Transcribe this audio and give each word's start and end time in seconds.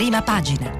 prima 0.00 0.22
pagina. 0.22 0.70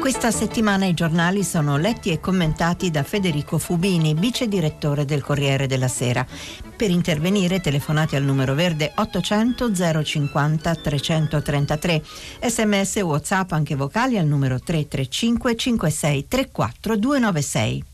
Questa 0.00 0.30
settimana 0.30 0.86
i 0.86 0.94
giornali 0.94 1.44
sono 1.44 1.76
letti 1.76 2.10
e 2.10 2.20
commentati 2.20 2.90
da 2.90 3.02
Federico 3.02 3.58
Fubini, 3.58 4.14
vice 4.14 4.48
direttore 4.48 5.04
del 5.04 5.22
Corriere 5.22 5.66
della 5.66 5.88
Sera. 5.88 6.26
Per 6.74 6.88
intervenire 6.88 7.60
telefonate 7.60 8.16
al 8.16 8.22
numero 8.22 8.54
verde 8.54 8.92
800 8.94 9.72
050 10.02 10.74
333, 10.76 12.02
sms 12.40 12.96
whatsapp 13.02 13.52
anche 13.52 13.74
vocali 13.74 14.16
al 14.16 14.26
numero 14.26 14.58
335 14.58 15.54
56 15.54 16.28
34 16.28 16.96
296. 16.96 17.92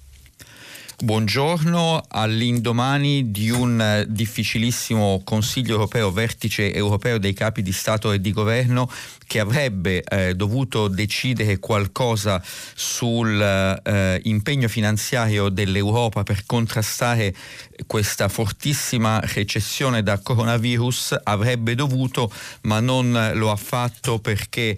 Buongiorno 1.02 2.02
all'indomani 2.08 3.30
di 3.30 3.48
un 3.48 3.80
eh, 3.80 4.04
difficilissimo 4.06 5.22
Consiglio 5.24 5.72
europeo, 5.72 6.12
vertice 6.12 6.74
europeo 6.74 7.16
dei 7.16 7.32
capi 7.32 7.62
di 7.62 7.72
Stato 7.72 8.12
e 8.12 8.20
di 8.20 8.32
Governo 8.32 8.86
che 9.26 9.40
avrebbe 9.40 10.02
eh, 10.02 10.34
dovuto 10.34 10.88
decidere 10.88 11.58
qualcosa 11.58 12.42
sull'impegno 12.74 14.66
eh, 14.66 14.68
finanziario 14.68 15.48
dell'Europa 15.48 16.22
per 16.22 16.44
contrastare 16.44 17.34
questa 17.86 18.28
fortissima 18.28 19.20
recessione 19.20 20.02
da 20.02 20.18
coronavirus, 20.18 21.16
avrebbe 21.22 21.74
dovuto 21.74 22.30
ma 22.64 22.80
non 22.80 23.30
lo 23.36 23.50
ha 23.50 23.56
fatto 23.56 24.18
perché 24.18 24.76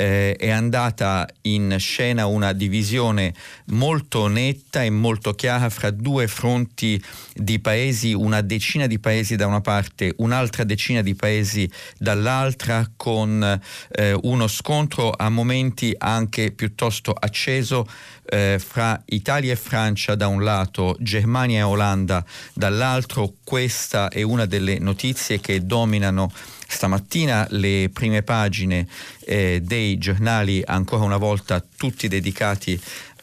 eh, 0.00 0.34
è 0.34 0.48
andata 0.48 1.28
in 1.42 1.76
scena 1.78 2.24
una 2.24 2.54
divisione 2.54 3.34
molto 3.66 4.28
netta 4.28 4.82
e 4.82 4.88
molto 4.88 5.34
chiara 5.34 5.68
fra 5.68 5.90
due 5.90 6.26
fronti 6.26 7.02
di 7.34 7.58
paesi, 7.58 8.14
una 8.14 8.40
decina 8.40 8.86
di 8.86 8.98
paesi 8.98 9.36
da 9.36 9.46
una 9.46 9.60
parte, 9.60 10.14
un'altra 10.16 10.64
decina 10.64 11.02
di 11.02 11.14
paesi 11.14 11.70
dall'altra, 11.98 12.90
con 12.96 13.60
eh, 13.90 14.18
uno 14.22 14.46
scontro 14.46 15.12
a 15.14 15.28
momenti 15.28 15.94
anche 15.98 16.50
piuttosto 16.52 17.12
acceso 17.12 17.86
eh, 18.24 18.58
fra 18.58 19.00
Italia 19.06 19.52
e 19.52 19.56
Francia 19.56 20.14
da 20.14 20.28
un 20.28 20.42
lato, 20.42 20.96
Germania 20.98 21.58
e 21.58 21.62
Olanda 21.62 22.24
dall'altro. 22.54 23.34
Questa 23.44 24.08
è 24.08 24.22
una 24.22 24.46
delle 24.46 24.78
notizie 24.78 25.40
che 25.40 25.66
dominano 25.66 26.32
stamattina 26.70 27.46
le 27.50 27.90
prime 27.92 28.22
pagine 28.22 28.86
eh, 29.24 29.60
dei 29.62 29.98
giornali 29.98 30.62
ancora 30.64 31.04
una 31.04 31.16
volta 31.16 31.62
tutti 31.76 32.08
dedicati 32.08 32.80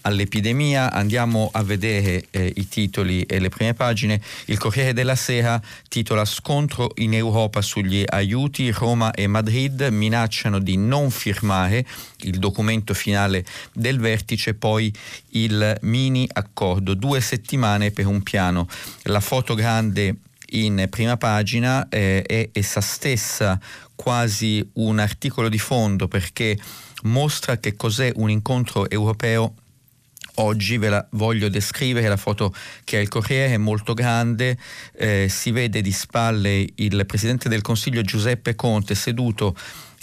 all'epidemia. 0.07 0.91
Andiamo 0.91 1.49
a 1.51 1.63
vedere 1.63 2.25
eh, 2.31 2.51
i 2.55 2.67
titoli 2.67 3.23
e 3.23 3.39
le 3.39 3.49
prime 3.49 3.73
pagine. 3.73 4.21
Il 4.45 4.57
Corriere 4.57 4.93
della 4.93 5.15
Sera 5.15 5.61
titola 5.87 6.25
Scontro 6.25 6.91
in 6.95 7.13
Europa 7.13 7.61
sugli 7.61 8.03
aiuti. 8.05 8.71
Roma 8.71 9.11
e 9.11 9.27
Madrid 9.27 9.87
minacciano 9.91 10.59
di 10.59 10.77
non 10.77 11.11
firmare 11.11 11.85
il 12.21 12.39
documento 12.39 12.93
finale 12.93 13.45
del 13.73 13.99
vertice, 13.99 14.53
poi 14.53 14.93
il 15.31 15.77
mini 15.81 16.27
accordo. 16.31 16.93
Due 16.93 17.21
settimane 17.21 17.91
per 17.91 18.07
un 18.07 18.23
piano. 18.23 18.67
La 19.03 19.19
foto 19.19 19.53
grande 19.55 20.15
in 20.51 20.87
prima 20.89 21.17
pagina 21.17 21.87
eh, 21.89 22.21
è 22.23 22.49
essa 22.51 22.81
stessa 22.81 23.59
quasi 23.95 24.67
un 24.73 24.99
articolo 24.99 25.49
di 25.49 25.59
fondo 25.59 26.07
perché 26.07 26.57
mostra 27.03 27.57
che 27.57 27.75
cos'è 27.75 28.11
un 28.15 28.29
incontro 28.29 28.89
europeo 28.89 29.53
Oggi 30.39 30.77
ve 30.77 30.89
la 30.89 31.07
voglio 31.11 31.49
descrivere, 31.49 32.07
la 32.07 32.17
foto 32.17 32.53
che 32.83 32.97
ha 32.97 33.01
il 33.01 33.07
Corriere 33.07 33.55
è 33.55 33.57
molto 33.57 33.95
grande, 33.95 34.55
eh, 34.95 35.27
si 35.29 35.49
vede 35.49 35.81
di 35.81 35.91
spalle 35.91 36.67
il 36.75 37.05
Presidente 37.07 37.49
del 37.49 37.61
Consiglio 37.61 38.03
Giuseppe 38.03 38.53
Conte 38.53 38.93
seduto 38.93 39.55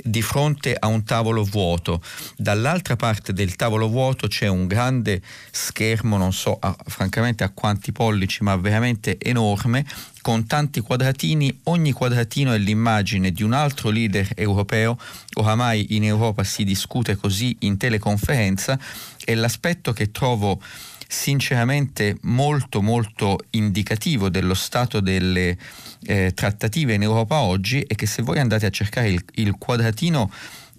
di 0.02 0.22
fronte 0.22 0.74
a 0.76 0.88
un 0.88 1.04
tavolo 1.04 1.44
vuoto. 1.44 2.02
Dall'altra 2.36 2.96
parte 2.96 3.32
del 3.32 3.54
tavolo 3.54 3.88
vuoto 3.88 4.26
c'è 4.26 4.48
un 4.48 4.66
grande 4.66 5.22
schermo, 5.52 6.16
non 6.16 6.32
so 6.32 6.56
a, 6.58 6.76
francamente 6.84 7.44
a 7.44 7.50
quanti 7.50 7.92
pollici, 7.92 8.42
ma 8.42 8.56
veramente 8.56 9.18
enorme, 9.20 9.86
con 10.24 10.46
tanti 10.46 10.80
quadratini, 10.80 11.54
ogni 11.64 11.92
quadratino 11.92 12.54
è 12.54 12.56
l'immagine 12.56 13.30
di 13.30 13.42
un 13.42 13.52
altro 13.52 13.90
leader 13.90 14.26
europeo, 14.34 14.96
oramai 15.34 15.96
in 15.96 16.04
Europa 16.04 16.42
si 16.44 16.64
discute 16.64 17.14
così 17.14 17.54
in 17.60 17.76
teleconferenza. 17.76 18.78
E 19.22 19.34
l'aspetto 19.34 19.92
che 19.92 20.10
trovo 20.10 20.62
sinceramente 21.06 22.16
molto 22.22 22.80
molto 22.80 23.38
indicativo 23.50 24.30
dello 24.30 24.54
stato 24.54 25.00
delle 25.00 25.58
eh, 26.06 26.32
trattative 26.34 26.94
in 26.94 27.02
Europa 27.02 27.40
oggi 27.40 27.84
è 27.86 27.94
che 27.94 28.06
se 28.06 28.22
voi 28.22 28.38
andate 28.38 28.64
a 28.64 28.70
cercare 28.70 29.10
il, 29.10 29.22
il 29.34 29.56
quadratino 29.58 30.30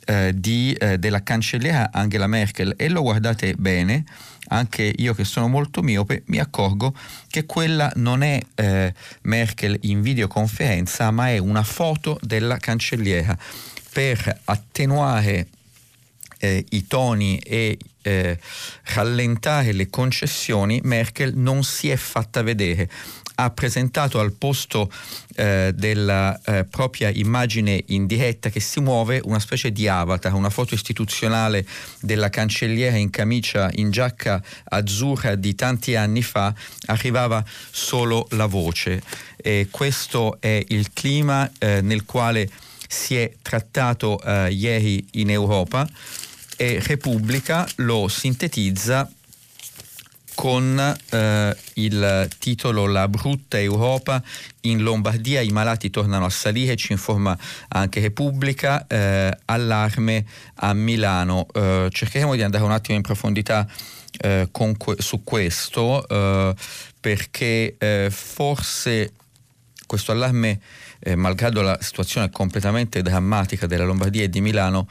eh, 0.05 0.31
di, 0.35 0.73
eh, 0.73 0.97
della 0.97 1.23
cancelliera 1.23 1.89
Angela 1.91 2.27
Merkel. 2.27 2.73
E 2.77 2.89
lo 2.89 3.01
guardate 3.01 3.53
bene, 3.55 4.05
anche 4.47 4.93
io 4.95 5.13
che 5.13 5.23
sono 5.23 5.47
molto 5.47 5.81
miope, 5.81 6.23
mi 6.27 6.39
accorgo 6.39 6.95
che 7.27 7.45
quella 7.45 7.91
non 7.95 8.21
è 8.21 8.39
eh, 8.55 8.93
Merkel 9.23 9.77
in 9.81 10.01
videoconferenza, 10.01 11.11
ma 11.11 11.29
è 11.29 11.37
una 11.37 11.63
foto 11.63 12.17
della 12.21 12.57
cancelliera. 12.57 13.37
Per 13.91 14.39
attenuare 14.45 15.47
eh, 16.37 16.65
i 16.69 16.85
toni 16.87 17.37
e 17.39 17.77
eh, 18.01 18.39
rallentare 18.93 19.71
le 19.71 19.89
concessioni, 19.89 20.79
Merkel 20.83 21.35
non 21.35 21.63
si 21.63 21.89
è 21.89 21.95
fatta 21.95 22.43
vedere 22.43 22.89
ha 23.35 23.49
presentato 23.51 24.19
al 24.19 24.33
posto 24.33 24.91
eh, 25.35 25.71
della 25.75 26.39
eh, 26.45 26.65
propria 26.65 27.09
immagine 27.09 27.83
in 27.87 28.05
diretta 28.05 28.49
che 28.49 28.59
si 28.59 28.79
muove 28.79 29.21
una 29.23 29.39
specie 29.39 29.71
di 29.71 29.87
avatar, 29.87 30.33
una 30.33 30.49
foto 30.49 30.73
istituzionale 30.73 31.65
della 31.99 32.29
cancelliera 32.29 32.95
in 32.95 33.09
camicia 33.09 33.69
in 33.73 33.91
giacca 33.91 34.41
azzurra 34.65 35.35
di 35.35 35.55
tanti 35.55 35.95
anni 35.95 36.21
fa, 36.21 36.53
arrivava 36.85 37.43
solo 37.71 38.27
la 38.31 38.45
voce. 38.45 39.01
E 39.35 39.67
questo 39.69 40.37
è 40.39 40.63
il 40.69 40.91
clima 40.93 41.49
eh, 41.59 41.81
nel 41.81 42.05
quale 42.05 42.49
si 42.87 43.15
è 43.17 43.31
trattato 43.41 44.21
eh, 44.21 44.51
ieri 44.51 45.05
in 45.11 45.29
Europa 45.29 45.87
e 46.57 46.79
Repubblica 46.81 47.67
lo 47.77 48.07
sintetizza 48.07 49.09
con 50.35 50.95
eh, 51.09 51.57
il 51.75 52.29
titolo 52.37 52.85
La 52.85 53.07
brutta 53.07 53.59
Europa. 53.59 54.21
In 54.61 54.83
Lombardia 54.83 55.41
i 55.41 55.49
malati 55.49 55.89
tornano 55.89 56.25
a 56.25 56.29
salire, 56.29 56.75
ci 56.75 56.91
informa 56.91 57.37
anche 57.69 57.99
Repubblica, 58.01 58.85
eh, 58.87 59.35
allarme 59.45 60.25
a 60.55 60.73
Milano. 60.73 61.47
Eh, 61.53 61.87
cercheremo 61.91 62.35
di 62.35 62.43
andare 62.43 62.63
un 62.63 62.71
attimo 62.71 62.97
in 62.97 63.03
profondità 63.03 63.67
que- 64.77 64.95
su 64.99 65.23
questo 65.23 66.07
eh, 66.07 66.55
perché 67.01 67.75
eh, 67.77 68.07
forse 68.09 69.11
questo 69.85 70.11
allarme, 70.11 70.59
eh, 70.99 71.15
malgrado 71.15 71.61
la 71.61 71.77
situazione 71.79 72.29
completamente 72.29 73.01
drammatica 73.01 73.67
della 73.67 73.85
Lombardia 73.85 74.23
e 74.23 74.29
di 74.29 74.41
Milano, 74.41 74.87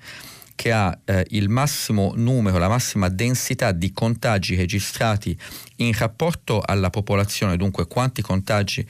che 0.54 0.70
ha 0.70 0.96
eh, 1.04 1.24
il 1.30 1.48
massimo 1.48 2.12
numero, 2.14 2.58
la 2.58 2.68
massima 2.68 3.08
densità 3.08 3.72
di 3.72 3.92
contagi 3.92 4.54
registrati 4.54 5.36
in 5.76 5.92
rapporto 5.96 6.60
alla 6.60 6.90
popolazione, 6.90 7.56
dunque 7.56 7.86
quanti 7.86 8.22
contagi 8.22 8.86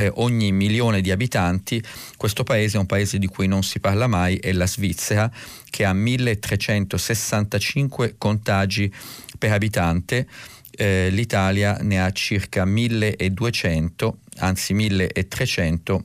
eh, 0.00 0.10
ogni 0.14 0.50
milione 0.50 1.02
di 1.02 1.10
abitanti, 1.10 1.82
questo 2.16 2.42
paese 2.42 2.78
è 2.78 2.80
un 2.80 2.86
paese 2.86 3.18
di 3.18 3.26
cui 3.26 3.46
non 3.46 3.62
si 3.62 3.80
parla 3.80 4.06
mai, 4.06 4.36
è 4.36 4.50
la 4.52 4.66
Svizzera, 4.66 5.30
che 5.68 5.84
ha 5.84 5.92
1365 5.92 8.14
contagi 8.16 8.90
per 9.38 9.52
abitante. 9.52 10.26
Eh, 10.70 11.10
L'Italia 11.10 11.76
ne 11.82 12.02
ha 12.02 12.10
circa 12.12 12.64
1200, 12.64 14.18
anzi 14.38 14.72
1300 14.72 16.04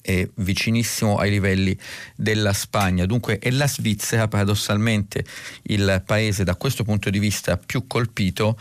è 0.00 0.26
vicinissimo 0.34 1.16
ai 1.16 1.30
livelli 1.30 1.76
della 2.14 2.52
Spagna. 2.52 3.06
Dunque 3.06 3.38
è 3.38 3.50
la 3.50 3.66
Svizzera 3.66 4.28
paradossalmente 4.28 5.24
il 5.64 6.02
paese 6.04 6.44
da 6.44 6.56
questo 6.56 6.84
punto 6.84 7.08
di 7.08 7.18
vista 7.18 7.56
più 7.56 7.86
colpito 7.86 8.58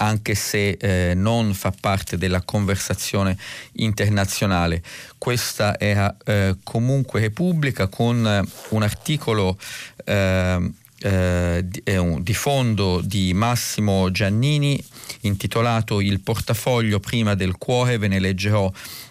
anche 0.00 0.34
se 0.34 0.70
eh, 0.70 1.14
non 1.14 1.54
fa 1.54 1.72
parte 1.78 2.16
della 2.16 2.42
conversazione 2.42 3.36
internazionale. 3.72 4.82
Questa 5.18 5.78
era 5.78 6.14
eh, 6.24 6.56
comunque 6.62 7.20
Repubblica 7.20 7.86
con 7.88 8.26
eh, 8.26 8.42
un 8.70 8.82
articolo 8.82 9.58
eh, 10.04 10.72
eh, 11.02 11.64
di, 11.64 11.82
un, 11.96 12.22
di 12.22 12.34
fondo 12.34 13.00
di 13.02 13.32
Massimo 13.32 14.10
Giannini 14.10 14.82
intitolato 15.22 16.00
Il 16.00 16.20
portafoglio 16.20 17.00
prima 17.00 17.34
del 17.34 17.56
cuore, 17.56 17.98
ve 17.98 18.08
ne 18.08 18.18
leggerò 18.18 18.70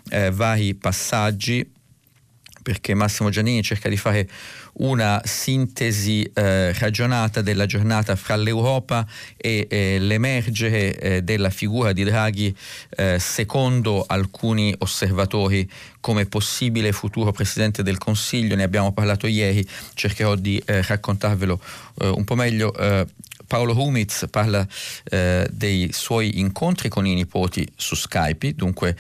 eh, 0.09 0.31
vari 0.31 0.75
passaggi 0.75 1.77
perché 2.69 2.94
Massimo 2.94 3.31
Giannini 3.31 3.63
cerca 3.63 3.89
di 3.89 3.98
fare 3.98 4.30
una 4.74 5.19
sintesi 5.25 6.21
eh, 6.36 6.71
ragionata 6.74 7.42
della 7.42 7.66
giornata 7.66 8.16
fra 8.16 8.36
l'Europa 8.36 9.07
e 9.36 9.66
eh, 9.68 9.98
l'emergere 9.98 11.00
eh, 11.00 11.21
della 11.24 11.50
figura 11.50 11.94
di 11.94 12.04
Draghi 12.04 12.56
eh, 12.92 13.18
secondo 13.18 14.06
alcuni 14.07 14.71
osservatori 14.77 15.68
come 16.00 16.27
possibile 16.27 16.92
futuro 16.92 17.31
Presidente 17.31 17.81
del 17.81 17.98
Consiglio, 17.98 18.56
ne 18.56 18.62
abbiamo 18.62 18.94
parlato 18.94 19.25
ieri, 19.25 19.68
cercherò 19.95 20.36
di 20.36 20.62
eh, 20.63 20.83
raccontarvelo 20.83 21.60
eh, 22.01 22.07
un 22.07 22.24
po' 22.24 22.36
meglio 22.36 22.72
Paolo 23.50 23.74
Humitz 23.74 24.28
parla 24.30 24.66
eh, 25.06 25.50
dei 25.51 25.90
suoi 25.92 26.40
incontri 26.40 26.88
con 26.88 27.07
i 27.07 27.16
nipoti 27.16 27.68
su 27.75 27.96
Skype, 27.96 28.54
dunque 28.54 28.96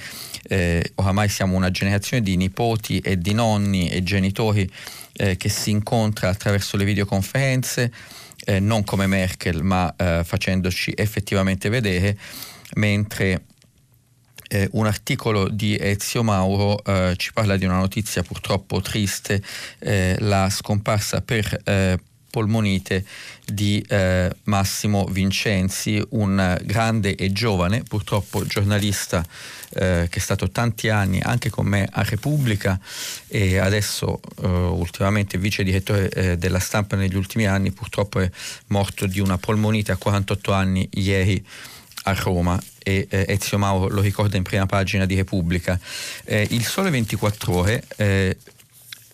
eh, 0.47 0.91
oramai 0.95 1.29
siamo 1.29 1.55
una 1.55 1.69
generazione 1.69 2.23
di 2.23 2.35
nipoti 2.35 2.97
e 2.97 3.19
di 3.19 3.33
nonni 3.33 3.89
e 3.89 4.01
genitori 4.01 4.67
eh, 5.13 5.37
che 5.37 5.49
si 5.49 5.69
incontra 5.69 6.29
attraverso 6.29 6.77
le 6.77 6.83
videoconferenze, 6.85 7.93
eh, 8.45 8.59
non 8.59 8.83
come 8.83 9.05
Merkel 9.05 9.61
ma 9.61 9.93
eh, 9.95 10.23
facendoci 10.25 10.93
effettivamente 10.95 11.69
vedere, 11.69 12.17
mentre 12.73 13.43
eh, 14.49 14.67
un 14.71 14.87
articolo 14.87 15.47
di 15.47 15.77
Ezio 15.79 16.23
Mauro 16.23 16.83
eh, 16.83 17.13
ci 17.17 17.31
parla 17.33 17.55
di 17.55 17.65
una 17.65 17.77
notizia 17.77 18.23
purtroppo 18.23 18.81
triste, 18.81 19.43
eh, 19.77 20.15
la 20.21 20.49
scomparsa 20.49 21.21
per 21.21 21.61
eh, 21.65 21.99
polmonite 22.29 23.05
di 23.45 23.83
eh, 23.87 24.29
Massimo 24.43 25.05
Vincenzi, 25.05 26.03
un 26.09 26.59
grande 26.63 27.15
e 27.15 27.31
giovane, 27.31 27.83
purtroppo 27.83 28.45
giornalista 28.45 29.25
eh, 29.71 30.07
che 30.09 30.17
è 30.17 30.21
stato 30.21 30.49
tanti 30.49 30.89
anni 30.89 31.19
anche 31.21 31.49
con 31.49 31.65
me 31.65 31.87
a 31.91 32.03
Repubblica 32.03 32.79
e 33.27 33.57
adesso 33.57 34.19
eh, 34.41 34.47
ultimamente 34.47 35.37
vice 35.37 35.63
direttore 35.63 36.09
eh, 36.09 36.37
della 36.37 36.59
stampa 36.59 36.95
negli 36.95 37.15
ultimi 37.15 37.45
anni, 37.45 37.71
purtroppo 37.71 38.19
è 38.19 38.29
morto 38.67 39.05
di 39.05 39.19
una 39.19 39.37
polmonite 39.37 39.91
a 39.91 39.97
48 39.97 40.53
anni 40.53 40.87
ieri 40.93 41.43
a 42.03 42.13
Roma 42.13 42.59
e 42.81 43.07
eh, 43.09 43.25
Ezio 43.27 43.57
Mauro 43.57 43.93
lo 43.93 44.01
ricorda 44.01 44.37
in 44.37 44.43
prima 44.43 44.65
pagina 44.65 45.05
di 45.05 45.15
Repubblica. 45.15 45.79
Eh, 46.23 46.47
il 46.51 46.65
Sole 46.65 46.89
24 46.89 47.53
ore 47.53 47.83
eh, 47.97 48.37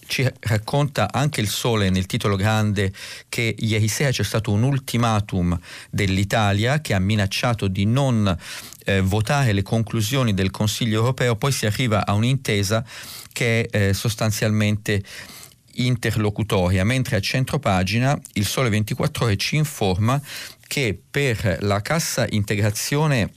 ci 0.07 0.27
racconta 0.41 1.11
anche 1.11 1.41
il 1.41 1.47
Sole 1.47 1.89
nel 1.89 2.05
titolo 2.05 2.35
grande 2.35 2.91
che 3.29 3.55
ieri 3.57 3.87
sera 3.87 4.11
c'è 4.11 4.23
stato 4.23 4.51
un 4.51 4.63
ultimatum 4.63 5.57
dell'Italia 5.89 6.81
che 6.81 6.93
ha 6.93 6.99
minacciato 6.99 7.67
di 7.67 7.85
non 7.85 8.35
eh, 8.85 9.01
votare 9.01 9.51
le 9.53 9.61
conclusioni 9.63 10.33
del 10.33 10.51
Consiglio 10.51 10.99
europeo, 10.99 11.35
poi 11.35 11.51
si 11.51 11.65
arriva 11.65 12.05
a 12.05 12.13
un'intesa 12.13 12.85
che 13.31 13.67
è 13.69 13.89
eh, 13.89 13.93
sostanzialmente 13.93 15.03
interlocutoria, 15.77 16.85
mentre 16.85 17.17
a 17.17 17.19
centropagina 17.19 18.17
il 18.33 18.45
Sole 18.45 18.69
24 18.69 19.25
ore 19.25 19.35
ci 19.35 19.57
informa 19.57 20.21
che 20.67 20.97
per 21.09 21.57
la 21.61 21.81
cassa 21.81 22.25
integrazione 22.29 23.31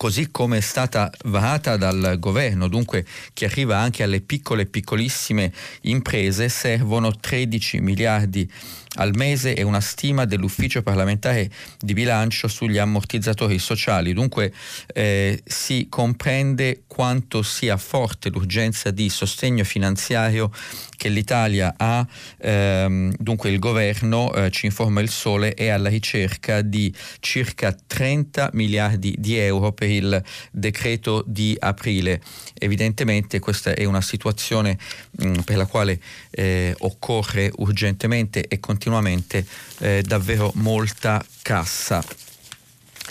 così 0.00 0.30
come 0.30 0.56
è 0.56 0.60
stata 0.62 1.12
varata 1.24 1.76
dal 1.76 2.16
governo, 2.18 2.68
dunque 2.68 3.04
che 3.34 3.44
arriva 3.44 3.76
anche 3.76 4.02
alle 4.02 4.22
piccole 4.22 4.62
e 4.62 4.66
piccolissime 4.66 5.52
imprese, 5.82 6.48
servono 6.48 7.14
13 7.14 7.80
miliardi 7.80 8.50
al 8.96 9.14
mese 9.14 9.54
e 9.54 9.62
una 9.62 9.80
stima 9.80 10.24
dell'ufficio 10.24 10.82
parlamentare 10.82 11.50
di 11.78 11.92
bilancio 11.92 12.48
sugli 12.48 12.78
ammortizzatori 12.78 13.58
sociali. 13.58 14.12
Dunque 14.12 14.52
eh, 14.92 15.40
si 15.44 15.86
comprende 15.88 16.82
quanto 16.86 17.42
sia 17.42 17.76
forte 17.76 18.30
l'urgenza 18.30 18.90
di 18.90 19.08
sostegno 19.08 19.64
finanziario 19.64 20.50
che 20.96 21.08
l'Italia 21.08 21.74
ha, 21.78 22.06
ehm, 22.38 23.14
dunque 23.18 23.48
il 23.48 23.58
governo, 23.58 24.34
eh, 24.34 24.50
ci 24.50 24.66
informa 24.66 25.00
il 25.00 25.08
Sole, 25.08 25.54
è 25.54 25.68
alla 25.68 25.88
ricerca 25.88 26.60
di 26.60 26.92
circa 27.20 27.72
30 27.72 28.50
miliardi 28.52 29.14
di 29.18 29.36
euro 29.36 29.72
per 29.72 29.88
il 29.88 30.22
decreto 30.50 31.24
di 31.26 31.56
aprile. 31.58 32.20
Evidentemente 32.52 33.38
questa 33.38 33.72
è 33.72 33.84
una 33.84 34.02
situazione 34.02 34.76
mh, 35.12 35.26
mm, 35.26 35.34
per 35.46 35.56
la 35.56 35.64
quale 35.64 35.98
eh, 36.30 36.74
occorre 36.80 37.50
urgentemente 37.56 38.46
e 38.46 38.60
continuamente 38.80 39.46
eh, 39.80 40.02
davvero 40.02 40.50
molta 40.54 41.22
cassa, 41.42 42.02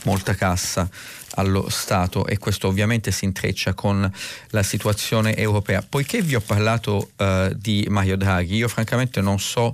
molta 0.04 0.34
cassa 0.34 0.90
allo 1.40 1.70
Stato 1.70 2.26
e 2.26 2.38
questo 2.38 2.68
ovviamente 2.68 3.12
si 3.12 3.26
intreccia 3.26 3.74
con 3.74 4.12
la 4.50 4.64
situazione 4.64 5.36
europea. 5.36 5.84
Poiché 5.88 6.22
vi 6.22 6.36
ho 6.36 6.42
parlato 6.42 7.12
uh, 7.16 7.54
di 7.56 7.86
Mario 7.90 8.18
Draghi, 8.18 8.56
io 8.56 8.68
francamente 8.68 9.22
non 9.22 9.40
so 9.40 9.74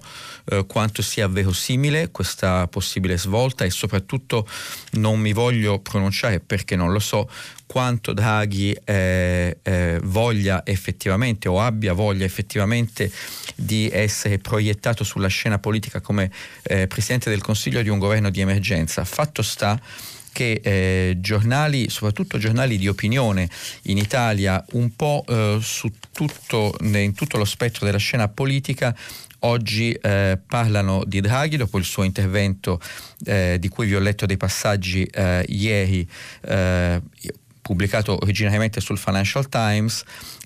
uh, 0.52 0.66
quanto 0.66 1.02
sia 1.02 1.28
verosimile 1.28 2.12
questa 2.12 2.68
possibile 2.68 3.18
svolta 3.18 3.66
e 3.66 3.70
soprattutto 3.70 4.48
non 4.92 5.20
mi 5.20 5.34
voglio 5.34 5.80
pronunciare 5.80 6.40
perché 6.40 6.76
non 6.76 6.92
lo 6.92 7.00
so 7.00 7.30
quanto 7.66 8.14
Draghi 8.14 8.78
eh, 8.86 9.58
eh, 9.62 10.00
voglia 10.04 10.66
effettivamente 10.66 11.50
o 11.50 11.60
abbia 11.60 11.94
voglia 11.94 12.24
effettivamente 12.24 13.12
di 13.56 13.90
essere 13.92 14.38
proiettato 14.38 15.04
sulla 15.04 15.28
scena 15.28 15.60
politica 15.60 16.00
come 16.00 16.32
eh, 16.64 16.88
Presidente 16.88 17.30
del 17.30 17.42
Consiglio 17.42 17.82
di 17.82 17.90
un 17.90 18.00
governo 18.00 18.30
di 18.30 18.42
emergenza. 18.42 19.04
Fatto 19.04 19.42
sta 19.42 19.80
che 20.36 20.60
eh, 20.62 21.16
giornali, 21.22 21.90
soprattutto 21.90 22.38
giornali 22.38 22.78
di 22.78 22.90
opinione 22.90 23.48
in 23.84 23.98
Italia, 23.98 24.62
un 24.74 24.94
po' 24.94 25.24
eh, 25.26 25.62
tutto, 26.12 26.76
in 26.82 27.14
tutto 27.14 27.38
lo 27.38 27.46
spettro 27.46 27.86
della 27.86 27.98
scena 27.98 28.28
politica, 28.28 28.94
oggi 29.40 29.94
eh, 29.94 30.38
parlano 30.46 31.06
di 31.06 31.22
Draghi 31.22 31.56
dopo 31.56 31.78
il 31.78 31.86
suo 31.86 32.04
intervento 32.04 32.82
eh, 33.24 33.56
di 33.62 33.70
cui 33.70 33.86
vi 33.86 33.96
ho 33.96 34.00
letto 34.00 34.26
dei 34.26 34.36
passaggi 34.36 35.06
eh, 35.06 35.46
ieri, 35.48 36.06
eh, 36.42 37.02
pubblicato 37.62 38.18
originariamente 38.22 38.82
sul 38.82 38.98
Financial 38.98 39.48
Times. 39.48 40.04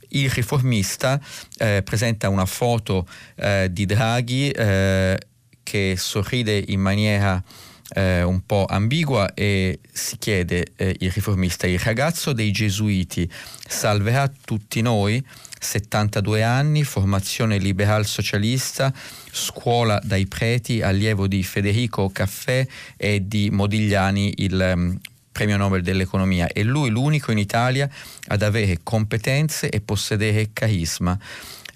Il 0.09 0.29
riformista 0.29 1.19
eh, 1.57 1.81
presenta 1.83 2.29
una 2.29 2.45
foto 2.45 3.07
di 3.69 3.85
Draghi 3.85 4.51
che 4.51 5.95
sorride 5.97 6.63
in 6.67 6.79
maniera 6.79 7.43
eh, 7.93 8.23
un 8.23 8.45
po' 8.45 8.65
ambigua 8.67 9.33
e 9.33 9.79
si 9.91 10.17
chiede 10.17 10.67
eh, 10.75 10.95
il 10.99 11.11
riformista, 11.11 11.67
il 11.67 11.79
ragazzo 11.79 12.33
dei 12.33 12.51
gesuiti 12.51 13.29
salverà 13.67 14.31
tutti 14.45 14.81
noi? 14.81 15.23
72 15.59 16.41
anni, 16.41 16.83
formazione 16.83 17.57
liberal 17.57 18.05
socialista, 18.05 18.93
scuola 19.31 19.99
dai 20.03 20.25
preti, 20.25 20.81
allievo 20.81 21.27
di 21.27 21.43
Federico 21.43 22.09
Caffè 22.09 22.65
e 22.95 23.27
di 23.27 23.49
Modigliani, 23.51 24.35
il 24.37 24.73
um, 24.75 24.97
premio 25.31 25.57
Nobel 25.57 25.81
dell'economia. 25.81 26.47
È 26.47 26.63
lui 26.63 26.89
l'unico 26.89 27.31
in 27.31 27.37
Italia 27.37 27.89
ad 28.27 28.41
avere 28.41 28.79
competenze 28.83 29.69
e 29.69 29.81
possedere 29.81 30.49
carisma. 30.53 31.17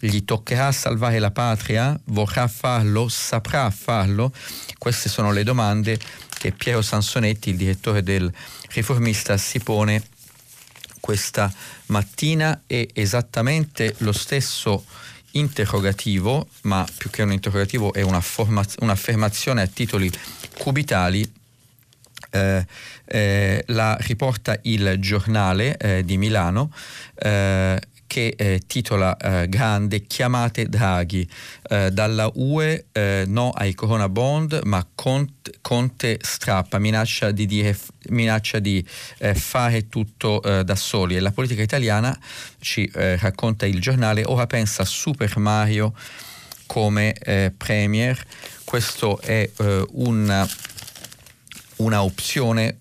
Gli 0.06 0.26
toccherà 0.26 0.74
salvare 0.74 1.18
la 1.18 1.32
patria? 1.32 1.98
Vorrà 2.08 2.50
farlo? 2.50 3.08
Saprà 3.08 3.70
farlo? 3.70 4.34
Queste 4.78 5.08
sono 5.08 5.32
le 5.32 5.44
domande 5.44 5.98
che 6.38 6.52
Piero 6.52 6.82
Sansonetti, 6.82 7.52
il 7.52 7.56
direttore 7.56 8.04
del 8.04 8.30
Riformista, 8.72 9.38
si 9.38 9.60
pone 9.60 10.04
questa 11.00 11.50
mattina 11.86 12.64
e 12.68 12.90
esattamente 12.92 13.96
lo 14.00 14.12
stesso 14.12 14.84
interrogativo, 15.32 16.50
ma 16.64 16.86
più 16.98 17.10
che 17.10 17.22
un 17.22 17.32
interrogativo 17.32 17.94
è 17.94 18.02
una 18.02 18.20
formaz- 18.20 18.76
un'affermazione 18.82 19.62
a 19.62 19.68
titoli 19.68 20.12
cubitali, 20.58 21.32
eh, 22.32 22.66
eh, 23.06 23.64
la 23.68 23.96
riporta 24.02 24.60
il 24.64 24.98
giornale 25.00 25.78
eh, 25.78 26.04
di 26.04 26.18
Milano 26.18 26.74
eh, 27.16 27.80
che 28.14 28.36
eh, 28.38 28.62
titola 28.68 29.18
eh, 29.18 29.50
grande 29.50 30.04
Chiamate 30.06 30.68
Draghi. 30.68 31.28
Eh, 31.68 31.90
dalla 31.90 32.30
UE 32.36 32.86
eh, 32.92 33.24
no 33.26 33.50
ai 33.50 33.74
Corona 33.74 34.08
Bond 34.08 34.62
ma 34.66 34.88
Conte, 34.94 35.54
Conte 35.62 36.20
strappa 36.22 36.78
minaccia 36.78 37.32
di, 37.32 37.48
dire, 37.48 37.76
minaccia 38.10 38.60
di 38.60 38.86
eh, 39.18 39.34
fare 39.34 39.90
tutto 39.90 40.44
eh, 40.44 40.64
da 40.64 40.76
soli. 40.76 41.16
E 41.16 41.22
la 41.22 41.32
politica 41.32 41.64
italiana 41.64 42.16
ci 42.60 42.88
racconta 42.94 43.66
il 43.66 43.82
giornale 43.82 44.24
ora 44.26 44.46
pensa 44.46 44.84
a 44.84 44.86
Super 44.86 45.36
Mario 45.40 45.94
come 46.68 47.16
premier. 47.58 48.24
Questo 48.64 49.20
è 49.20 49.50
una, 49.92 50.48
una 51.78 52.04
opzione 52.04 52.78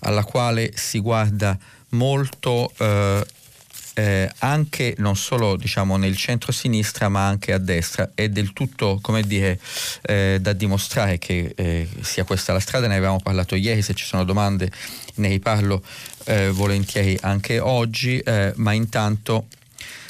alla 0.00 0.24
quale 0.24 0.72
si 0.74 0.98
guarda 0.98 1.56
molto 1.90 2.72
eh, 2.78 3.26
anche 4.38 4.94
non 4.98 5.16
solo 5.16 5.56
diciamo, 5.56 5.96
nel 5.96 6.16
centro-sinistra 6.16 7.08
ma 7.08 7.26
anche 7.26 7.52
a 7.52 7.58
destra. 7.58 8.10
È 8.14 8.28
del 8.28 8.52
tutto 8.52 8.98
come 9.00 9.22
dire, 9.22 9.58
eh, 10.02 10.38
da 10.40 10.52
dimostrare 10.52 11.18
che 11.18 11.52
eh, 11.56 11.88
sia 12.00 12.24
questa 12.24 12.52
la 12.52 12.60
strada, 12.60 12.86
ne 12.86 12.96
avevamo 12.96 13.20
parlato 13.20 13.54
ieri, 13.54 13.82
se 13.82 13.94
ci 13.94 14.04
sono 14.04 14.24
domande 14.24 14.70
ne 15.16 15.28
riparlo 15.28 15.82
eh, 16.24 16.50
volentieri 16.50 17.16
anche 17.22 17.58
oggi, 17.58 18.18
eh, 18.18 18.52
ma 18.56 18.72
intanto 18.72 19.46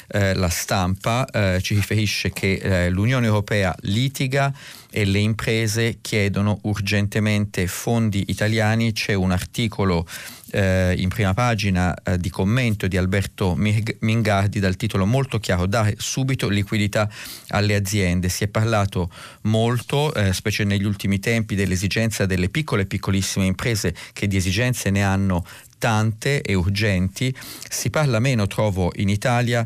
eh, 0.09 0.33
la 0.33 0.49
stampa 0.49 1.25
eh, 1.25 1.61
ci 1.61 1.75
riferisce 1.75 2.31
che 2.31 2.53
eh, 2.53 2.89
l'Unione 2.89 3.25
Europea 3.25 3.75
litiga 3.81 4.53
e 4.97 5.05
le 5.05 5.19
imprese 5.19 5.99
chiedono 6.01 6.57
urgentemente 6.63 7.67
fondi 7.67 8.23
italiani. 8.29 8.93
C'è 8.93 9.13
un 9.13 9.29
articolo 9.29 10.07
eh, 10.49 10.95
in 10.97 11.09
prima 11.09 11.35
pagina 11.35 11.93
eh, 11.93 12.17
di 12.17 12.31
commento 12.31 12.87
di 12.87 12.97
Alberto 12.97 13.53
Mingardi 13.55 14.59
dal 14.59 14.75
titolo 14.75 15.05
molto 15.05 15.37
chiaro, 15.37 15.67
dare 15.67 15.93
subito 15.99 16.49
liquidità 16.49 17.07
alle 17.49 17.75
aziende. 17.75 18.27
Si 18.29 18.43
è 18.43 18.47
parlato 18.47 19.11
molto, 19.41 20.11
eh, 20.15 20.33
specie 20.33 20.63
negli 20.63 20.85
ultimi 20.85 21.19
tempi, 21.19 21.53
dell'esigenza 21.53 22.25
delle 22.25 22.49
piccole 22.49 22.81
e 22.81 22.85
piccolissime 22.87 23.45
imprese 23.45 23.93
che 24.13 24.25
di 24.27 24.35
esigenze 24.35 24.89
ne 24.89 25.03
hanno 25.03 25.45
tante 25.77 26.41
e 26.41 26.53
urgenti. 26.53 27.35
Si 27.69 27.89
parla 27.89 28.19
meno, 28.19 28.47
trovo, 28.47 28.91
in 28.95 29.09
Italia 29.09 29.65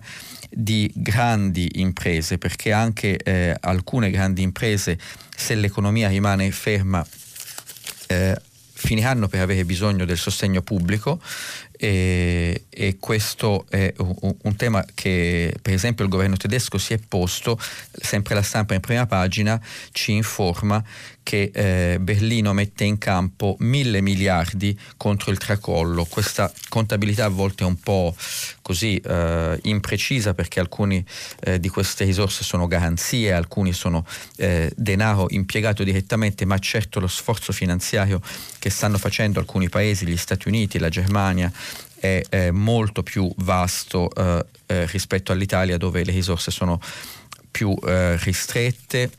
di 0.50 0.92
grandi 0.94 1.70
imprese, 1.76 2.38
perché 2.38 2.72
anche 2.72 3.18
eh, 3.18 3.56
alcune 3.60 4.10
grandi 4.10 4.42
imprese, 4.42 4.98
se 5.36 5.56
l'economia 5.56 6.10
rimane 6.10 6.52
ferma, 6.52 7.06
eh, 8.08 8.36
finiranno 8.82 9.28
per 9.28 9.42
avere 9.42 9.64
bisogno 9.64 10.06
del 10.06 10.18
sostegno 10.18 10.64
pubblico 10.64 11.22
e, 11.84 12.66
e 12.70 12.98
questo 13.00 13.66
è 13.70 13.94
un, 13.98 14.36
un, 14.42 14.56
tema 14.56 14.84
che 14.94 15.54
per 15.62 15.74
esempio 15.74 16.04
il 16.04 16.10
governo 16.10 16.36
tedesco 16.36 16.80
si 16.80 16.94
è 16.94 17.00
posto, 17.00 17.60
sempre 17.92 18.34
la 18.34 18.42
stampa 18.42 18.74
in 18.74 18.80
prima 18.80 19.06
pagina 19.06 19.62
ci 19.92 20.14
informa 20.14 20.84
che 21.24 21.52
eh, 21.54 22.00
Berlino 22.00 22.54
mette 22.54 22.84
in 22.84 22.98
campo 22.98 23.56
mille 23.60 24.02
miliardi 24.02 24.78
contro 24.98 25.32
il 25.32 25.38
tracollo. 25.38 26.06
Questa 26.06 26.52
contabilità 26.70 27.26
a 27.26 27.30
volte 27.30 27.64
è 27.64 27.68
un 27.68 27.80
po' 27.80 28.16
così 28.62 28.98
eh, 28.98 29.60
imprecisa 29.64 30.34
perché 30.34 30.60
alcune 30.60 31.06
eh, 31.42 31.60
di 31.60 31.70
queste 31.70 32.06
risorse 32.06 32.44
sono 32.44 32.68
garanzie, 32.68 33.34
alcuni 33.34 33.74
sono 33.74 34.06
eh, 34.38 34.72
denaro 34.76 35.28
impiegato 35.30 35.84
direttamente, 35.84 36.46
ma 36.46 36.58
certo 36.58 37.00
lo 37.00 37.08
sforzo 37.08 37.54
finanziario 37.54 38.22
che 38.60 38.70
stanno 38.70 38.98
facendo 38.98 39.40
alcuni 39.40 39.70
paesi, 39.70 40.06
gli 40.06 40.18
Stati 40.18 40.48
Uniti, 40.48 40.80
la 40.80 40.90
Germania, 40.90 41.52
è, 42.00 42.24
è 42.30 42.52
molto 42.52 43.04
più 43.04 43.32
vasto 43.38 44.10
eh, 44.14 44.46
eh, 44.66 44.86
rispetto 44.88 45.32
all'Italia 45.32 45.78
dove 45.78 46.04
le 46.04 46.12
risorse 46.12 46.52
sono 46.52 46.80
più 47.52 47.78
ristrette 47.82 49.12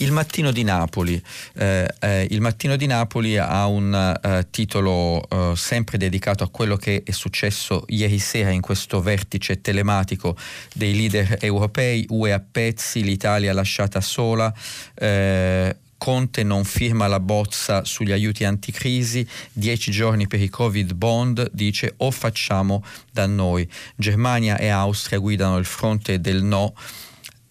il 0.00 0.12
Mattino 0.12 0.50
di 0.50 0.62
Napoli. 0.62 1.22
Eh, 1.54 1.88
eh, 2.00 2.26
il 2.30 2.40
Mattino 2.40 2.76
di 2.76 2.86
Napoli 2.86 3.36
ha 3.36 3.66
un 3.66 3.94
eh, 3.94 4.46
titolo 4.50 5.26
eh, 5.28 5.52
sempre 5.56 5.98
dedicato 5.98 6.44
a 6.44 6.48
quello 6.48 6.76
che 6.76 7.02
è 7.04 7.10
successo 7.10 7.84
ieri 7.88 8.18
sera 8.18 8.50
in 8.50 8.60
questo 8.60 9.00
vertice 9.00 9.60
telematico 9.60 10.36
dei 10.74 10.94
leader 10.94 11.38
europei, 11.40 12.06
UE 12.10 12.32
a 12.32 12.40
pezzi, 12.40 13.02
l'Italia 13.02 13.52
lasciata 13.52 14.00
sola. 14.00 14.52
Eh, 14.94 15.76
Conte 16.00 16.42
non 16.44 16.64
firma 16.64 17.06
la 17.08 17.20
bozza 17.20 17.84
sugli 17.84 18.12
aiuti 18.12 18.44
anticrisi, 18.44 19.26
dieci 19.52 19.90
giorni 19.90 20.26
per 20.26 20.40
i 20.40 20.48
Covid 20.48 20.94
bond, 20.94 21.50
dice 21.52 21.92
o 21.98 22.10
facciamo 22.10 22.82
da 23.12 23.26
noi. 23.26 23.68
Germania 23.96 24.56
e 24.56 24.68
Austria 24.68 25.18
guidano 25.18 25.58
il 25.58 25.66
fronte 25.66 26.18
del 26.18 26.42
no 26.42 26.72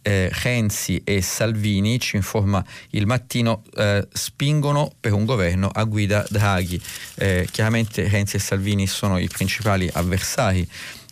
eh, 0.02 0.30
Renzi 0.32 1.02
e 1.04 1.22
Salvini, 1.22 2.00
ci 2.00 2.16
informa 2.16 2.64
il 2.92 3.06
mattino, 3.06 3.64
eh, 3.76 4.08
spingono 4.12 4.92
per 5.00 5.14
un 5.14 5.26
governo 5.26 5.70
a 5.72 5.84
guida 5.84 6.26
Draghi. 6.30 6.82
Eh, 7.16 7.48
chiaramente 7.52 8.08
Renzi 8.08 8.38
e 8.38 8.40
Salvini 8.40 8.88
sono 8.88 9.18
i 9.18 9.28
principali 9.28 9.90
avversari. 9.92 10.68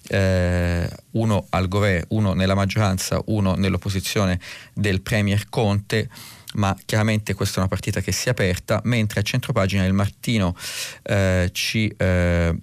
Eh, 0.10 0.89
uno 1.12 1.48
al 1.50 1.67
governo, 1.67 2.06
uno 2.10 2.34
nella 2.34 2.56
maggioranza, 2.56 3.22
uno 3.25 3.56
nell'opposizione 3.56 4.39
del 4.74 5.01
Premier 5.01 5.50
Conte 5.50 6.10
ma 6.53 6.75
chiaramente 6.86 7.34
questa 7.34 7.58
è 7.58 7.60
una 7.60 7.67
partita 7.67 8.01
che 8.01 8.12
si 8.12 8.29
è 8.29 8.32
aperta, 8.32 8.79
mentre 8.86 9.20
a 9.20 9.24
centropagina 9.24 9.84
il 9.86 9.94
Martino 9.94 10.56
eh, 11.03 11.50
ci 11.51 11.94
eh, 11.98 12.56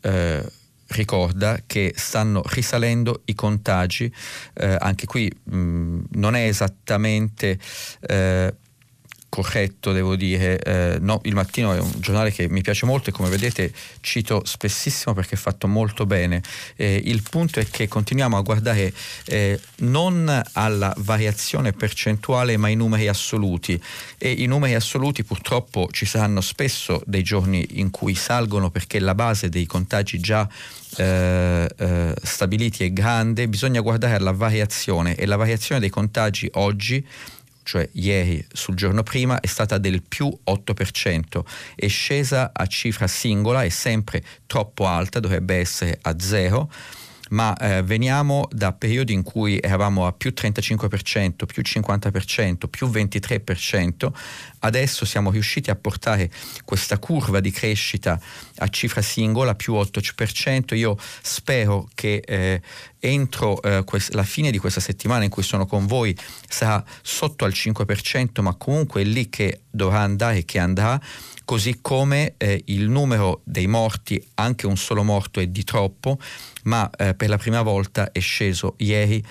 eh, 0.00 0.52
ricorda 0.94 1.60
che 1.66 1.92
stanno 1.96 2.42
risalendo 2.46 3.22
i 3.26 3.34
contagi, 3.34 4.12
eh, 4.54 4.76
anche 4.78 5.06
qui 5.06 5.30
mh, 5.44 6.00
non 6.12 6.34
è 6.34 6.46
esattamente 6.46 7.58
eh, 8.00 8.54
corretto, 9.34 9.90
devo 9.90 10.14
dire. 10.14 10.60
Eh, 10.60 10.98
no, 11.00 11.20
il 11.24 11.34
Mattino 11.34 11.72
è 11.72 11.80
un 11.80 11.90
giornale 11.96 12.30
che 12.30 12.48
mi 12.48 12.62
piace 12.62 12.86
molto 12.86 13.10
e 13.10 13.12
come 13.12 13.28
vedete 13.28 13.72
cito 14.00 14.42
spessissimo 14.44 15.12
perché 15.12 15.34
è 15.34 15.38
fatto 15.38 15.66
molto 15.66 16.06
bene. 16.06 16.40
Eh, 16.76 17.02
il 17.04 17.20
punto 17.28 17.58
è 17.58 17.66
che 17.68 17.88
continuiamo 17.88 18.36
a 18.36 18.42
guardare 18.42 18.92
eh, 19.24 19.58
non 19.78 20.42
alla 20.52 20.94
variazione 20.98 21.72
percentuale 21.72 22.56
ma 22.56 22.68
ai 22.68 22.76
numeri 22.76 23.08
assoluti 23.08 23.80
e 24.18 24.30
i 24.30 24.46
numeri 24.46 24.74
assoluti 24.74 25.24
purtroppo 25.24 25.88
ci 25.90 26.06
saranno 26.06 26.40
spesso 26.40 27.02
dei 27.04 27.24
giorni 27.24 27.66
in 27.80 27.90
cui 27.90 28.14
salgono 28.14 28.70
perché 28.70 29.00
la 29.00 29.16
base 29.16 29.48
dei 29.48 29.66
contagi 29.66 30.20
già 30.20 30.48
eh, 30.96 31.68
eh, 31.76 32.14
stabiliti 32.22 32.84
è 32.84 32.92
grande, 32.92 33.48
bisogna 33.48 33.80
guardare 33.80 34.14
alla 34.14 34.32
variazione 34.32 35.14
e 35.14 35.26
la 35.26 35.36
variazione 35.36 35.80
dei 35.80 35.90
contagi 35.90 36.48
oggi 36.54 37.06
cioè 37.64 37.88
ieri 37.92 38.46
sul 38.52 38.74
giorno 38.74 39.02
prima, 39.02 39.40
è 39.40 39.46
stata 39.46 39.78
del 39.78 40.02
più 40.02 40.26
8%, 40.44 41.44
è 41.74 41.88
scesa 41.88 42.50
a 42.52 42.66
cifra 42.66 43.06
singola, 43.06 43.64
è 43.64 43.70
sempre 43.70 44.22
troppo 44.46 44.86
alta, 44.86 45.18
dovrebbe 45.18 45.56
essere 45.56 45.98
a 46.02 46.14
zero 46.18 46.70
ma 47.30 47.56
eh, 47.56 47.82
veniamo 47.82 48.48
da 48.50 48.72
periodi 48.72 49.12
in 49.12 49.22
cui 49.22 49.58
eravamo 49.60 50.06
a 50.06 50.12
più 50.12 50.32
35%, 50.34 51.46
più 51.46 51.62
50%, 51.62 52.68
più 52.68 52.88
23%, 52.88 54.12
adesso 54.60 55.04
siamo 55.04 55.30
riusciti 55.30 55.70
a 55.70 55.76
portare 55.76 56.30
questa 56.64 56.98
curva 56.98 57.40
di 57.40 57.50
crescita 57.50 58.20
a 58.56 58.68
cifra 58.68 59.02
singola, 59.02 59.54
più 59.54 59.74
8%, 59.74 60.74
io 60.74 60.96
spero 61.22 61.88
che 61.94 62.22
eh, 62.24 62.60
entro 62.98 63.60
eh, 63.62 63.84
quest- 63.84 64.14
la 64.14 64.22
fine 64.22 64.50
di 64.50 64.58
questa 64.58 64.80
settimana 64.80 65.24
in 65.24 65.30
cui 65.30 65.42
sono 65.42 65.66
con 65.66 65.86
voi 65.86 66.16
sarà 66.48 66.82
sotto 67.02 67.44
al 67.44 67.52
5%, 67.52 68.42
ma 68.42 68.54
comunque 68.54 69.02
è 69.02 69.04
lì 69.04 69.28
che 69.28 69.60
dovrà 69.70 70.00
andare 70.00 70.38
e 70.38 70.44
che 70.44 70.58
andrà 70.58 71.00
così 71.44 71.78
come 71.80 72.34
eh, 72.36 72.62
il 72.66 72.88
numero 72.88 73.42
dei 73.44 73.66
morti, 73.66 74.22
anche 74.34 74.66
un 74.66 74.76
solo 74.76 75.02
morto 75.02 75.40
è 75.40 75.46
di 75.46 75.64
troppo, 75.64 76.18
ma 76.64 76.88
eh, 76.90 77.14
per 77.14 77.28
la 77.28 77.38
prima 77.38 77.62
volta 77.62 78.12
è 78.12 78.20
sceso 78.20 78.74
ieri 78.78 79.22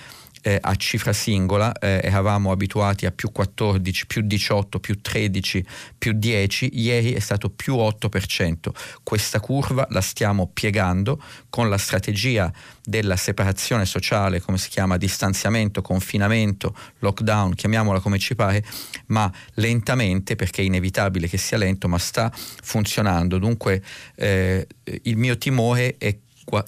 eh, 0.46 0.58
a 0.60 0.76
cifra 0.76 1.14
singola, 1.14 1.72
eh, 1.72 2.00
eravamo 2.02 2.50
abituati 2.50 3.06
a 3.06 3.10
più 3.10 3.32
14, 3.32 4.06
più 4.06 4.20
18, 4.20 4.78
più 4.78 5.00
13, 5.00 5.64
più 5.96 6.12
10, 6.12 6.78
ieri 6.78 7.14
è 7.14 7.18
stato 7.18 7.48
più 7.48 7.76
8%. 7.76 8.68
Questa 9.02 9.40
curva 9.40 9.86
la 9.88 10.02
stiamo 10.02 10.50
piegando 10.52 11.18
con 11.48 11.70
la 11.70 11.78
strategia 11.78 12.52
della 12.84 13.16
separazione 13.16 13.86
sociale, 13.86 14.42
come 14.42 14.58
si 14.58 14.68
chiama, 14.68 14.98
distanziamento, 14.98 15.80
confinamento, 15.80 16.76
lockdown, 16.98 17.54
chiamiamola 17.54 18.00
come 18.00 18.18
ci 18.18 18.34
pare, 18.34 18.62
ma 19.06 19.32
lentamente, 19.54 20.36
perché 20.36 20.60
è 20.60 20.66
inevitabile 20.66 21.26
che 21.26 21.38
sia 21.38 21.56
lento, 21.56 21.88
ma 21.88 21.96
sta 21.96 22.30
funzionando. 22.34 23.38
Dunque 23.38 23.82
eh, 24.16 24.66
il 25.04 25.16
mio 25.16 25.38
timore 25.38 25.96
è 25.96 26.18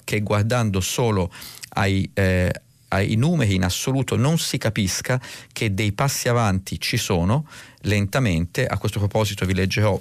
che 0.03 0.21
guardando 0.21 0.79
solo 0.79 1.31
ai, 1.73 2.09
eh, 2.15 2.51
ai 2.89 3.15
numeri 3.15 3.55
in 3.55 3.63
assoluto 3.63 4.15
non 4.15 4.37
si 4.37 4.57
capisca 4.57 5.19
che 5.51 5.73
dei 5.73 5.91
passi 5.91 6.29
avanti 6.29 6.79
ci 6.79 6.97
sono 6.97 7.47
lentamente. 7.81 8.65
A 8.65 8.77
questo 8.77 8.99
proposito 8.99 9.45
vi 9.45 9.53
leggerò 9.53 9.99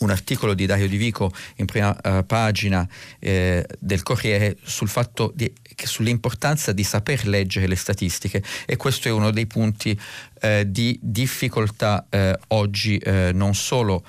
un 0.00 0.10
articolo 0.10 0.54
di 0.54 0.66
Dario 0.66 0.88
Di 0.88 0.96
Vico 0.96 1.32
in 1.56 1.66
prima 1.66 1.96
uh, 2.02 2.26
pagina 2.26 2.86
eh, 3.18 3.64
del 3.78 4.02
Corriere 4.02 4.56
sul 4.62 4.88
fatto 4.88 5.32
di, 5.34 5.50
sull'importanza 5.82 6.72
di 6.72 6.82
saper 6.82 7.26
leggere 7.26 7.66
le 7.66 7.76
statistiche 7.76 8.42
e 8.66 8.76
questo 8.76 9.08
è 9.08 9.12
uno 9.12 9.30
dei 9.30 9.46
punti 9.46 9.98
eh, 10.40 10.64
di 10.68 10.98
difficoltà 11.00 12.06
eh, 12.10 12.36
oggi 12.48 12.98
eh, 12.98 13.30
non 13.32 13.54
solo 13.54 14.04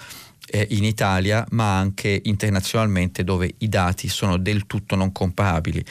eh, 0.48 0.68
in 0.72 0.84
Italia 0.84 1.46
ma 1.52 1.78
anche 1.78 2.22
internazionalmente 2.26 3.24
dove 3.24 3.54
i 3.60 3.70
dati 3.70 4.08
sono 4.08 4.38
del 4.38 4.66
tutto 4.66 4.96
non 4.96 5.12
comparabili 5.12 5.84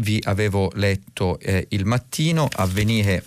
vi 0.00 0.20
avevo 0.24 0.70
letto 0.74 1.38
eh, 1.38 1.66
il 1.70 1.84
mattino, 1.84 2.48
avvenire 2.50 3.24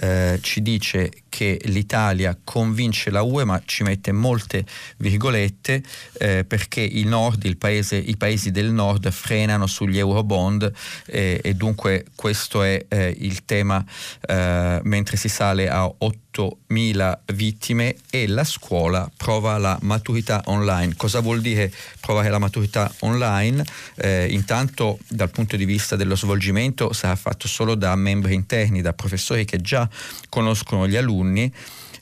eh, 0.00 0.38
ci 0.40 0.62
dice 0.62 1.10
che 1.32 1.58
l'Italia 1.64 2.36
convince 2.44 3.08
la 3.08 3.22
UE, 3.22 3.44
ma 3.44 3.62
ci 3.64 3.82
mette 3.84 4.12
molte 4.12 4.66
virgolette, 4.98 5.82
eh, 6.18 6.44
perché 6.44 6.82
il 6.82 7.08
nord, 7.08 7.56
paese, 7.56 7.96
i 7.96 8.18
paesi 8.18 8.50
del 8.50 8.70
nord 8.70 9.10
frenano 9.10 9.66
sugli 9.66 9.96
eurobond 9.96 10.70
eh, 11.06 11.40
e 11.42 11.54
dunque 11.54 12.04
questo 12.14 12.62
è 12.62 12.84
eh, 12.86 13.16
il 13.18 13.46
tema 13.46 13.82
eh, 14.26 14.80
mentre 14.82 15.16
si 15.16 15.30
sale 15.30 15.70
a 15.70 15.86
8.000 15.86 17.18
vittime 17.32 17.96
e 18.10 18.26
la 18.26 18.44
scuola 18.44 19.10
prova 19.16 19.56
la 19.56 19.78
maturità 19.82 20.42
online. 20.46 20.96
Cosa 20.96 21.20
vuol 21.20 21.40
dire 21.40 21.72
provare 22.00 22.28
la 22.28 22.38
maturità 22.38 22.92
online? 23.00 23.64
Eh, 23.94 24.28
intanto 24.30 24.98
dal 25.08 25.30
punto 25.30 25.56
di 25.56 25.64
vista 25.64 25.96
dello 25.96 26.16
svolgimento 26.16 26.92
sarà 26.92 27.16
fatto 27.16 27.48
solo 27.48 27.74
da 27.74 27.94
membri 27.96 28.34
interni, 28.34 28.82
da 28.82 28.92
professori 28.92 29.46
che 29.46 29.62
già 29.62 29.88
conoscono 30.28 30.86
gli 30.86 30.96
alunni 30.96 31.20
alunni, 31.22 31.52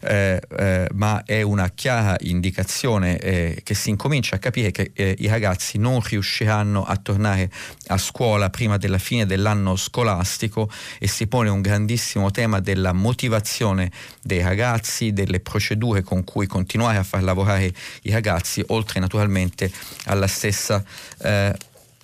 eh, 0.03 0.41
eh, 0.57 0.89
ma 0.95 1.23
è 1.27 1.43
una 1.43 1.69
chiara 1.69 2.17
indicazione 2.21 3.19
eh, 3.19 3.61
che 3.63 3.75
si 3.75 3.91
incomincia 3.91 4.37
a 4.37 4.39
capire 4.39 4.71
che 4.71 4.93
eh, 4.95 5.15
i 5.19 5.27
ragazzi 5.27 5.77
non 5.77 6.01
riusciranno 6.01 6.85
a 6.85 6.97
tornare 6.97 7.51
a 7.89 7.99
scuola 7.99 8.49
prima 8.49 8.79
della 8.79 8.97
fine 8.97 9.27
dell'anno 9.27 9.77
scolastico 9.77 10.71
e 10.99 11.07
si 11.07 11.27
pone 11.27 11.51
un 11.51 11.61
grandissimo 11.61 12.31
tema 12.31 12.61
della 12.61 12.95
motivazione 12.95 13.93
dei 14.23 14.41
ragazzi, 14.41 15.13
delle 15.13 15.41
procedure 15.41 16.03
con 16.03 16.25
cui 16.25 16.47
continuare 16.47 16.97
a 16.97 17.03
far 17.03 17.23
lavorare 17.23 17.71
i 18.03 18.11
ragazzi, 18.11 18.65
oltre 18.69 19.01
naturalmente 19.01 19.71
alla 20.05 20.27
stessa 20.27 20.83
eh, 21.19 21.55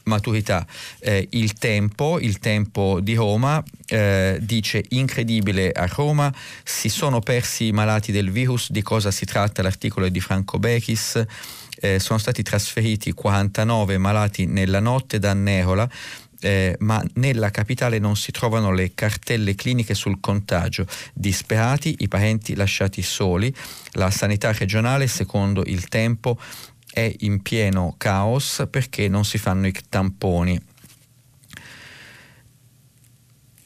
maturità. 0.06 0.66
Eh, 0.98 1.28
il 1.30 1.52
tempo, 1.54 2.18
il 2.20 2.38
tempo 2.38 3.00
di 3.00 3.14
Roma 3.14 3.62
eh, 3.86 4.38
dice 4.40 4.84
incredibile 4.90 5.70
a 5.70 5.86
Roma, 5.86 6.32
si 6.64 6.88
sono 6.88 7.20
persi 7.20 7.66
i 7.66 7.72
malati 7.72 8.12
del 8.12 8.30
virus, 8.30 8.70
di 8.70 8.82
cosa 8.82 9.10
si 9.10 9.24
tratta? 9.24 9.62
L'articolo 9.62 10.08
di 10.08 10.20
Franco 10.20 10.58
Bechis. 10.58 11.24
Eh, 11.78 11.98
sono 11.98 12.18
stati 12.18 12.42
trasferiti 12.42 13.12
49 13.12 13.98
malati 13.98 14.46
nella 14.46 14.80
notte 14.80 15.18
da 15.18 15.34
Nerola, 15.34 15.86
eh, 16.40 16.74
ma 16.80 17.02
nella 17.14 17.50
capitale 17.50 17.98
non 17.98 18.16
si 18.16 18.30
trovano 18.30 18.72
le 18.72 18.92
cartelle 18.94 19.54
cliniche 19.54 19.94
sul 19.94 20.18
contagio. 20.20 20.86
Disperati, 21.12 21.96
i 21.98 22.08
parenti 22.08 22.54
lasciati 22.54 23.02
soli. 23.02 23.54
La 23.92 24.10
sanità 24.10 24.52
regionale, 24.52 25.06
secondo 25.06 25.62
il 25.66 25.88
tempo, 25.88 26.38
è 26.96 27.14
in 27.18 27.42
pieno 27.42 27.94
caos 27.98 28.66
perché 28.70 29.06
non 29.06 29.26
si 29.26 29.36
fanno 29.36 29.66
i 29.66 29.74
tamponi. 29.86 30.58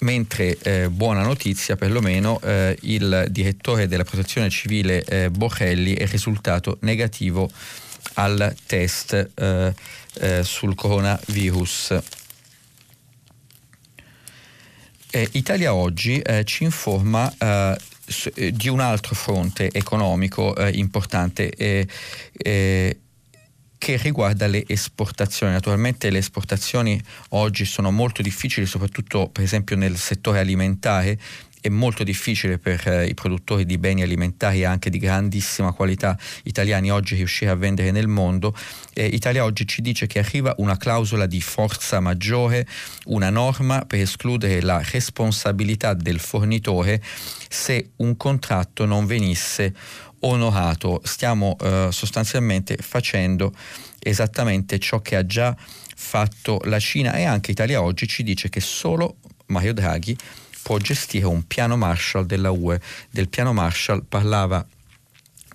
Mentre 0.01 0.59
eh, 0.59 0.89
buona 0.89 1.23
notizia 1.23 1.77
perlomeno 1.77 2.41
eh, 2.41 2.77
il 2.81 3.27
direttore 3.31 3.87
della 3.87 4.03
protezione 4.03 4.51
civile 4.51 5.05
eh, 5.05 5.31
Borrelli 5.31 5.95
è 5.95 6.09
risultato 6.09 6.79
negativo 6.81 7.49
al 8.15 8.53
test 8.67 9.13
eh, 9.13 9.75
eh, 10.15 10.43
sul 10.43 10.75
coronavirus. 10.75 11.99
Eh, 15.13 15.29
Italia 15.33 15.73
Oggi 15.73 16.21
ci 16.45 16.65
informa 16.65 17.33
di 18.35 18.69
un 18.69 18.81
altro 18.81 19.15
fronte 19.15 19.71
economico 19.71 20.53
importante 20.73 21.87
che 23.81 23.97
riguarda 23.97 24.47
le 24.47 24.63
esportazioni. 24.67 25.55
Naturalmente 25.55 26.11
le 26.11 26.19
esportazioni 26.19 27.03
oggi 27.31 27.65
sono 27.65 27.91
molto 27.91 28.21
difficili, 28.21 28.67
soprattutto 28.67 29.31
per 29.31 29.43
esempio 29.43 29.75
nel 29.75 29.97
settore 29.97 30.39
alimentare. 30.39 31.19
È 31.63 31.69
molto 31.71 32.05
difficile 32.05 32.59
per 32.59 32.87
eh, 32.87 33.07
i 33.07 33.15
produttori 33.15 33.65
di 33.65 33.79
beni 33.79 34.03
alimentari 34.03 34.65
anche 34.65 34.91
di 34.91 34.99
grandissima 34.99 35.73
qualità 35.73 36.19
italiani 36.43 36.91
oggi 36.91 37.15
riuscire 37.15 37.51
a 37.51 37.55
vendere 37.55 37.91
nel 37.91 38.07
mondo. 38.07 38.55
Eh, 38.93 39.07
Italia 39.07 39.45
oggi 39.45 39.67
ci 39.67 39.81
dice 39.81 40.07
che 40.07 40.19
arriva 40.19 40.55
una 40.59 40.77
clausola 40.77 41.25
di 41.25 41.41
forza 41.41 42.01
maggiore, 42.01 42.67
una 43.07 43.31
norma 43.31 43.87
per 43.87 44.01
escludere 44.01 44.61
la 44.61 44.83
responsabilità 44.91 45.95
del 45.95 46.19
fornitore 46.19 47.03
se 47.49 47.91
un 47.97 48.17
contratto 48.17 48.85
non 48.85 49.07
venisse 49.07 49.75
onorato, 50.21 51.01
stiamo 51.05 51.57
eh, 51.61 51.89
sostanzialmente 51.91 52.77
facendo 52.77 53.53
esattamente 53.99 54.79
ciò 54.79 55.01
che 55.01 55.17
ha 55.17 55.27
già 55.27 55.57
fatto 55.57 56.61
la 56.65 56.79
Cina 56.79 57.13
e 57.15 57.25
anche 57.25 57.51
Italia 57.51 57.83
oggi 57.83 58.07
ci 58.07 58.23
dice 58.23 58.49
che 58.49 58.61
solo 58.61 59.17
Mario 59.47 59.75
Draghi 59.75 60.17
può 60.63 60.79
gestire 60.79 61.27
un 61.27 61.47
piano 61.47 61.77
Marshall 61.77 62.25
della 62.25 62.51
UE. 62.51 62.81
Del 63.11 63.29
piano 63.29 63.53
Marshall 63.53 64.05
parlava 64.09 64.65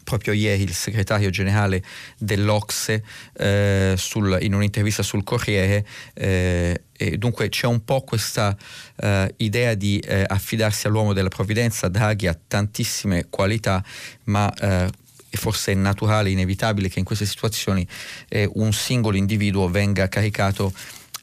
proprio 0.05 0.31
ieri 0.31 0.63
il 0.63 0.73
segretario 0.73 1.29
generale 1.29 1.83
dell'Ocse 2.17 3.03
eh, 3.33 3.95
sul, 3.97 4.37
in 4.39 4.53
un'intervista 4.53 5.03
sul 5.03 5.25
Corriere 5.25 5.85
eh, 6.13 6.83
e 6.97 7.17
dunque 7.17 7.49
c'è 7.49 7.67
un 7.67 7.83
po' 7.83 8.03
questa 8.03 8.55
uh, 8.95 9.27
idea 9.37 9.73
di 9.73 10.01
uh, 10.01 10.23
affidarsi 10.27 10.87
all'uomo 10.87 11.11
della 11.11 11.27
provvidenza, 11.27 11.89
Draghi 11.89 12.27
ha 12.27 12.39
tantissime 12.47 13.25
qualità, 13.29 13.83
ma 14.25 14.49
uh, 14.61 14.87
forse 15.35 15.73
è 15.73 15.75
naturale, 15.75 16.29
inevitabile 16.29 16.87
che 16.87 16.99
in 16.99 17.05
queste 17.05 17.25
situazioni 17.25 17.85
eh, 18.29 18.49
un 18.53 18.71
singolo 18.71 19.17
individuo 19.17 19.69
venga 19.69 20.07
caricato 20.07 20.73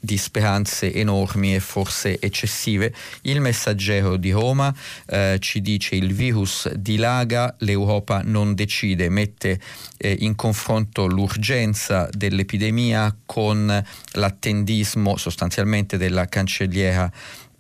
di 0.05 0.17
speranze 0.17 0.93
enormi 0.93 1.55
e 1.55 1.61
forse 1.61 2.19
eccessive. 2.19 2.93
Il 3.23 3.41
messaggero 3.41 4.17
di 4.17 4.33
Roma 4.33 4.75
eh, 5.07 5.37
ci 5.39 5.61
dice 5.61 5.95
il 5.95 6.13
virus 6.13 6.69
dilaga, 6.73 7.55
l'Europa 7.61 8.23
non 8.25 8.55
decide, 8.55 9.09
mette 9.09 9.61
eh, 9.97 10.17
in 10.21 10.35
confronto 10.35 11.07
l'urgenza 11.07 12.09
dell'epidemia 12.11 13.17
con 13.25 13.85
l'attendismo 14.15 15.17
sostanzialmente 15.17 15.97
della 15.97 16.27
cancelliera 16.27 17.11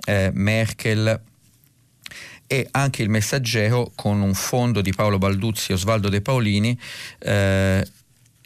eh, 0.04 0.30
Merkel 0.34 1.20
e 2.48 2.68
anche 2.72 3.02
il 3.02 3.08
messaggero 3.08 3.92
con 3.94 4.20
un 4.20 4.34
fondo 4.34 4.80
di 4.80 4.92
Paolo 4.92 5.18
Balduzzi 5.18 5.70
e 5.70 5.74
Osvaldo 5.74 6.08
De 6.08 6.20
Paolini 6.20 6.76
eh, 7.20 7.86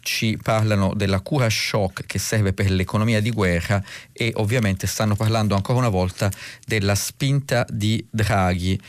ci 0.07 0.39
parlano 0.41 0.95
della 0.95 1.19
cura 1.19 1.51
shock 1.51 2.07
che 2.07 2.21
serve 2.21 2.53
per 2.53 2.71
l'economia 2.71 3.21
di 3.21 3.31
guerra 3.31 3.83
e 4.13 4.31
ovviamente 4.37 4.87
stanno 4.87 5.17
parlando 5.17 5.57
ancora 5.57 5.79
una 5.79 5.89
volta 5.89 6.31
della 6.65 6.95
spinta 6.95 7.67
di 7.69 8.07
Draghi. 8.09 8.81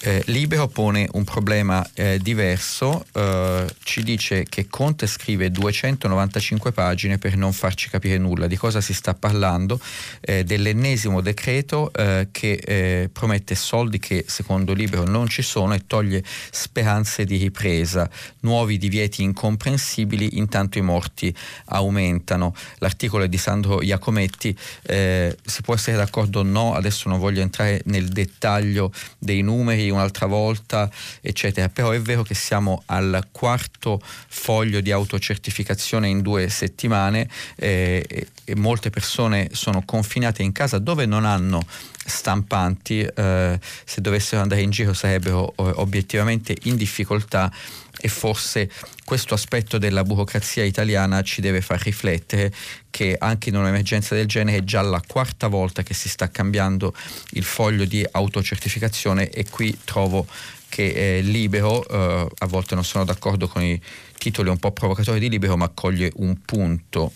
Eh, 0.00 0.22
Libero 0.26 0.68
pone 0.68 1.08
un 1.12 1.24
problema 1.24 1.86
eh, 1.94 2.18
diverso, 2.20 3.06
eh, 3.12 3.66
ci 3.82 4.02
dice 4.02 4.44
che 4.44 4.66
Conte 4.68 5.06
scrive 5.06 5.50
295 5.50 6.72
pagine 6.72 7.18
per 7.18 7.36
non 7.36 7.52
farci 7.52 7.88
capire 7.88 8.18
nulla. 8.18 8.46
Di 8.46 8.56
cosa 8.56 8.80
si 8.80 8.92
sta 8.92 9.14
parlando, 9.14 9.80
eh, 10.20 10.44
dell'ennesimo 10.44 11.22
decreto 11.22 11.92
eh, 11.92 12.28
che 12.30 12.52
eh, 12.52 13.08
promette 13.10 13.54
soldi 13.54 13.98
che 13.98 14.24
secondo 14.28 14.74
Libero 14.74 15.04
non 15.04 15.28
ci 15.28 15.42
sono 15.42 15.72
e 15.74 15.86
toglie 15.86 16.22
speranze 16.50 17.24
di 17.24 17.38
ripresa, 17.38 18.08
nuovi 18.40 18.76
divieti 18.76 19.22
incomprensibili, 19.22 20.36
intanto 20.38 20.78
i 20.78 20.82
morti 20.82 21.34
aumentano. 21.66 22.54
L'articolo 22.78 23.24
è 23.24 23.28
di 23.28 23.38
Sandro 23.38 23.80
Iacometti, 23.82 24.56
si 24.86 25.62
può 25.62 25.74
essere 25.74 25.96
d'accordo 25.96 26.40
o 26.40 26.42
no, 26.42 26.74
adesso 26.74 27.08
non 27.08 27.18
voglio 27.18 27.40
entrare 27.40 27.80
nel 27.86 28.08
dettaglio 28.08 28.92
dei 29.18 29.42
numeri, 29.42 29.90
un'altra 29.96 30.26
volta, 30.26 30.90
eccetera. 31.20 31.68
Però 31.68 31.90
è 31.90 32.00
vero 32.00 32.22
che 32.22 32.34
siamo 32.34 32.82
al 32.86 33.28
quarto 33.32 34.00
foglio 34.02 34.80
di 34.80 34.92
autocertificazione 34.92 36.08
in 36.08 36.22
due 36.22 36.48
settimane 36.48 37.28
eh, 37.56 38.28
e 38.44 38.54
molte 38.56 38.90
persone 38.90 39.48
sono 39.52 39.82
confinate 39.84 40.42
in 40.42 40.52
casa 40.52 40.78
dove 40.78 41.06
non 41.06 41.24
hanno 41.24 41.64
stampanti, 42.06 43.00
eh, 43.00 43.58
se 43.84 44.00
dovessero 44.00 44.40
andare 44.42 44.60
in 44.60 44.70
giro 44.70 44.92
sarebbero 44.92 45.52
eh, 45.56 45.72
obiettivamente 45.76 46.56
in 46.62 46.76
difficoltà 46.76 47.52
e 48.00 48.08
forse 48.08 48.70
questo 49.04 49.34
aspetto 49.34 49.78
della 49.78 50.02
burocrazia 50.02 50.64
italiana 50.64 51.22
ci 51.22 51.40
deve 51.40 51.60
far 51.60 51.80
riflettere 51.80 52.52
che 52.90 53.16
anche 53.18 53.48
in 53.48 53.56
un'emergenza 53.56 54.14
del 54.14 54.26
genere 54.26 54.58
è 54.58 54.64
già 54.64 54.82
la 54.82 55.02
quarta 55.06 55.48
volta 55.48 55.82
che 55.82 55.94
si 55.94 56.08
sta 56.08 56.30
cambiando 56.30 56.94
il 57.32 57.44
foglio 57.44 57.84
di 57.84 58.06
autocertificazione 58.10 59.30
e 59.30 59.48
qui 59.48 59.76
trovo 59.84 60.26
che 60.68 61.18
eh, 61.18 61.20
Libero, 61.20 61.86
eh, 61.86 62.28
a 62.38 62.46
volte 62.46 62.74
non 62.74 62.84
sono 62.84 63.04
d'accordo 63.04 63.48
con 63.48 63.62
i 63.62 63.80
titoli 64.18 64.48
un 64.48 64.58
po' 64.58 64.72
provocatori 64.72 65.20
di 65.20 65.28
Libero, 65.28 65.56
ma 65.56 65.68
coglie 65.68 66.10
un 66.16 66.40
punto. 66.44 67.12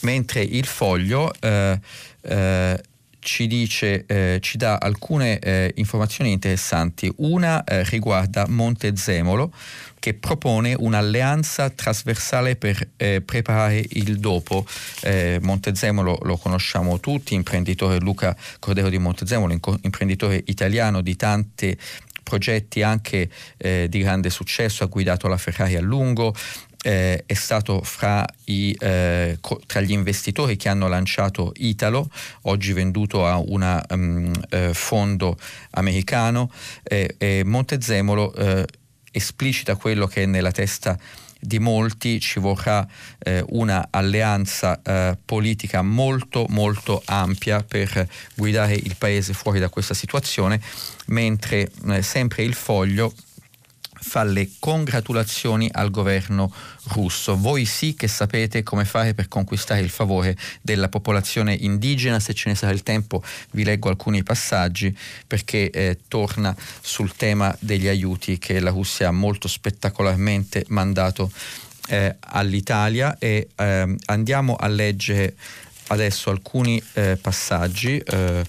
Mentre 0.00 0.42
il 0.42 0.64
foglio 0.64 1.32
eh, 1.40 1.78
eh 2.22 2.82
ci 3.20 3.46
dice, 3.46 4.04
eh, 4.06 4.38
ci 4.40 4.56
dà 4.56 4.76
alcune 4.76 5.38
eh, 5.38 5.72
informazioni 5.76 6.32
interessanti. 6.32 7.12
Una 7.18 7.62
eh, 7.64 7.84
riguarda 7.84 8.46
Montezemolo 8.48 9.52
che 9.98 10.14
propone 10.14 10.74
un'alleanza 10.76 11.68
trasversale 11.70 12.56
per 12.56 12.88
eh, 12.96 13.20
preparare 13.20 13.84
il 13.90 14.18
dopo. 14.18 14.66
Eh, 15.02 15.38
Montezemolo 15.42 16.18
lo 16.22 16.36
conosciamo 16.36 16.98
tutti, 16.98 17.34
imprenditore 17.34 18.00
Luca 18.00 18.34
Cordero 18.58 18.88
di 18.88 18.98
Montezemolo, 18.98 19.58
imprenditore 19.82 20.42
italiano 20.46 21.02
di 21.02 21.16
tanti 21.16 21.76
progetti 22.22 22.82
anche 22.82 23.28
eh, 23.56 23.86
di 23.88 23.98
grande 23.98 24.30
successo, 24.30 24.84
ha 24.84 24.86
guidato 24.86 25.26
la 25.26 25.36
Ferrari 25.36 25.76
a 25.76 25.80
lungo, 25.80 26.34
eh, 26.82 27.24
è 27.26 27.34
stato 27.34 27.82
i, 28.44 28.76
eh, 28.78 29.38
co- 29.40 29.60
tra 29.66 29.80
gli 29.80 29.92
investitori 29.92 30.56
che 30.56 30.68
hanno 30.68 30.88
lanciato 30.88 31.52
Italo, 31.56 32.10
oggi 32.42 32.72
venduto 32.72 33.26
a 33.26 33.36
un 33.36 33.82
um, 33.90 34.32
eh, 34.48 34.72
fondo 34.72 35.36
americano. 35.72 36.50
Montezemolo 37.44 38.34
eh, 38.34 38.66
esplicita 39.10 39.76
quello 39.76 40.06
che 40.06 40.22
è 40.22 40.26
nella 40.26 40.52
testa 40.52 40.98
di 41.40 41.58
molti 41.58 42.20
ci 42.20 42.38
vorrà 42.38 42.86
eh, 43.18 43.42
una 43.48 43.88
alleanza 43.90 44.80
eh, 44.82 45.16
politica 45.24 45.80
molto 45.80 46.44
molto 46.50 47.00
ampia 47.06 47.62
per 47.62 48.06
guidare 48.34 48.74
il 48.74 48.94
paese 48.98 49.32
fuori 49.32 49.58
da 49.58 49.70
questa 49.70 49.94
situazione, 49.94 50.60
mentre 51.06 51.70
eh, 51.88 52.02
sempre 52.02 52.42
il 52.42 52.52
foglio 52.52 53.12
fa 54.00 54.24
le 54.24 54.50
congratulazioni 54.58 55.68
al 55.72 55.90
governo 55.90 56.52
russo. 56.88 57.36
Voi 57.36 57.64
sì 57.64 57.94
che 57.94 58.08
sapete 58.08 58.62
come 58.62 58.84
fare 58.84 59.14
per 59.14 59.28
conquistare 59.28 59.80
il 59.80 59.90
favore 59.90 60.36
della 60.60 60.88
popolazione 60.88 61.54
indigena, 61.54 62.18
se 62.20 62.34
ce 62.34 62.48
ne 62.48 62.54
sarà 62.54 62.72
il 62.72 62.82
tempo 62.82 63.22
vi 63.52 63.64
leggo 63.64 63.88
alcuni 63.88 64.22
passaggi 64.22 64.96
perché 65.26 65.70
eh, 65.70 65.98
torna 66.08 66.54
sul 66.80 67.14
tema 67.14 67.54
degli 67.60 67.88
aiuti 67.88 68.38
che 68.38 68.60
la 68.60 68.70
Russia 68.70 69.08
ha 69.08 69.12
molto 69.12 69.48
spettacolarmente 69.48 70.64
mandato 70.68 71.30
eh, 71.88 72.16
all'Italia 72.20 73.16
e 73.18 73.48
eh, 73.54 73.96
andiamo 74.06 74.56
a 74.56 74.68
leggere 74.68 75.34
adesso 75.88 76.30
alcuni 76.30 76.82
eh, 76.94 77.18
passaggi 77.20 77.98
eh, 77.98 78.44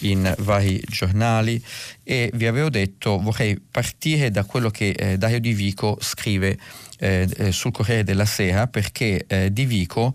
in 0.00 0.32
vari 0.38 0.80
giornali 0.86 1.62
e 2.02 2.30
vi 2.34 2.46
avevo 2.46 2.70
detto 2.70 3.18
vorrei 3.18 3.58
partire 3.58 4.30
da 4.30 4.44
quello 4.44 4.70
che 4.70 4.90
eh, 4.90 5.18
Dario 5.18 5.40
Di 5.40 5.52
Vico 5.52 5.98
scrive 6.00 6.58
eh, 6.98 7.28
eh, 7.36 7.52
sul 7.52 7.72
Corriere 7.72 8.04
della 8.04 8.24
Sera 8.24 8.66
perché 8.66 9.24
eh, 9.26 9.52
Di 9.52 9.64
Vico 9.64 10.14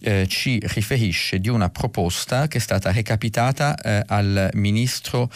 eh, 0.00 0.26
ci 0.26 0.60
riferisce 0.64 1.38
di 1.38 1.48
una 1.48 1.70
proposta 1.70 2.48
che 2.48 2.58
è 2.58 2.60
stata 2.60 2.90
recapitata 2.90 3.76
eh, 3.76 4.02
al 4.06 4.50
ministro 4.54 5.30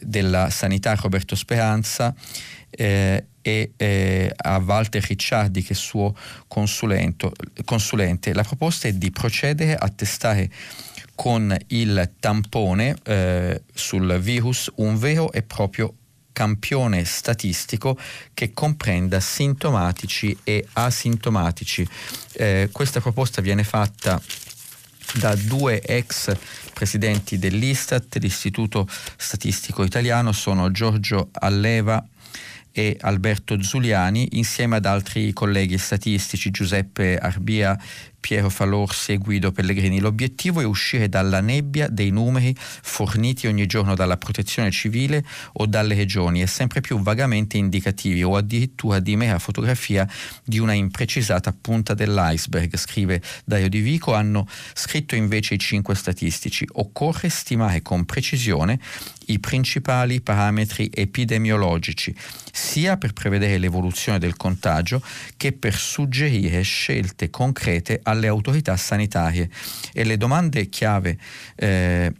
della 0.00 0.48
Sanità 0.50 0.94
Roberto 0.94 1.34
Speranza 1.34 2.14
e 2.68 3.26
a 4.36 4.56
Walter 4.58 5.02
Ricciardi 5.02 5.62
che 5.62 5.72
è 5.72 5.76
suo 5.76 6.14
consulente. 6.48 8.32
La 8.32 8.42
proposta 8.42 8.88
è 8.88 8.92
di 8.92 9.10
procedere 9.10 9.74
a 9.76 9.88
testare 9.88 10.50
con 11.16 11.56
il 11.68 12.12
tampone 12.20 12.96
eh, 13.02 13.62
sul 13.74 14.20
virus 14.20 14.70
un 14.76 14.96
vero 14.96 15.32
e 15.32 15.42
proprio 15.42 15.92
campione 16.32 17.04
statistico 17.04 17.98
che 18.34 18.52
comprenda 18.52 19.18
sintomatici 19.20 20.36
e 20.44 20.66
asintomatici. 20.74 21.88
Eh, 22.32 22.68
questa 22.70 23.00
proposta 23.00 23.40
viene 23.40 23.64
fatta 23.64 24.20
da 25.14 25.34
due 25.34 25.80
ex 25.80 26.36
presidenti 26.74 27.38
dell'Istat, 27.38 28.16
l'Istituto 28.16 28.86
Statistico 29.16 29.82
Italiano, 29.82 30.32
sono 30.32 30.70
Giorgio 30.70 31.30
Alleva 31.32 32.06
e 32.70 32.98
Alberto 33.00 33.62
Zuliani, 33.62 34.28
insieme 34.32 34.76
ad 34.76 34.84
altri 34.84 35.32
colleghi 35.32 35.78
statistici, 35.78 36.50
Giuseppe 36.50 37.16
Arbia, 37.16 37.78
Piero 38.26 38.50
Falorsi 38.50 39.12
e 39.12 39.18
Guido 39.18 39.52
Pellegrini. 39.52 40.00
L'obiettivo 40.00 40.60
è 40.60 40.64
uscire 40.64 41.08
dalla 41.08 41.40
nebbia 41.40 41.86
dei 41.86 42.10
numeri 42.10 42.52
forniti 42.58 43.46
ogni 43.46 43.66
giorno 43.66 43.94
dalla 43.94 44.16
protezione 44.16 44.72
civile 44.72 45.24
o 45.52 45.66
dalle 45.66 45.94
regioni 45.94 46.42
e 46.42 46.48
sempre 46.48 46.80
più 46.80 46.98
vagamente 46.98 47.56
indicativi 47.56 48.24
o 48.24 48.34
addirittura 48.34 48.98
di 48.98 49.14
mera 49.14 49.38
fotografia 49.38 50.08
di 50.42 50.58
una 50.58 50.72
imprecisata 50.72 51.52
punta 51.52 51.94
dell'iceberg, 51.94 52.76
scrive 52.76 53.22
Dario 53.44 53.68
Di 53.68 53.78
Vico, 53.78 54.12
hanno 54.12 54.48
scritto 54.74 55.14
invece 55.14 55.54
i 55.54 55.58
cinque 55.60 55.94
statistici. 55.94 56.66
Occorre 56.72 57.28
stimare 57.28 57.80
con 57.80 58.06
precisione 58.06 58.80
i 59.26 59.38
principali 59.38 60.20
parametri 60.20 60.90
epidemiologici, 60.92 62.12
sia 62.56 62.96
per 62.96 63.12
prevedere 63.12 63.58
l'evoluzione 63.58 64.18
del 64.18 64.36
contagio 64.36 65.02
che 65.36 65.52
per 65.52 65.74
suggerire 65.74 66.62
scelte 66.62 67.28
concrete 67.28 68.00
alle 68.02 68.28
autorità 68.28 68.76
sanitarie. 68.76 69.50
E 69.92 70.04
le 70.04 70.16
domande 70.16 70.68
chiave 70.68 71.18
eh, 71.54 72.10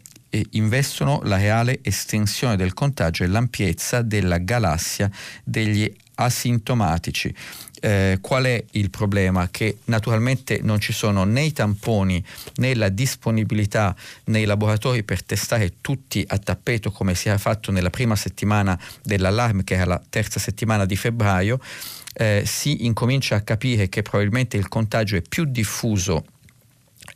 investono 0.50 1.20
la 1.24 1.36
reale 1.38 1.78
estensione 1.82 2.56
del 2.56 2.74
contagio 2.74 3.24
e 3.24 3.28
l'ampiezza 3.28 4.02
della 4.02 4.38
galassia 4.38 5.10
degli 5.42 5.90
asintomatici. 6.16 7.34
Eh, 7.80 8.18
qual 8.20 8.44
è 8.44 8.64
il 8.72 8.90
problema? 8.90 9.48
Che 9.50 9.78
naturalmente 9.84 10.60
non 10.62 10.80
ci 10.80 10.92
sono 10.92 11.24
né 11.24 11.42
i 11.42 11.52
tamponi 11.52 12.24
né 12.56 12.74
la 12.74 12.88
disponibilità 12.88 13.94
nei 14.24 14.44
laboratori 14.44 15.02
per 15.02 15.22
testare 15.22 15.74
tutti 15.80 16.24
a 16.26 16.38
tappeto 16.38 16.90
come 16.90 17.14
si 17.14 17.28
era 17.28 17.38
fatto 17.38 17.70
nella 17.70 17.90
prima 17.90 18.16
settimana 18.16 18.78
dell'allarme, 19.02 19.64
che 19.64 19.74
era 19.74 19.84
la 19.84 20.02
terza 20.08 20.40
settimana 20.40 20.84
di 20.86 20.96
febbraio. 20.96 21.60
Eh, 22.14 22.44
si 22.46 22.86
incomincia 22.86 23.36
a 23.36 23.42
capire 23.42 23.90
che 23.90 24.00
probabilmente 24.00 24.56
il 24.56 24.68
contagio 24.68 25.16
è 25.16 25.22
più 25.22 25.44
diffuso 25.44 26.24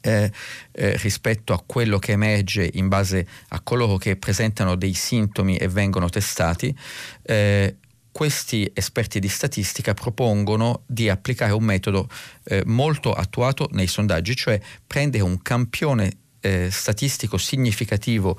eh, 0.02 0.30
eh, 0.72 0.96
rispetto 0.98 1.52
a 1.52 1.62
quello 1.64 1.98
che 1.98 2.12
emerge 2.12 2.68
in 2.74 2.88
base 2.88 3.26
a 3.48 3.60
coloro 3.60 3.96
che 3.96 4.16
presentano 4.16 4.74
dei 4.74 4.94
sintomi 4.94 5.56
e 5.56 5.68
vengono 5.68 6.08
testati. 6.08 6.74
Eh, 7.22 7.76
questi 8.12 8.70
esperti 8.74 9.20
di 9.20 9.28
statistica 9.28 9.94
propongono 9.94 10.82
di 10.86 11.08
applicare 11.08 11.52
un 11.52 11.64
metodo 11.64 12.08
eh, 12.44 12.62
molto 12.66 13.12
attuato 13.12 13.68
nei 13.72 13.86
sondaggi, 13.86 14.34
cioè 14.34 14.60
prendere 14.86 15.22
un 15.22 15.40
campione 15.42 16.12
eh, 16.40 16.68
statistico 16.70 17.38
significativo 17.38 18.38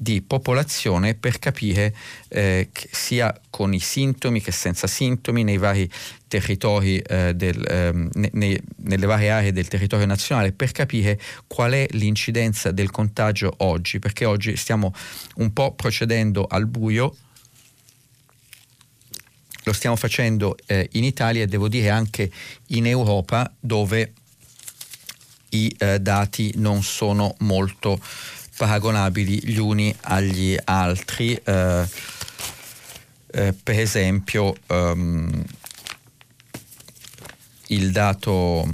di 0.00 0.22
popolazione 0.22 1.14
per 1.14 1.38
capire 1.38 1.94
eh, 2.28 2.70
sia 2.72 3.38
con 3.50 3.74
i 3.74 3.80
sintomi 3.80 4.40
che 4.40 4.50
senza 4.50 4.86
sintomi 4.86 5.44
nei 5.44 5.58
vari 5.58 5.90
territori 6.26 6.98
eh, 7.00 7.34
del, 7.34 7.62
ehm, 7.68 8.08
ne, 8.14 8.62
nelle 8.76 9.06
varie 9.06 9.28
aree 9.28 9.52
del 9.52 9.68
territorio 9.68 10.06
nazionale 10.06 10.52
per 10.52 10.72
capire 10.72 11.20
qual 11.46 11.72
è 11.72 11.86
l'incidenza 11.90 12.70
del 12.70 12.90
contagio 12.90 13.52
oggi, 13.58 13.98
perché 13.98 14.24
oggi 14.24 14.56
stiamo 14.56 14.94
un 15.34 15.52
po' 15.52 15.74
procedendo 15.74 16.46
al 16.46 16.66
buio 16.66 17.14
lo 19.70 19.72
stiamo 19.72 19.94
facendo 19.94 20.56
eh, 20.66 20.88
in 20.92 21.04
Italia 21.04 21.44
e 21.44 21.46
devo 21.46 21.68
dire 21.68 21.90
anche 21.90 22.30
in 22.68 22.86
Europa 22.86 23.50
dove 23.58 24.12
i 25.50 25.72
eh, 25.78 26.00
dati 26.00 26.52
non 26.56 26.82
sono 26.82 27.34
molto 27.38 28.00
paragonabili 28.56 29.46
gli 29.46 29.58
uni 29.58 29.94
agli 30.02 30.56
altri. 30.64 31.34
Eh, 31.34 31.88
eh 33.32 33.52
per 33.62 33.78
esempio 33.78 34.56
um, 34.66 35.44
il 37.68 37.92
dato 37.92 38.68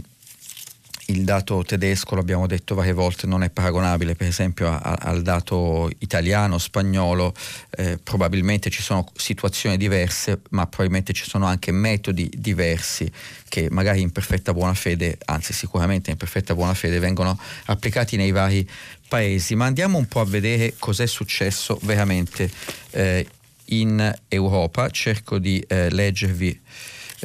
il 1.07 1.25
dato 1.25 1.63
tedesco, 1.63 2.15
l'abbiamo 2.15 2.47
detto 2.47 2.75
varie 2.75 2.93
volte, 2.93 3.27
non 3.27 3.43
è 3.43 3.51
paragonabile 3.51 4.15
per 4.15 4.27
esempio 4.27 4.69
a, 4.69 4.79
a, 4.79 4.99
al 5.03 5.23
dato 5.23 5.91
italiano, 5.99 6.59
spagnolo, 6.59 7.35
eh, 7.71 7.99
probabilmente 8.03 8.71
ci 8.71 8.83
sono 8.83 9.07
situazioni 9.15 9.77
diverse, 9.77 10.41
ma 10.51 10.67
probabilmente 10.67 11.13
ci 11.13 11.25
sono 11.29 11.47
anche 11.47 11.71
metodi 11.71 12.31
diversi 12.37 13.11
che 13.49 13.69
magari 13.71 14.01
in 14.01 14.11
perfetta 14.11 14.53
buona 14.53 14.75
fede, 14.75 15.19
anzi 15.27 15.53
sicuramente 15.53 16.11
in 16.11 16.17
perfetta 16.17 16.55
buona 16.55 16.75
fede, 16.75 16.99
vengono 16.99 17.39
applicati 17.67 18.17
nei 18.17 18.33
vari 18.33 18.69
paesi. 19.09 19.55
Ma 19.55 19.67
andiamo 19.67 19.99
un 19.99 20.07
po' 20.07 20.21
a 20.21 20.25
vedere 20.25 20.75
cos'è 20.79 21.07
successo 21.07 21.79
veramente 21.83 22.51
eh, 22.91 23.27
in 23.67 24.15
Europa, 24.29 24.91
cerco 24.91 25.39
di 25.39 25.65
eh, 25.69 25.91
leggervi 25.91 26.61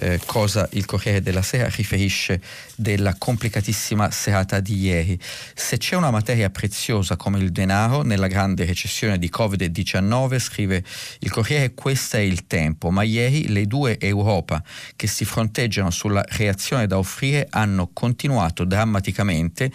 eh, 0.01 0.19
cosa 0.25 0.67
il 0.71 0.85
Corriere 0.85 1.21
della 1.21 1.43
Sera 1.43 1.69
riferisce 1.69 2.41
della 2.75 3.15
complicatissima 3.17 4.09
serata 4.09 4.59
di 4.59 4.75
ieri. 4.79 5.19
Se 5.53 5.77
c'è 5.77 5.95
una 5.95 6.09
materia 6.09 6.49
preziosa 6.49 7.15
come 7.15 7.37
il 7.37 7.51
denaro 7.51 8.01
nella 8.01 8.27
grande 8.27 8.65
recessione 8.65 9.19
di 9.19 9.29
Covid-19, 9.31 10.39
scrive 10.39 10.83
il 11.19 11.29
Corriere, 11.29 11.73
questo 11.75 12.17
è 12.17 12.21
il 12.21 12.47
tempo, 12.47 12.89
ma 12.89 13.03
ieri 13.03 13.49
le 13.49 13.67
due 13.67 13.99
Europa 13.99 14.63
che 14.95 15.05
si 15.05 15.23
fronteggiano 15.23 15.91
sulla 15.91 16.25
reazione 16.29 16.87
da 16.87 16.97
offrire 16.97 17.47
hanno 17.51 17.91
continuato 17.93 18.65
drammaticamente 18.65 19.71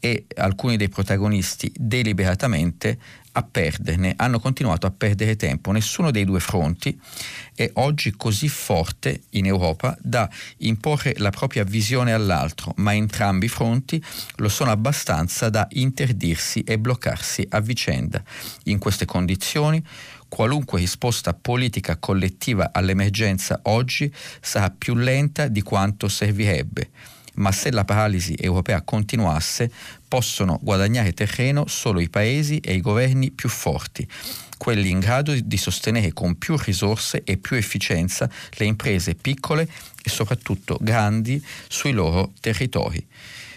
e 0.00 0.26
alcuni 0.36 0.76
dei 0.76 0.88
protagonisti 0.88 1.72
deliberatamente 1.76 2.98
a 3.38 3.42
perderne, 3.42 4.14
hanno 4.16 4.40
continuato 4.40 4.86
a 4.86 4.90
perdere 4.90 5.36
tempo. 5.36 5.70
Nessuno 5.70 6.10
dei 6.10 6.24
due 6.24 6.40
fronti 6.40 6.98
è 7.54 7.70
oggi 7.74 8.12
così 8.16 8.48
forte 8.48 9.22
in 9.30 9.46
Europa 9.46 9.96
da 10.00 10.28
imporre 10.58 11.14
la 11.18 11.30
propria 11.30 11.64
visione 11.64 12.12
all'altro, 12.12 12.72
ma 12.76 12.94
entrambi 12.94 13.46
i 13.46 13.48
fronti 13.48 14.02
lo 14.36 14.48
sono 14.48 14.70
abbastanza 14.70 15.48
da 15.48 15.66
interdirsi 15.70 16.62
e 16.64 16.78
bloccarsi 16.78 17.46
a 17.50 17.60
vicenda. 17.60 18.22
In 18.64 18.78
queste 18.78 19.04
condizioni 19.04 19.82
qualunque 20.28 20.80
risposta 20.80 21.32
politica 21.32 21.96
collettiva 21.96 22.70
all'emergenza 22.72 23.60
oggi 23.64 24.12
sarà 24.40 24.70
più 24.70 24.94
lenta 24.94 25.48
di 25.48 25.62
quanto 25.62 26.06
servirebbe 26.08 26.90
ma 27.38 27.52
se 27.52 27.70
la 27.70 27.84
paralisi 27.84 28.34
europea 28.38 28.82
continuasse, 28.82 29.70
possono 30.08 30.58
guadagnare 30.62 31.12
terreno 31.12 31.66
solo 31.66 32.00
i 32.00 32.08
paesi 32.08 32.58
e 32.58 32.74
i 32.74 32.80
governi 32.80 33.30
più 33.30 33.48
forti, 33.48 34.08
quelli 34.56 34.90
in 34.90 34.98
grado 34.98 35.34
di 35.38 35.56
sostenere 35.56 36.12
con 36.12 36.36
più 36.36 36.56
risorse 36.56 37.22
e 37.24 37.36
più 37.36 37.56
efficienza 37.56 38.28
le 38.56 38.64
imprese 38.64 39.14
piccole 39.14 39.68
e 40.02 40.08
soprattutto 40.08 40.78
grandi 40.80 41.44
sui 41.68 41.92
loro 41.92 42.32
territori. 42.40 43.06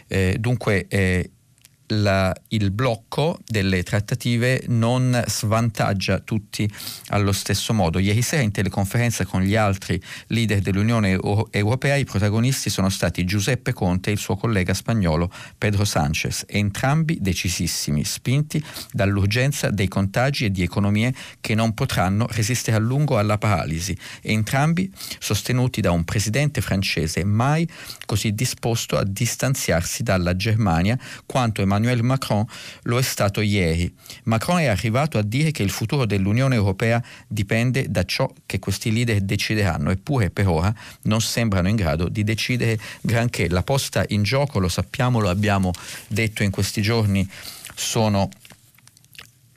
Eh, 0.07 0.35
dunque 0.37 0.87
eh, 0.89 1.29
la, 1.91 2.34
il 2.49 2.71
blocco 2.71 3.39
delle 3.45 3.84
trattative 3.84 4.63
non 4.67 5.23
svantaggia 5.27 6.19
tutti 6.19 6.69
allo 7.08 7.32
stesso 7.32 7.73
modo. 7.73 7.99
Ieri 7.99 8.21
sera 8.21 8.41
in 8.41 8.51
teleconferenza 8.51 9.25
con 9.25 9.41
gli 9.41 9.56
altri 9.56 10.01
leader 10.27 10.60
dell'Unione 10.60 11.17
Europea 11.51 11.95
i 11.95 12.06
protagonisti 12.06 12.69
sono 12.69 12.89
stati 12.89 13.25
Giuseppe 13.25 13.73
Conte 13.73 14.10
e 14.10 14.13
il 14.13 14.19
suo 14.19 14.36
collega 14.36 14.73
spagnolo 14.73 15.32
Pedro 15.58 15.86
Sánchez, 15.86 16.45
entrambi 16.47 17.17
decisissimi, 17.19 18.04
spinti 18.04 18.63
dall'urgenza 18.91 19.69
dei 19.69 19.88
contagi 19.88 20.45
e 20.45 20.51
di 20.51 20.63
economie 20.63 21.13
che 21.39 21.56
non 21.56 21.73
potranno 21.73 22.27
resistere 22.30 22.77
a 22.77 22.80
lungo 22.80 23.17
alla 23.17 23.38
paralisi, 23.38 23.97
entrambi 24.21 24.91
sostenuti 25.19 25.82
da 25.82 25.91
un 25.91 26.04
presidente 26.04 26.62
francese 26.62 27.23
mai 27.23 27.67
così 28.06 28.34
disposto 28.34 28.97
a 28.97 29.04
distanziarsi 29.04 30.04
dalla 30.04 30.36
Germania 30.36 30.97
quanto 31.25 31.62
Emmanuel 31.62 31.80
Emmanuel 31.81 32.03
Macron 32.03 32.45
lo 32.83 32.97
è 32.97 33.01
stato 33.01 33.41
ieri. 33.41 33.93
Macron 34.23 34.59
è 34.59 34.67
arrivato 34.67 35.17
a 35.17 35.23
dire 35.23 35.51
che 35.51 35.63
il 35.63 35.71
futuro 35.71 36.05
dell'Unione 36.05 36.55
Europea 36.55 37.03
dipende 37.27 37.89
da 37.89 38.03
ciò 38.03 38.31
che 38.45 38.59
questi 38.59 38.91
leader 38.91 39.21
decideranno, 39.21 39.89
eppure 39.89 40.29
per 40.29 40.47
ora 40.47 40.73
non 41.03 41.21
sembrano 41.21 41.67
in 41.67 41.75
grado 41.75 42.07
di 42.07 42.23
decidere 42.23 42.79
granché. 43.01 43.49
La 43.49 43.63
posta 43.63 44.05
in 44.09 44.23
gioco, 44.23 44.59
lo 44.59 44.69
sappiamo, 44.69 45.19
lo 45.19 45.29
abbiamo 45.29 45.71
detto 46.07 46.43
in 46.43 46.51
questi 46.51 46.81
giorni, 46.81 47.27
sono... 47.75 48.29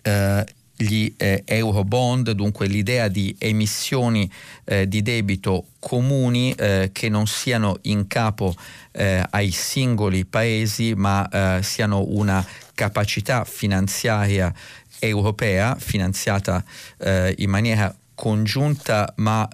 Eh, 0.02 0.44
gli 0.76 1.12
eh, 1.16 1.42
eurobond, 1.44 2.30
dunque 2.32 2.66
l'idea 2.66 3.08
di 3.08 3.34
emissioni 3.38 4.30
eh, 4.64 4.88
di 4.88 5.02
debito 5.02 5.66
comuni 5.78 6.52
eh, 6.52 6.90
che 6.92 7.08
non 7.08 7.26
siano 7.26 7.78
in 7.82 8.06
capo 8.06 8.54
eh, 8.92 9.24
ai 9.30 9.50
singoli 9.50 10.24
paesi 10.24 10.94
ma 10.94 11.28
eh, 11.28 11.62
siano 11.62 12.04
una 12.08 12.44
capacità 12.74 13.44
finanziaria 13.44 14.52
europea 14.98 15.76
finanziata 15.78 16.64
eh, 16.98 17.34
in 17.38 17.50
maniera 17.50 17.94
congiunta 18.14 19.12
ma 19.16 19.48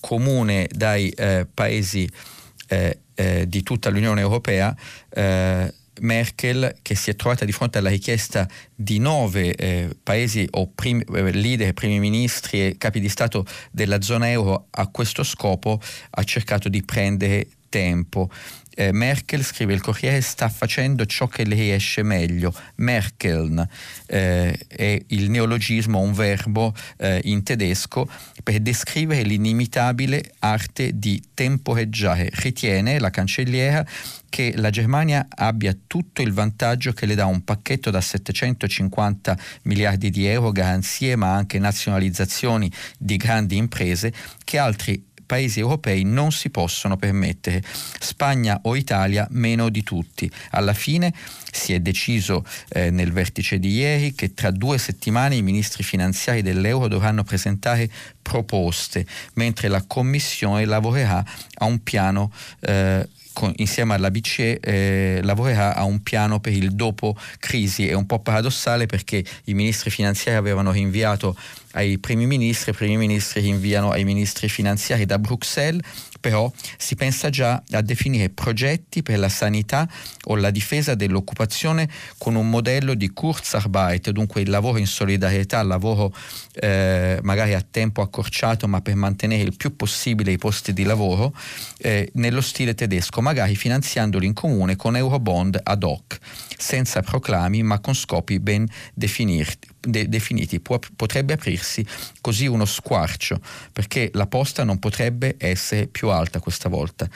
comune 0.00 0.68
dai 0.72 1.14
paesi 1.54 2.10
di 2.66 3.62
tutta 3.62 3.90
l'Unione 3.90 4.20
Europea 4.20 4.74
Merkel 6.00 6.76
che 6.82 6.94
si 6.94 7.10
è 7.10 7.16
trovata 7.16 7.44
di 7.44 7.52
fronte 7.52 7.78
alla 7.78 7.88
richiesta 7.88 8.48
di 8.74 8.98
nove 8.98 9.54
eh, 9.54 9.96
paesi 10.02 10.46
o 10.52 10.70
prim- 10.74 11.04
eh, 11.14 11.32
leader, 11.32 11.72
primi 11.72 11.98
ministri 11.98 12.66
e 12.66 12.76
capi 12.78 13.00
di 13.00 13.08
Stato 13.08 13.44
della 13.70 14.00
zona 14.00 14.30
euro 14.30 14.66
a 14.70 14.88
questo 14.88 15.22
scopo 15.22 15.80
ha 16.10 16.22
cercato 16.24 16.68
di 16.68 16.82
prendere 16.82 17.48
tempo 17.68 18.30
eh, 18.78 18.92
Merkel, 18.92 19.42
scrive 19.42 19.72
il 19.72 19.80
Corriere, 19.80 20.20
sta 20.20 20.48
facendo 20.48 21.06
ciò 21.06 21.26
che 21.26 21.44
le 21.44 21.54
riesce 21.54 22.02
meglio. 22.02 22.54
Merkeln 22.76 23.66
eh, 24.06 24.58
è 24.68 25.02
il 25.06 25.30
neologismo, 25.30 26.00
un 26.00 26.12
verbo 26.12 26.74
eh, 26.98 27.20
in 27.24 27.42
tedesco 27.42 28.06
per 28.42 28.60
descrivere 28.60 29.22
l'inimitabile 29.22 30.34
arte 30.40 30.98
di 30.98 31.22
temporeggiare. 31.32 32.28
Ritiene 32.34 32.98
la 32.98 33.10
cancelliera 33.10 33.84
che 34.36 34.52
la 34.56 34.68
Germania 34.68 35.28
abbia 35.30 35.74
tutto 35.86 36.20
il 36.20 36.30
vantaggio 36.30 36.92
che 36.92 37.06
le 37.06 37.14
dà 37.14 37.24
un 37.24 37.42
pacchetto 37.42 37.88
da 37.88 38.02
750 38.02 39.38
miliardi 39.62 40.10
di 40.10 40.26
euro, 40.26 40.52
garanzie 40.52 41.16
ma 41.16 41.32
anche 41.32 41.58
nazionalizzazioni 41.58 42.70
di 42.98 43.16
grandi 43.16 43.56
imprese 43.56 44.12
che 44.44 44.58
altri 44.58 45.02
paesi 45.24 45.58
europei 45.58 46.04
non 46.04 46.32
si 46.32 46.50
possono 46.50 46.98
permettere. 46.98 47.62
Spagna 47.98 48.58
o 48.64 48.76
Italia 48.76 49.26
meno 49.30 49.70
di 49.70 49.82
tutti. 49.82 50.30
Alla 50.50 50.74
fine 50.74 51.14
si 51.50 51.72
è 51.72 51.80
deciso 51.80 52.44
eh, 52.68 52.90
nel 52.90 53.12
vertice 53.12 53.58
di 53.58 53.70
ieri 53.70 54.14
che 54.14 54.34
tra 54.34 54.50
due 54.50 54.76
settimane 54.76 55.34
i 55.36 55.42
ministri 55.42 55.82
finanziari 55.82 56.42
dell'euro 56.42 56.88
dovranno 56.88 57.24
presentare 57.24 57.90
proposte, 58.20 59.06
mentre 59.34 59.68
la 59.68 59.82
Commissione 59.86 60.66
lavorerà 60.66 61.24
a 61.54 61.64
un 61.64 61.82
piano 61.82 62.30
eh, 62.60 63.08
con, 63.36 63.52
insieme 63.56 63.92
alla 63.92 64.10
BCE 64.10 64.60
eh, 64.60 65.20
lavorerà 65.22 65.74
a 65.74 65.84
un 65.84 66.02
piano 66.02 66.40
per 66.40 66.54
il 66.54 66.70
dopo 66.70 67.14
crisi. 67.38 67.86
È 67.86 67.92
un 67.92 68.06
po' 68.06 68.20
paradossale 68.20 68.86
perché 68.86 69.22
i 69.44 69.52
ministri 69.52 69.90
finanziari 69.90 70.38
avevano 70.38 70.70
rinviato 70.70 71.36
ai 71.76 71.98
primi 71.98 72.26
ministri, 72.26 72.70
i 72.70 72.74
primi 72.74 72.96
ministri 72.96 73.40
rinviano 73.42 73.90
ai 73.90 74.04
ministri 74.04 74.48
finanziari 74.48 75.04
da 75.04 75.18
Bruxelles, 75.18 75.82
però 76.20 76.50
si 76.76 76.96
pensa 76.96 77.30
già 77.30 77.62
a 77.70 77.82
definire 77.82 78.30
progetti 78.30 79.02
per 79.02 79.18
la 79.18 79.28
sanità 79.28 79.88
o 80.24 80.36
la 80.36 80.50
difesa 80.50 80.94
dell'occupazione 80.94 81.88
con 82.18 82.34
un 82.34 82.48
modello 82.48 82.94
di 82.94 83.10
Kurzarbeit, 83.10 84.10
dunque 84.10 84.40
il 84.40 84.50
lavoro 84.50 84.78
in 84.78 84.86
solidarietà, 84.86 85.60
il 85.60 85.68
lavoro 85.68 86.14
eh, 86.54 87.18
magari 87.22 87.54
a 87.54 87.64
tempo 87.68 88.00
accorciato 88.00 88.66
ma 88.66 88.80
per 88.80 88.96
mantenere 88.96 89.42
il 89.42 89.56
più 89.56 89.76
possibile 89.76 90.32
i 90.32 90.38
posti 90.38 90.72
di 90.72 90.82
lavoro 90.82 91.34
eh, 91.78 92.10
nello 92.14 92.40
stile 92.40 92.74
tedesco, 92.74 93.20
magari 93.20 93.54
finanziandoli 93.54 94.26
in 94.26 94.32
comune 94.32 94.76
con 94.76 94.96
Eurobond 94.96 95.60
ad 95.62 95.82
hoc, 95.82 96.18
senza 96.56 97.02
proclami 97.02 97.62
ma 97.62 97.78
con 97.80 97.94
scopi 97.94 98.40
ben 98.40 98.66
definiti 98.94 99.74
de- 99.86 100.08
definiti. 100.08 100.60
Può, 100.60 100.78
potrebbe 100.94 101.34
aprirsi 101.34 101.86
così 102.20 102.46
uno 102.46 102.64
squarcio, 102.64 103.40
perché 103.72 104.10
la 104.14 104.26
posta 104.26 104.64
non 104.64 104.78
potrebbe 104.78 105.36
essere 105.38 105.86
più 105.86 106.08
alta 106.08 106.40
questa 106.40 106.68
volta. 106.68 107.08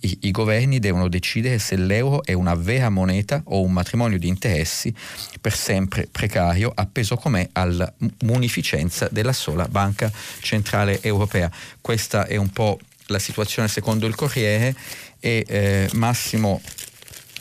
I, 0.00 0.18
I, 0.22 0.30
governi 0.30 0.78
devono 0.78 1.08
decidere 1.08 1.58
se 1.58 1.74
l'euro 1.76 2.22
è 2.22 2.34
una 2.34 2.54
vera 2.54 2.90
moneta 2.90 3.40
o 3.46 3.62
un 3.62 3.72
matrimonio 3.72 4.18
di 4.18 4.28
interessi 4.28 4.94
per 5.40 5.54
sempre 5.56 6.06
precario, 6.10 6.70
appeso 6.74 7.16
com'è 7.16 7.48
alla 7.52 7.92
munificenza 8.24 9.08
della 9.10 9.32
sola 9.32 9.66
Banca 9.68 10.12
Centrale 10.40 11.02
Europea. 11.02 11.50
Questa 11.80 12.26
è 12.26 12.36
un 12.36 12.50
po' 12.50 12.78
la 13.06 13.18
situazione 13.18 13.68
secondo 13.68 14.06
il 14.06 14.14
Corriere 14.14 14.76
e 15.18 15.44
eh, 15.48 15.88
Massimo 15.94 16.60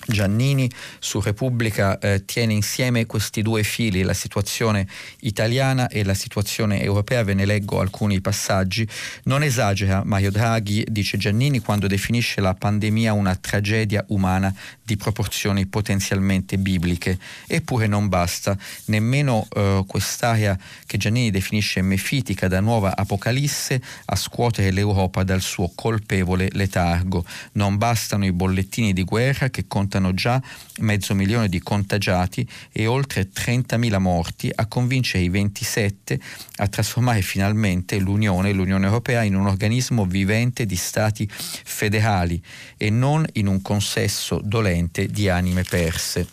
Giannini 0.08 0.70
su 1.00 1.20
Repubblica 1.20 1.98
eh, 2.00 2.26
tiene 2.26 2.54
insieme 2.54 3.06
questi 3.06 3.41
due 3.41 3.63
fili, 3.63 4.04
la 4.04 4.13
situazione 4.13 4.88
italiana 5.22 5.88
e 5.88 6.04
la 6.04 6.13
situazione 6.13 6.82
europea, 6.82 7.24
ve 7.24 7.34
ne 7.34 7.46
leggo 7.46 7.80
alcuni 7.80 8.22
passaggi. 8.22 8.88
Non 9.24 9.41
esagera 9.41 10.04
Mario 10.04 10.32
Draghi, 10.32 10.86
dice 10.89 11.18
Giannini, 11.18 11.60
quando 11.60 11.88
definisce 11.88 12.39
la 12.39 12.54
pandemia 12.54 13.13
una 13.13 13.36
tragedia 13.36 14.06
umana 14.10 14.54
di 14.84 14.96
proporzioni 14.96 15.65
potenzialmente 15.65 16.58
bibliche. 16.58 17.18
Eppure 17.48 17.88
non 17.88 18.08
basta, 18.08 18.56
nemmeno 18.86 19.48
eh, 19.56 19.84
quest'area 19.88 20.58
che 20.86 20.98
Giannini 20.98 21.32
definisce 21.32 21.82
mefitica 21.82 22.48
da 22.48 22.60
nuova 22.60 22.96
apocalisse 22.96 23.82
a 24.06 24.15
scuotere 24.15 24.72
l'Europa 24.72 25.24
dal 25.24 25.41
suo 25.41 25.72
colpevole 25.74 26.50
letargo. 26.52 27.26
Non 27.54 27.78
bastano 27.78 28.26
i 28.26 28.32
bollettini 28.32 28.94
di 28.94 29.04
guerra 29.04 29.50
che 29.50 29.65
contano 29.68 29.94
contano 29.95 30.13
già 30.13 30.41
mezzo 30.79 31.15
milione 31.15 31.47
di 31.47 31.62
contagiati 31.62 32.47
e 32.71 32.86
oltre 32.86 33.29
30.000 33.34 33.97
morti 33.99 34.51
a 34.53 34.65
convincere 34.65 35.23
i 35.23 35.29
27 35.29 36.19
a 36.58 36.67
trasformare 36.67 37.21
finalmente 37.21 37.97
l'Unione, 37.97 38.51
l'Unione 38.51 38.86
Europea, 38.86 39.23
in 39.23 39.36
un 39.36 39.47
organismo 39.47 40.05
vivente 40.05 40.65
di 40.65 40.75
stati 40.75 41.27
federali 41.29 42.41
e 42.77 42.89
non 42.89 43.25
in 43.34 43.47
un 43.47 43.62
consesso 43.62 44.41
dolente 44.43 45.08
di 45.08 45.29
anime 45.29 45.63
perse. 45.63 46.27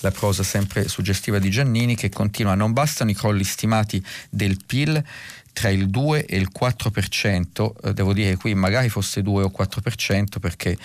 La 0.00 0.10
prosa 0.10 0.42
sempre 0.42 0.88
suggestiva 0.88 1.38
di 1.38 1.50
Giannini 1.50 1.94
che 1.94 2.08
continua 2.08 2.54
non 2.54 2.72
bastano 2.72 3.10
i 3.10 3.14
crolli 3.14 3.44
stimati 3.44 4.04
del 4.30 4.58
PIL 4.66 5.04
tra 5.52 5.68
il 5.68 5.90
2 5.90 6.24
e 6.24 6.36
il 6.36 6.48
4%, 6.50 7.72
eh, 7.82 7.92
devo 7.92 8.12
dire 8.12 8.36
qui 8.36 8.54
magari 8.54 8.88
fosse 8.88 9.22
2 9.22 9.44
o 9.44 9.52
4% 9.56 10.40
perché 10.40 10.76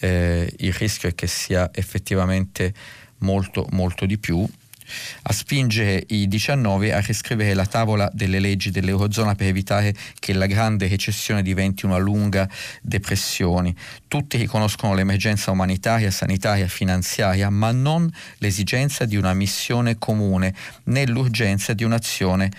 eh, 0.00 0.52
il 0.58 0.72
rischio 0.72 1.08
è 1.08 1.14
che 1.14 1.26
sia 1.26 1.70
effettivamente 1.72 2.72
molto 3.18 3.66
molto 3.70 4.06
di 4.06 4.18
più 4.18 4.46
a 5.22 5.32
spingere 5.32 6.04
i 6.08 6.28
19 6.28 6.92
a 6.92 7.00
riscrivere 7.00 7.54
la 7.54 7.66
tavola 7.66 8.10
delle 8.12 8.38
leggi 8.38 8.70
dell'Eurozona 8.70 9.34
per 9.34 9.48
evitare 9.48 9.94
che 10.18 10.32
la 10.32 10.46
grande 10.46 10.88
recessione 10.88 11.42
diventi 11.42 11.84
una 11.84 11.98
lunga 11.98 12.48
depressione. 12.80 13.74
Tutti 14.08 14.36
riconoscono 14.36 14.94
l'emergenza 14.94 15.50
umanitaria, 15.50 16.10
sanitaria, 16.10 16.68
finanziaria, 16.68 17.50
ma 17.50 17.70
non 17.70 18.10
l'esigenza 18.38 19.04
di 19.04 19.16
una 19.16 19.34
missione 19.34 19.98
comune 19.98 20.54
né 20.84 21.06
l'urgenza 21.06 21.74
di 21.74 21.84
un'azione 21.84 22.50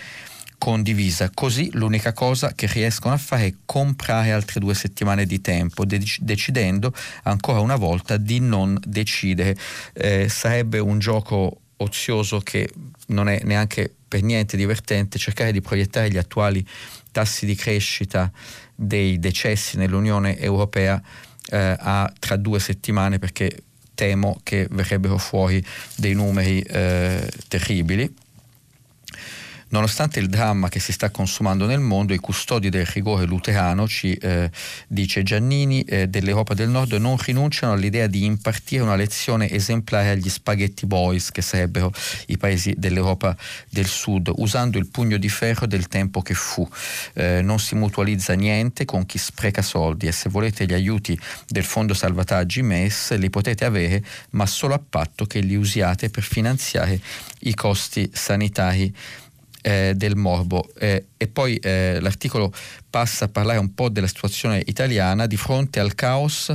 condivisa. 0.59 1.31
Così 1.33 1.71
l'unica 1.73 2.13
cosa 2.13 2.53
che 2.53 2.67
riescono 2.67 3.15
a 3.15 3.17
fare 3.17 3.47
è 3.47 3.53
comprare 3.65 4.31
altre 4.31 4.59
due 4.59 4.75
settimane 4.75 5.25
di 5.25 5.41
tempo, 5.41 5.85
de- 5.85 6.03
decidendo 6.19 6.93
ancora 7.23 7.61
una 7.61 7.77
volta 7.77 8.17
di 8.17 8.39
non 8.39 8.77
decidere. 8.85 9.57
Eh, 9.93 10.29
sarebbe 10.29 10.77
un 10.77 10.99
gioco 10.99 11.61
ozioso 11.77 12.39
che 12.41 12.69
non 13.07 13.29
è 13.29 13.41
neanche 13.43 13.91
per 14.07 14.21
niente 14.21 14.57
divertente 14.57 15.17
cercare 15.17 15.51
di 15.51 15.61
proiettare 15.61 16.11
gli 16.11 16.17
attuali 16.17 16.65
tassi 17.11 17.45
di 17.45 17.55
crescita 17.55 18.31
dei 18.75 19.19
decessi 19.19 19.77
nell'Unione 19.77 20.37
Europea 20.37 21.01
eh, 21.51 21.75
a 21.79 22.11
tra 22.19 22.35
due 22.35 22.59
settimane 22.59 23.17
perché 23.17 23.63
temo 23.95 24.39
che 24.43 24.67
verrebbero 24.69 25.17
fuori 25.17 25.63
dei 25.95 26.13
numeri 26.13 26.61
eh, 26.61 27.29
terribili 27.47 28.13
Nonostante 29.69 30.19
il 30.19 30.29
dramma 30.29 30.67
che 30.67 30.79
si 30.79 30.91
sta 30.91 31.11
consumando 31.11 31.65
nel 31.65 31.79
mondo, 31.79 32.13
i 32.13 32.17
custodi 32.17 32.69
del 32.69 32.85
rigore 32.85 33.25
luterano, 33.25 33.87
ci 33.87 34.13
eh, 34.13 34.49
dice 34.87 35.21
Giannini, 35.21 35.83
eh, 35.83 36.07
dell'Europa 36.07 36.55
del 36.55 36.69
Nord 36.69 36.93
non 36.93 37.17
rinunciano 37.17 37.73
all'idea 37.73 38.07
di 38.07 38.25
impartire 38.25 38.81
una 38.81 38.95
lezione 38.95 39.49
esemplare 39.49 40.09
agli 40.09 40.29
spaghetti 40.29 40.87
boys, 40.87 41.29
che 41.31 41.43
sarebbero 41.43 41.93
i 42.27 42.37
paesi 42.37 42.73
dell'Europa 42.77 43.35
del 43.69 43.85
Sud, 43.85 44.31
usando 44.37 44.79
il 44.79 44.87
pugno 44.87 45.17
di 45.17 45.29
ferro 45.29 45.67
del 45.67 45.87
tempo 45.87 46.21
che 46.21 46.33
fu. 46.33 46.67
Eh, 47.13 47.41
non 47.43 47.59
si 47.59 47.75
mutualizza 47.75 48.33
niente 48.33 48.85
con 48.85 49.05
chi 49.05 49.19
spreca 49.19 49.61
soldi 49.61 50.07
e 50.07 50.11
se 50.11 50.29
volete 50.29 50.65
gli 50.65 50.73
aiuti 50.73 51.19
del 51.47 51.63
Fondo 51.63 51.93
Salvataggi 51.93 52.63
MES 52.63 53.15
li 53.17 53.29
potete 53.29 53.65
avere, 53.65 54.03
ma 54.31 54.47
solo 54.47 54.73
a 54.73 54.81
patto 54.87 55.25
che 55.25 55.41
li 55.41 55.55
usiate 55.55 56.09
per 56.09 56.23
finanziare 56.23 56.99
i 57.41 57.53
costi 57.53 58.09
sanitari 58.11 58.93
eh, 59.61 59.93
del 59.95 60.15
morbo. 60.15 60.67
Eh, 60.77 61.05
e 61.17 61.27
poi 61.27 61.57
eh, 61.57 61.97
l'articolo 61.99 62.53
passa 62.89 63.25
a 63.25 63.27
parlare 63.27 63.59
un 63.59 63.73
po' 63.73 63.89
della 63.89 64.07
situazione 64.07 64.63
italiana. 64.65 65.27
Di 65.27 65.35
fronte 65.35 65.79
al 65.79 65.95
caos 65.95 66.53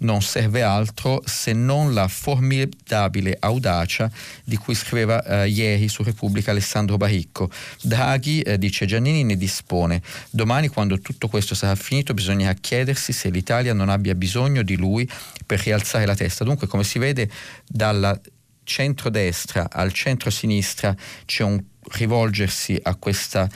non 0.00 0.22
serve 0.22 0.62
altro 0.62 1.22
se 1.24 1.52
non 1.52 1.92
la 1.92 2.08
formidabile 2.08 3.36
audacia 3.40 4.10
di 4.44 4.56
cui 4.56 4.74
scriveva 4.74 5.42
eh, 5.42 5.48
ieri 5.48 5.88
su 5.88 6.02
Repubblica 6.02 6.52
Alessandro 6.52 6.96
Baricco. 6.96 7.50
Draghi 7.82 8.40
eh, 8.42 8.58
dice 8.58 8.86
Giannini 8.86 9.24
ne 9.24 9.36
dispone. 9.36 10.00
Domani 10.30 10.68
quando 10.68 11.00
tutto 11.00 11.28
questo 11.28 11.54
sarà 11.54 11.74
finito 11.74 12.14
bisognerà 12.14 12.54
chiedersi 12.54 13.12
se 13.12 13.30
l'Italia 13.30 13.74
non 13.74 13.88
abbia 13.88 14.14
bisogno 14.14 14.62
di 14.62 14.76
lui 14.76 15.08
per 15.44 15.60
rialzare 15.60 16.06
la 16.06 16.14
testa. 16.14 16.44
Dunque 16.44 16.66
come 16.66 16.84
si 16.84 16.98
vede 16.98 17.28
dalla 17.66 18.18
centrodestra 18.64 19.68
al 19.70 19.92
centro-sinistra 19.92 20.96
c'è 21.26 21.42
un 21.42 21.62
rivolgersi 21.92 22.78
a 22.82 22.94
questa 22.94 23.48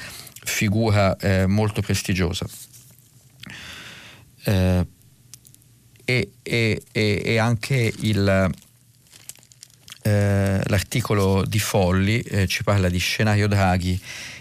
figura 0.49 1.17
eh, 1.17 1.47
molto 1.47 1.83
prestigiosa. 1.83 2.47
Eh, 4.45 4.87
e, 6.05 6.33
e, 6.43 6.83
e, 7.23 7.39
anche 7.39 7.93
il, 8.01 8.51
eh, 10.03 10.61
l'articolo 10.65 11.45
di 11.45 11.59
Folli 11.59 12.21
eh, 12.21 12.47
ci 12.47 12.63
parla 12.63 12.89
di 12.89 12.97
scenario 12.97 13.47
Draghi 13.47 14.01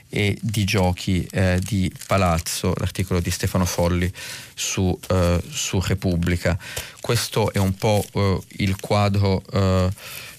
e 0.09 0.37
di 0.41 0.63
giochi 0.63 1.27
eh, 1.29 1.59
di 1.61 1.91
palazzo, 2.07 2.73
l'articolo 2.77 3.19
di 3.19 3.29
Stefano 3.29 3.65
Folli 3.65 4.09
su, 4.53 4.97
eh, 5.09 5.43
su 5.49 5.81
Repubblica. 5.81 6.57
Questo 7.01 7.51
è 7.51 7.57
un 7.57 7.75
po' 7.75 8.05
il 8.47 8.79
quadro 8.79 9.43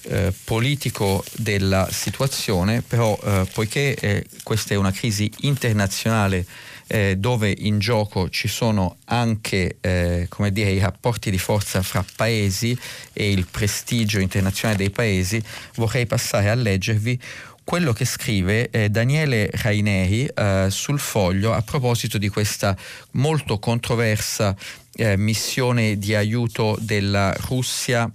eh, 0.09 0.33
politico 0.45 1.25
della 1.37 1.89
situazione, 1.91 2.83
però 2.83 3.19
eh, 3.23 3.47
poiché 3.53 3.95
eh, 3.95 4.25
questa 4.43 4.75
è 4.75 4.77
una 4.77 4.93
crisi 4.93 5.31
internazionale 5.41 6.47
eh, 6.89 7.17
dove 7.19 7.55
in 7.57 7.79
gioco 7.79 8.29
ci 8.31 8.49
sono 8.49 8.97
anche 9.05 9.77
eh, 9.81 10.29
dire, 10.51 10.71
i 10.71 10.79
rapporti 10.79 11.31
di 11.31 11.39
forza 11.39 11.83
fra 11.83 12.05
paesi 12.17 12.77
e 13.13 13.31
il 13.31 13.47
prestigio 13.51 14.19
internazionale 14.19 14.79
dei 14.79 14.91
paesi, 14.91 15.43
vorrei 15.75 16.07
passare 16.07 16.49
a 16.49 16.55
leggervi 16.55 17.21
quello 17.63 17.93
che 17.93 18.07
scrive 18.07 18.71
eh, 18.71 18.89
Daniele 18.89 19.51
Raineri 19.53 20.25
eh, 20.25 20.69
sul 20.71 20.99
foglio 20.99 21.53
a 21.53 21.61
proposito 21.61 22.17
di 22.17 22.31
questa 22.31 22.75
molto 23.13 23.59
controversa 23.59 24.57
eh, 24.95 25.19
missione 25.19 25.99
di 25.99 26.15
aiuto 26.15 26.79
della 26.81 27.31
Russia 27.47 28.11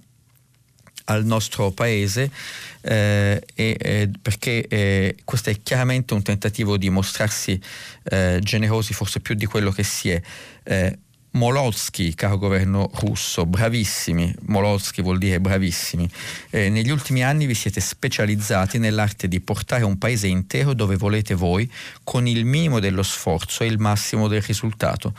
al 1.04 1.24
nostro 1.24 1.70
paese 1.70 2.30
eh, 2.80 3.42
e, 3.54 3.76
eh, 3.78 4.10
perché 4.20 4.66
eh, 4.66 5.16
questo 5.24 5.50
è 5.50 5.60
chiaramente 5.62 6.14
un 6.14 6.22
tentativo 6.22 6.76
di 6.76 6.90
mostrarsi 6.90 7.60
eh, 8.04 8.38
generosi 8.42 8.94
forse 8.94 9.20
più 9.20 9.34
di 9.34 9.46
quello 9.46 9.70
che 9.70 9.82
si 9.82 10.10
è. 10.10 10.20
Eh, 10.62 10.98
Molosky, 11.34 12.14
caro 12.14 12.38
governo 12.38 12.88
russo, 13.00 13.44
bravissimi, 13.44 14.32
Molosky 14.42 15.02
vuol 15.02 15.18
dire 15.18 15.40
bravissimi, 15.40 16.08
eh, 16.50 16.68
negli 16.68 16.90
ultimi 16.90 17.24
anni 17.24 17.46
vi 17.46 17.54
siete 17.54 17.80
specializzati 17.80 18.78
nell'arte 18.78 19.26
di 19.26 19.40
portare 19.40 19.82
un 19.82 19.98
paese 19.98 20.28
intero 20.28 20.74
dove 20.74 20.94
volete 20.94 21.34
voi, 21.34 21.68
con 22.04 22.28
il 22.28 22.44
minimo 22.44 22.78
dello 22.78 23.02
sforzo 23.02 23.64
e 23.64 23.66
il 23.66 23.78
massimo 23.78 24.28
del 24.28 24.42
risultato. 24.42 25.12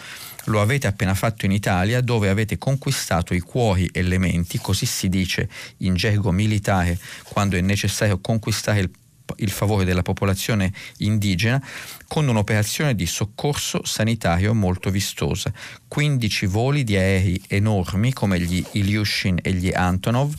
Lo 0.46 0.62
avete 0.62 0.88
appena 0.88 1.14
fatto 1.14 1.46
in 1.46 1.52
Italia 1.52 2.02
dove 2.02 2.30
avete 2.30 2.58
conquistato 2.58 3.34
i 3.34 3.40
cuori 3.40 3.88
e 3.92 4.02
le 4.02 4.18
menti, 4.18 4.60
così 4.60 4.86
si 4.86 5.10
dice 5.10 5.50
in 5.78 5.96
gergo 5.96 6.32
militare 6.32 6.98
quando 7.24 7.58
è 7.58 7.62
necessario 7.62 8.20
conquistare 8.20 8.80
il 8.80 8.92
il 9.38 9.50
favore 9.50 9.86
della 9.86 10.04
popolazione 10.04 10.72
indigena 10.98 11.62
con 12.08 12.28
un'operazione 12.28 12.96
di 12.96 13.06
soccorso 13.06 13.84
sanitario 13.84 14.54
molto 14.54 14.90
vistosa. 14.90 15.52
15 15.88 16.46
voli 16.46 16.84
di 16.84 16.96
aerei 16.96 17.42
enormi 17.48 18.14
come 18.14 18.40
gli 18.40 18.64
Ilyushin 18.74 19.40
e 19.42 19.52
gli 19.54 19.72
Antonov 19.74 20.34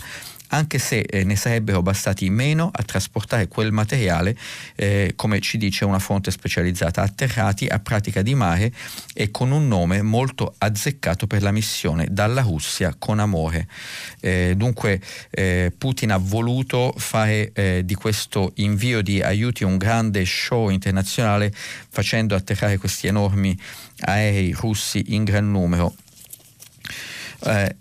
anche 0.48 0.78
se 0.78 1.00
eh, 1.00 1.24
ne 1.24 1.36
sarebbero 1.36 1.82
bastati 1.82 2.28
meno 2.30 2.70
a 2.72 2.82
trasportare 2.82 3.48
quel 3.48 3.72
materiale, 3.72 4.36
eh, 4.74 5.12
come 5.16 5.40
ci 5.40 5.58
dice 5.58 5.84
una 5.84 5.98
fonte 5.98 6.30
specializzata, 6.30 7.02
atterrati 7.02 7.66
a 7.66 7.78
pratica 7.78 8.22
di 8.22 8.34
mare 8.34 8.72
e 9.14 9.30
con 9.30 9.50
un 9.50 9.66
nome 9.66 10.02
molto 10.02 10.54
azzeccato 10.58 11.26
per 11.26 11.42
la 11.42 11.50
missione 11.50 12.06
dalla 12.10 12.42
Russia 12.42 12.94
con 12.98 13.18
amore. 13.18 13.66
Eh, 14.20 14.54
dunque 14.56 15.00
eh, 15.30 15.72
Putin 15.76 16.12
ha 16.12 16.18
voluto 16.18 16.94
fare 16.96 17.50
eh, 17.52 17.82
di 17.84 17.94
questo 17.94 18.52
invio 18.56 19.02
di 19.02 19.20
aiuti 19.20 19.64
un 19.64 19.76
grande 19.76 20.24
show 20.24 20.68
internazionale 20.68 21.52
facendo 21.88 22.34
atterrare 22.34 22.78
questi 22.78 23.06
enormi 23.06 23.58
aerei 24.00 24.52
russi 24.52 25.14
in 25.14 25.24
gran 25.24 25.50
numero. 25.50 25.94
Eh, 27.44 27.74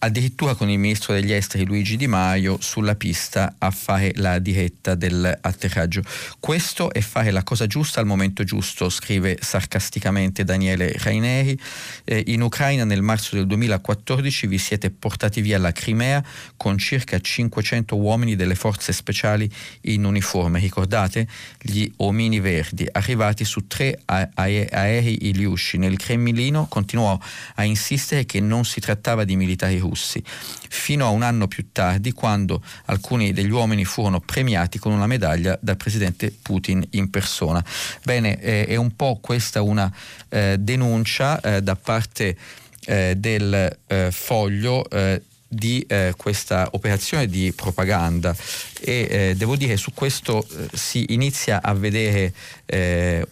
addirittura 0.00 0.54
con 0.54 0.70
il 0.70 0.78
ministro 0.78 1.12
degli 1.12 1.32
esteri 1.32 1.64
Luigi 1.64 1.96
Di 1.96 2.06
Maio 2.06 2.58
sulla 2.60 2.94
pista 2.94 3.56
a 3.58 3.70
fare 3.70 4.12
la 4.16 4.38
diretta 4.38 4.94
dell'atterraggio. 4.94 6.02
Questo 6.38 6.92
è 6.92 7.00
fare 7.00 7.30
la 7.30 7.42
cosa 7.42 7.66
giusta 7.66 8.00
al 8.00 8.06
momento 8.06 8.44
giusto, 8.44 8.88
scrive 8.88 9.38
sarcasticamente 9.40 10.44
Daniele 10.44 10.94
Raineri. 10.96 11.58
Eh, 12.04 12.24
in 12.28 12.42
Ucraina 12.42 12.84
nel 12.84 13.02
marzo 13.02 13.34
del 13.34 13.46
2014 13.46 14.46
vi 14.46 14.58
siete 14.58 14.90
portati 14.90 15.40
via 15.40 15.58
la 15.58 15.72
Crimea 15.72 16.24
con 16.56 16.78
circa 16.78 17.18
500 17.18 17.96
uomini 17.96 18.36
delle 18.36 18.54
forze 18.54 18.92
speciali 18.92 19.50
in 19.82 20.04
uniforme. 20.04 20.60
Ricordate? 20.60 21.26
Gli 21.60 21.90
omini 21.96 22.38
verdi 22.40 22.86
arrivati 22.90 23.44
su 23.44 23.66
tre 23.66 24.00
aerei 24.04 25.28
Iliusci 25.28 25.76
nel 25.78 25.96
Cremlino 25.96 26.66
continuò 26.68 27.18
a 27.56 27.64
insistere 27.64 28.24
che 28.24 28.40
non 28.40 28.64
si 28.64 28.80
trattava 28.80 29.24
di 29.24 29.36
militari 29.36 29.78
russi 29.78 29.87
russi, 29.88 30.22
fino 30.68 31.06
a 31.06 31.10
un 31.10 31.22
anno 31.22 31.48
più 31.48 31.68
tardi 31.72 32.12
quando 32.12 32.62
alcuni 32.86 33.32
degli 33.32 33.50
uomini 33.50 33.84
furono 33.84 34.20
premiati 34.20 34.78
con 34.78 34.92
una 34.92 35.06
medaglia 35.06 35.58
dal 35.60 35.76
presidente 35.76 36.32
Putin 36.42 36.86
in 36.90 37.10
persona. 37.10 37.64
Bene, 38.02 38.40
eh, 38.40 38.66
è 38.66 38.76
un 38.76 38.94
po' 38.94 39.18
questa 39.20 39.62
una 39.62 39.92
eh, 40.28 40.56
denuncia 40.58 41.40
eh, 41.40 41.62
da 41.62 41.76
parte 41.76 42.36
eh, 42.84 43.14
del 43.16 43.78
eh, 43.86 44.10
foglio 44.10 44.88
eh, 44.88 45.22
di 45.50 45.82
eh, 45.88 46.12
questa 46.14 46.68
operazione 46.72 47.26
di 47.26 47.52
propaganda. 47.52 48.36
E 48.80 49.08
eh, 49.10 49.34
devo 49.34 49.56
dire 49.56 49.76
su 49.78 49.92
questo 49.94 50.46
eh, 50.46 50.68
si 50.76 51.06
inizia 51.14 51.62
a 51.62 51.72
vedere 51.72 52.34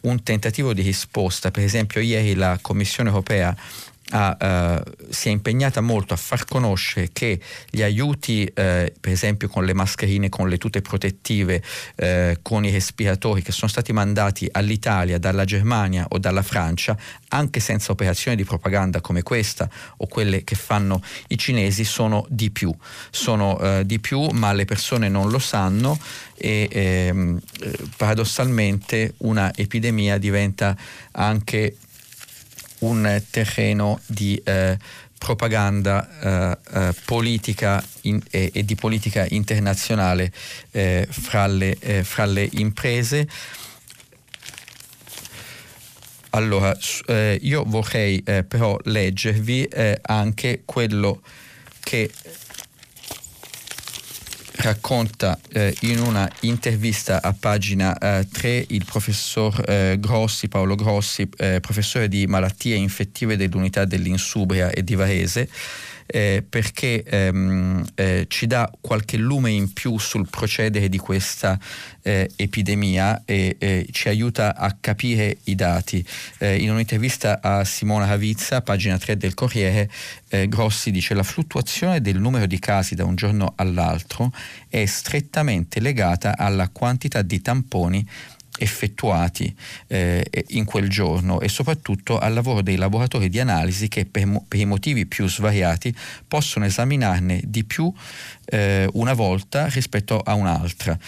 un 0.01 0.23
tentativo 0.23 0.73
di 0.73 0.81
risposta. 0.81 1.51
Per 1.51 1.63
esempio 1.63 2.01
ieri 2.01 2.35
la 2.35 2.59
Commissione 2.63 3.11
europea 3.11 3.55
ha, 4.11 4.83
uh, 4.85 5.07
si 5.09 5.29
è 5.29 5.33
impegnata 5.33 5.81
molto 5.81 6.15
a 6.15 6.17
far 6.17 6.45
conoscere 6.45 7.09
che 7.13 7.41
gli 7.69 7.83
aiuti, 7.83 8.45
uh, 8.45 8.53
per 8.53 9.13
esempio 9.13 9.49
con 9.49 9.65
le 9.65 9.75
mascherine, 9.75 10.29
con 10.29 10.49
le 10.49 10.59
tute 10.59 10.81
protettive, 10.81 11.63
uh, 11.97 12.39
con 12.43 12.65
i 12.65 12.71
respiratori 12.71 13.43
che 13.43 13.53
sono 13.53 13.71
stati 13.71 13.93
mandati 13.93 14.49
all'Italia 14.53 15.19
dalla 15.19 15.45
Germania 15.45 16.07
o 16.09 16.19
dalla 16.19 16.43
Francia, 16.43 16.97
anche 17.31 17.59
senza 17.59 17.93
operazioni 17.93 18.37
di 18.37 18.45
propaganda 18.45 19.01
come 19.01 19.23
questa 19.23 19.69
o 19.97 20.07
quelle 20.07 20.45
che 20.45 20.55
fanno 20.55 21.03
i 21.29 21.39
cinesi, 21.39 21.85
sono 21.85 22.27
di 22.29 22.51
più. 22.51 22.75
Sono 23.11 23.83
di 23.85 23.99
più, 23.99 24.27
ma 24.33 24.53
le 24.53 24.65
persone 24.65 25.09
non 25.09 25.31
lo 25.31 25.39
sanno 25.39 25.99
e 26.37 26.69
ehm, 26.71 27.41
paradossalmente 27.97 29.15
una 29.19 29.53
epidemia 29.55 30.19
diventa 30.19 30.77
anche 31.13 31.77
un 32.81 33.23
terreno 33.31 34.01
di 34.07 34.41
eh, 34.45 34.77
propaganda 35.19 36.09
eh, 36.21 36.59
eh, 36.75 36.95
politica 37.05 37.83
in, 38.03 38.21
e, 38.31 38.51
e, 38.53 38.65
di 38.65 38.75
politica 38.75 39.27
internazionale 39.31 40.31
eh, 40.71 41.07
fra 41.09 41.47
le, 41.47 41.77
eh, 41.81 42.05
fra, 42.05 42.27
le, 42.27 42.49
imprese. 42.53 43.29
Allora, 46.31 46.77
eh, 47.07 47.39
io 47.41 47.65
vorrei 47.67 48.23
però 48.23 48.79
leggervi 48.83 49.71
anche 50.03 50.63
quello 50.67 51.23
che 51.81 52.11
racconta 54.57 55.39
eh, 55.53 55.75
in 55.83 55.99
una 56.01 56.31
intervista 56.41 57.23
a 57.23 57.35
pagina 57.39 57.97
eh, 57.99 58.27
3 58.31 58.67
il 58.69 58.85
professor 58.85 59.63
eh, 59.67 59.97
Grossi, 59.99 60.49
Paolo 60.49 60.75
Grossi, 60.75 61.29
eh, 61.37 61.61
professore 61.61 62.09
di 62.09 62.27
malattie 62.27 62.75
infettive 62.75 63.37
dell'unità 63.37 63.85
dell'Insubria 63.85 64.71
e 64.71 64.83
di 64.83 64.95
Varese, 64.95 65.49
eh, 66.07 66.45
perché 66.49 67.03
ehm, 67.03 67.85
eh, 67.95 68.27
ci 68.29 68.47
dà 68.47 68.71
qualche 68.81 69.17
lume 69.17 69.51
in 69.51 69.73
più 69.73 69.99
sul 69.99 70.29
procedere 70.29 70.89
di 70.89 70.99
questa 70.99 71.59
eh, 72.03 72.31
epidemia 72.37 73.23
e 73.25 73.87
ci 73.91 74.09
aiuta 74.09 74.55
a 74.55 74.77
capire 74.79 75.39
i 75.45 75.55
dati. 75.55 76.05
Eh, 76.39 76.57
in 76.57 76.71
un'intervista 76.71 77.41
a 77.43 77.65
Simona 77.65 78.07
Ravizza, 78.07 78.63
pagina 78.63 78.99
3 78.99 79.17
del 79.17 79.35
Corriere, 79.35 79.91
eh, 80.29 80.49
Grossi 80.49 80.91
dice 80.91 81.15
la 81.15 81.23
fluttuazione 81.23 82.01
del 82.01 82.19
numero 82.19 82.47
di 82.47 82.59
casi 82.59 82.95
da 82.95 83.05
un 83.05 83.15
giorno 83.15 83.53
all'altro 83.57 84.33
è 84.69 84.85
strettamente 84.87 85.81
legata 85.81 86.37
alla 86.37 86.69
quantità 86.69 87.23
di 87.23 87.41
tamponi 87.41 88.07
effettuati 88.59 89.55
eh, 89.89 90.25
in 90.49 90.65
quel 90.65 90.89
giorno 90.89 91.41
e 91.41 91.49
soprattutto 91.49 92.19
al 92.19 92.33
lavoro 92.33 92.63
dei 92.63 92.77
laboratori 92.77 93.29
di 93.29 93.41
analisi 93.41 93.89
che 93.89 94.07
per, 94.07 94.43
per 94.49 94.61
i 94.61 94.65
motivi 94.65 95.07
più 95.07 95.29
svariati 95.29 95.95
possono 96.27 96.65
esaminarne 96.65 97.41
di 97.45 97.65
più 97.65 97.93
eh, 98.45 98.89
una 98.93 99.13
volta 99.13 99.67
rispetto 99.67 100.19
a 100.19 100.35
un'altra. 100.35 100.99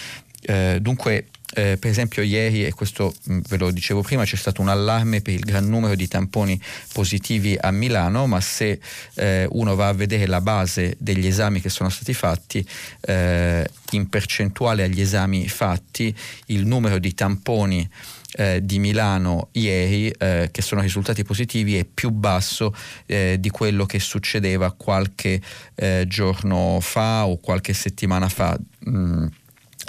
Eh, 0.41 0.79
dunque 0.81 1.27
eh, 1.55 1.77
per 1.79 1.91
esempio 1.91 2.23
ieri, 2.23 2.65
e 2.65 2.73
questo 2.73 3.15
mh, 3.25 3.35
mm, 3.35 3.41
ve 3.49 3.57
lo 3.57 3.71
dicevo 3.71 4.03
prima, 4.03 4.25
c'è 4.25 4.37
stato 4.37 4.61
un 4.61 4.69
allarme 4.69 5.21
per 5.21 5.35
il 5.35 5.41
gran 5.41 5.69
numero 5.69 5.95
di 5.95 6.07
tamponi 6.07 6.61
positivi 6.93 7.57
a 7.59 7.71
Milano, 7.71 8.27
ma 8.27 8.41
se 8.41 8.81
eh, 9.15 9.47
uno 9.51 9.75
va 9.75 9.89
a 9.89 9.93
vedere 9.93 10.27
la 10.27 10.41
base 10.41 10.97
degli 10.99 11.27
esami 11.27 11.61
che 11.61 11.69
sono 11.69 11.89
stati 11.89 12.13
fatti, 12.13 12.67
eh, 13.01 13.67
in 13.93 14.09
percentuale 14.09 14.83
agli 14.83 15.01
esami 15.01 15.49
fatti, 15.49 16.15
il 16.47 16.67
numero 16.67 16.99
di 16.99 17.15
tamponi 17.15 17.89
eh, 18.33 18.61
di 18.63 18.79
Milano 18.79 19.49
ieri 19.53 20.11
eh, 20.11 20.51
che 20.53 20.61
sono 20.61 20.83
risultati 20.83 21.25
positivi 21.25 21.79
è 21.79 21.85
più 21.85 22.11
basso 22.11 22.75
eh, 23.07 23.37
di 23.41 23.49
quello 23.49 23.87
che 23.87 23.99
succedeva 23.99 24.71
qualche 24.73 25.41
eh, 25.75 26.05
giorno 26.07 26.79
fa 26.81 27.27
o 27.27 27.39
qualche 27.39 27.73
settimana 27.73 28.29
fa. 28.29 28.59
Mm 28.89 29.27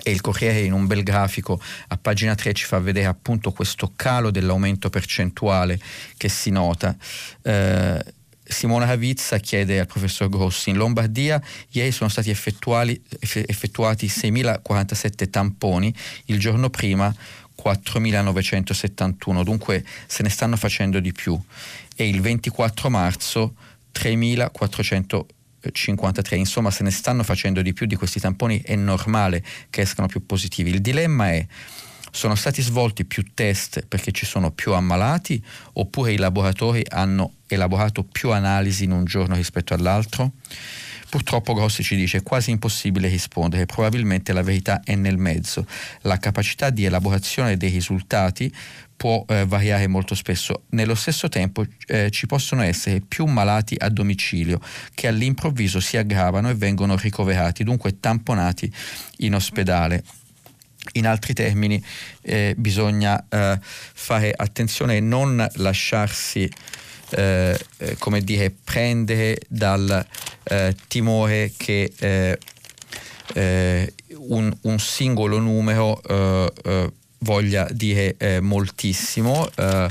e 0.03 0.11
il 0.11 0.21
Corriere 0.21 0.61
in 0.61 0.73
un 0.73 0.87
bel 0.87 1.03
grafico 1.03 1.61
a 1.87 1.97
pagina 1.97 2.35
3 2.35 2.53
ci 2.53 2.65
fa 2.65 2.79
vedere 2.79 3.05
appunto 3.05 3.51
questo 3.51 3.93
calo 3.95 4.31
dell'aumento 4.31 4.89
percentuale 4.89 5.79
che 6.17 6.29
si 6.29 6.49
nota. 6.49 6.95
Eh, 7.41 8.03
Simona 8.43 8.85
Ravizza 8.85 9.37
chiede 9.37 9.79
al 9.79 9.85
professor 9.85 10.27
Grossi, 10.27 10.71
in 10.71 10.77
Lombardia 10.77 11.39
ieri 11.69 11.91
sono 11.91 12.09
stati 12.09 12.31
effettuati 12.31 12.99
6.047 13.21 15.29
tamponi, 15.29 15.93
il 16.25 16.39
giorno 16.39 16.71
prima 16.71 17.13
4.971, 17.63 19.43
dunque 19.43 19.85
se 20.07 20.23
ne 20.23 20.29
stanno 20.29 20.55
facendo 20.55 20.99
di 20.99 21.11
più 21.11 21.39
e 21.95 22.07
il 22.07 22.21
24 22.21 22.89
marzo 22.89 23.53
3.400 23.93 25.25
53, 25.71 26.37
insomma 26.37 26.71
se 26.71 26.83
ne 26.83 26.91
stanno 26.91 27.23
facendo 27.23 27.61
di 27.61 27.73
più 27.73 27.85
di 27.85 27.95
questi 27.95 28.19
tamponi, 28.19 28.61
è 28.61 28.75
normale 28.75 29.43
che 29.69 29.81
escano 29.81 30.07
più 30.07 30.25
positivi. 30.25 30.71
Il 30.71 30.81
dilemma 30.81 31.31
è 31.31 31.45
sono 32.11 32.35
stati 32.35 32.61
svolti 32.61 33.05
più 33.05 33.23
test 33.33 33.85
perché 33.87 34.11
ci 34.11 34.25
sono 34.25 34.51
più 34.51 34.73
ammalati 34.73 35.43
oppure 35.73 36.13
i 36.13 36.17
laboratori 36.17 36.83
hanno 36.89 37.33
elaborato 37.47 38.03
più 38.03 38.31
analisi 38.31 38.85
in 38.85 38.91
un 38.91 39.05
giorno 39.05 39.35
rispetto 39.35 39.73
all'altro? 39.73 40.31
Purtroppo 41.09 41.53
Grossi 41.53 41.81
ci 41.81 41.95
dice 41.95 42.19
è 42.19 42.23
quasi 42.23 42.51
impossibile 42.51 43.07
rispondere, 43.07 43.65
probabilmente 43.65 44.31
la 44.31 44.43
verità 44.43 44.81
è 44.83 44.93
nel 44.93 45.17
mezzo. 45.17 45.65
La 46.01 46.17
capacità 46.17 46.69
di 46.69 46.85
elaborazione 46.85 47.57
dei 47.57 47.71
risultati 47.71 48.53
può 48.99 49.23
eh, 49.29 49.45
variare 49.45 49.87
molto 49.87 50.13
spesso. 50.13 50.63
Nello 50.71 50.93
stesso 50.93 51.29
tempo 51.29 51.65
eh, 51.87 52.09
ci 52.11 52.25
possono 52.25 52.63
essere 52.63 52.99
più 52.99 53.23
malati 53.27 53.77
a 53.79 53.87
domicilio 53.87 54.59
che 54.93 55.07
all'improvviso 55.07 55.79
si 55.79 55.95
aggravano 55.95 56.49
e 56.49 56.53
vengono 56.53 56.97
ricoverati, 56.97 57.63
dunque 57.63 58.01
tamponati 58.01 58.69
in 59.19 59.35
ospedale. 59.35 60.03
In 60.93 61.07
altri 61.07 61.33
termini 61.33 61.81
eh, 62.23 62.53
bisogna 62.57 63.23
eh, 63.29 63.57
fare 63.61 64.33
attenzione 64.35 64.97
e 64.97 64.99
non 64.99 65.47
lasciarsi 65.55 66.51
eh, 67.11 67.57
eh, 67.77 67.95
come 67.99 68.19
dire, 68.19 68.51
prendere 68.51 69.39
dal 69.47 70.05
timore 70.87 71.53
che 71.55 72.37
un, 73.35 74.57
un, 74.61 74.79
singolo 74.79 75.37
numero 75.39 76.01
voglia 77.19 77.67
dire 77.71 78.15
eh, 78.17 78.39
moltissimo. 78.39 79.49
Eh, 79.55 79.87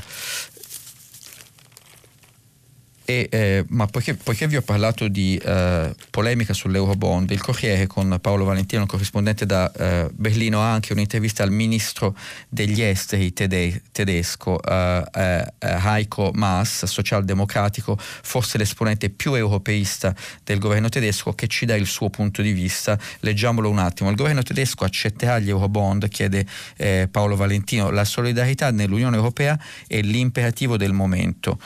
E, 3.11 3.27
eh, 3.31 3.65
ma 3.69 3.87
poiché, 3.87 4.17
poiché, 4.17 4.47
vi 4.47 4.57
ho 4.57 4.61
parlato 4.61 5.09
di 5.09 5.41
eh, 5.43 5.95
polemica 6.11 6.53
sull'Eurobond, 6.53 7.31
il 7.31 7.41
Corriere 7.41 7.87
con 7.87 8.19
Paolo 8.21 8.45
Valentino, 8.45 8.85
corrispondente 8.85 9.47
da 9.47 9.73
eh, 9.73 10.11
Berlino, 10.13 10.61
ha 10.61 10.75
anche 10.75 10.93
un'intervista 10.93 11.43
al 11.43 11.51
ministro 11.51 12.15
degli 12.51 12.83
esteri 12.83 13.33
tede- 13.33 13.81
tedesco, 13.93 14.61
eh, 14.63 15.03
eh, 15.15 15.53
Heiko 15.59 16.33
Maas, 16.35 16.85
socialdemocratico, 16.85 17.97
forse 17.99 18.59
l'esponente 18.59 19.09
più 19.09 19.33
europeista 19.33 20.15
del 20.45 20.59
governo 20.59 20.91
tedesco, 20.91 21.33
che 21.33 21.47
ci 21.47 21.65
dà 21.65 21.77
il 21.77 21.87
suo 21.87 22.11
punto 22.11 22.43
di 22.43 22.53
vista. 22.53 22.99
Leggiamolo 23.21 23.71
un 23.71 23.79
attimo. 23.79 24.11
Il 24.11 24.17
governo 24.17 24.43
tedesco 24.43 24.85
accetterà 24.85 25.39
gli 25.39 25.49
Eurobond, 25.49 26.11
chiede 26.11 26.45
eh, 26.77 27.09
Paolo 27.11 27.37
Valentino. 27.37 27.89
La 27.89 28.05
solidarietà 28.05 28.71
nell'Unione 28.71 29.17
Europea 29.17 29.59
è 29.87 29.99
l'imperativo 30.03 30.77
del 30.77 30.93
momento 30.93 31.59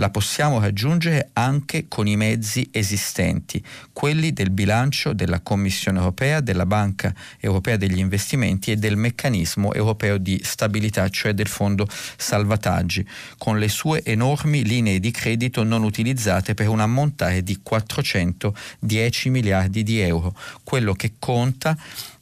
la 0.00 0.10
possiamo 0.10 0.60
raggiungere 0.60 1.30
anche 1.32 1.86
con 1.88 2.06
i 2.06 2.16
mezzi 2.16 2.68
esistenti, 2.70 3.62
quelli 3.92 4.32
del 4.32 4.50
bilancio 4.50 5.12
della 5.12 5.40
Commissione 5.40 5.98
europea, 5.98 6.40
della 6.40 6.66
Banca 6.66 7.12
europea 7.40 7.76
degli 7.76 7.98
investimenti 7.98 8.70
e 8.70 8.76
del 8.76 8.96
meccanismo 8.96 9.74
europeo 9.74 10.18
di 10.18 10.40
stabilità, 10.44 11.08
cioè 11.08 11.34
del 11.34 11.48
fondo 11.48 11.88
salvataggi, 12.16 13.06
con 13.38 13.58
le 13.58 13.68
sue 13.68 14.02
enormi 14.04 14.64
linee 14.64 15.00
di 15.00 15.10
credito 15.10 15.64
non 15.64 15.82
utilizzate 15.82 16.54
per 16.54 16.68
un 16.68 16.80
ammontare 16.80 17.42
di 17.42 17.58
410 17.60 19.30
miliardi 19.30 19.82
di 19.82 19.98
euro. 19.98 20.32
Quello 20.62 20.92
che 20.92 21.14
conta 21.18 21.76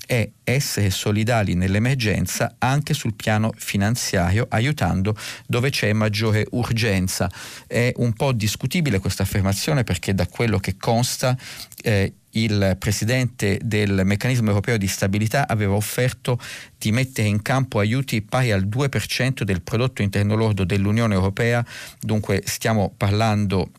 è 0.07 0.29
essere 0.45 0.91
solidali 0.91 1.55
nell'emergenza 1.55 2.55
anche 2.59 2.95
sul 2.95 3.15
piano 3.15 3.53
finanziario, 3.57 4.47
aiutando 4.49 5.17
dove 5.47 5.71
c'è 5.71 5.93
maggiore 5.93 6.47
urgenza. 6.53 7.31
È 7.67 7.93
un 7.97 8.13
po' 8.13 8.33
discutibile 8.33 9.01
questa 9.01 9.25
affermazione 9.25 9.85
perché 9.85 10.15
da 10.15 10.27
quello 10.27 10.59
che 10.59 10.77
consta 10.77 11.37
eh, 11.83 12.13
il 12.37 12.77
presidente 12.79 13.59
del 13.63 14.03
meccanismo 14.05 14.49
europeo 14.49 14.77
di 14.77 14.87
stabilità 14.87 15.49
aveva 15.49 15.75
offerto 15.75 16.39
di 16.79 16.93
mettere 16.93 17.29
in 17.29 17.43
campo 17.43 17.79
aiuti 17.79 18.23
pari 18.23 18.53
al 18.53 18.67
2% 18.67 19.43
del 19.43 19.63
prodotto 19.63 20.03
interno 20.03 20.35
lordo 20.35 20.65
dell'Unione 20.65 21.15
Europea, 21.15 21.65
dunque 22.01 22.43
stiamo 22.45 22.93
parlando 22.97 23.71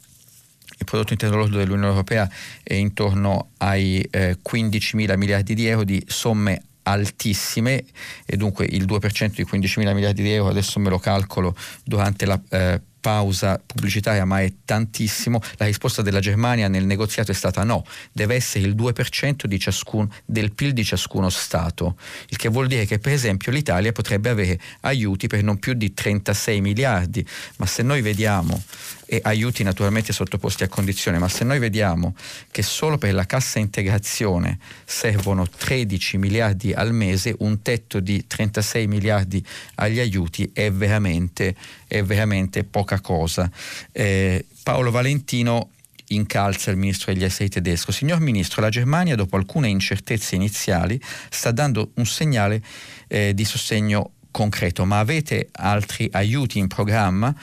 il 0.78 0.86
prodotto 0.86 1.14
interno 1.14 1.38
lordo 1.38 1.58
dell'Unione 1.58 1.90
Europea 1.90 2.30
è 2.64 2.74
intorno 2.74 3.50
ai 3.58 4.02
eh, 4.12 4.38
15 4.42 4.96
mila 4.96 5.16
miliardi 5.16 5.54
di 5.54 5.66
euro 5.66 5.84
di 5.84 6.04
somme 6.08 6.62
altissime 6.84 7.84
e 8.26 8.38
dunque 8.38 8.66
il 8.66 8.86
2% 8.86 9.36
di 9.36 9.44
15 9.44 9.80
mila 9.80 9.94
miliardi 9.94 10.24
di 10.24 10.32
euro 10.32 10.50
adesso 10.50 10.80
me 10.80 10.90
lo 10.90 11.00
calcolo 11.00 11.56
durante 11.84 12.26
la 12.26 12.40
eh, 12.50 12.82
pausa 13.08 13.62
pubblicitaria, 13.66 14.26
ma 14.26 14.42
è 14.42 14.52
tantissimo. 14.66 15.40
La 15.56 15.66
risposta 15.66 16.02
della 16.02 16.20
Germania 16.20 16.68
nel 16.68 16.86
negoziato 16.86 17.32
è 17.32 17.34
stata 17.34 17.64
no, 17.64 17.86
deve 18.12 18.36
essere 18.36 18.66
il 18.66 18.76
2% 18.76 19.46
di 19.46 19.58
ciascun, 19.58 20.10
del 20.26 20.52
PIL 20.52 20.74
di 20.74 20.84
ciascuno 20.84 21.30
Stato, 21.30 21.98
il 22.28 22.36
che 22.36 22.50
vuol 22.50 22.68
dire 22.68 22.86
che 22.86 23.00
per 23.00 23.14
esempio 23.14 23.54
l'Italia 23.54 23.94
potrebbe 23.94 24.30
avere 24.30 24.60
aiuti 24.82 25.28
per 25.28 25.42
non 25.42 25.58
più 25.58 25.74
di 25.74 25.94
36 25.94 26.60
miliardi, 26.60 27.26
ma 27.58 27.66
se 27.66 27.82
noi 27.82 28.02
vediamo 28.02 28.62
e 29.10 29.22
aiuti 29.24 29.64
naturalmente 29.64 30.12
sottoposti 30.12 30.64
a 30.64 30.68
condizione, 30.68 31.18
ma 31.18 31.30
se 31.30 31.46
noi 31.46 31.60
vediamo 31.60 32.14
che 32.52 32.62
solo 32.62 32.98
per 32.98 33.14
la 33.14 33.26
cassa 33.26 33.58
integrazione 33.58 34.60
servono 34.86 35.48
13 35.48 36.18
miliardi 36.18 36.74
al 36.74 36.94
mese, 36.94 37.34
un 37.40 37.62
tetto 37.62 38.02
di 38.02 38.28
36 38.28 38.86
miliardi 38.88 39.44
agli 39.76 40.00
aiuti 40.00 40.50
è 40.54 40.70
veramente, 40.72 41.56
è 41.88 42.04
veramente 42.04 42.66
poca 42.66 43.00
cosa. 43.00 43.50
Eh, 43.94 44.46
Paolo 44.62 44.92
Valentino 44.92 45.70
incalza 46.10 46.72
il 46.72 46.78
ministro 46.78 47.14
degli 47.14 47.24
esteri 47.24 47.50
tedesco. 47.50 47.92
Signor 47.92 48.20
ministro, 48.20 48.62
la 48.62 48.70
Germania, 48.70 49.16
dopo 49.16 49.38
alcune 49.38 49.70
incertezze 49.70 50.36
iniziali, 50.36 51.00
sta 51.30 51.52
dando 51.52 51.92
un 51.96 52.06
segnale 52.06 52.62
eh, 53.08 53.34
di 53.34 53.46
sostegno 53.46 54.12
concreto, 54.38 54.86
ma 54.86 55.00
avete 55.00 55.50
altri 55.52 56.08
aiuti 56.12 56.60
in 56.60 56.68
programma? 56.68 57.34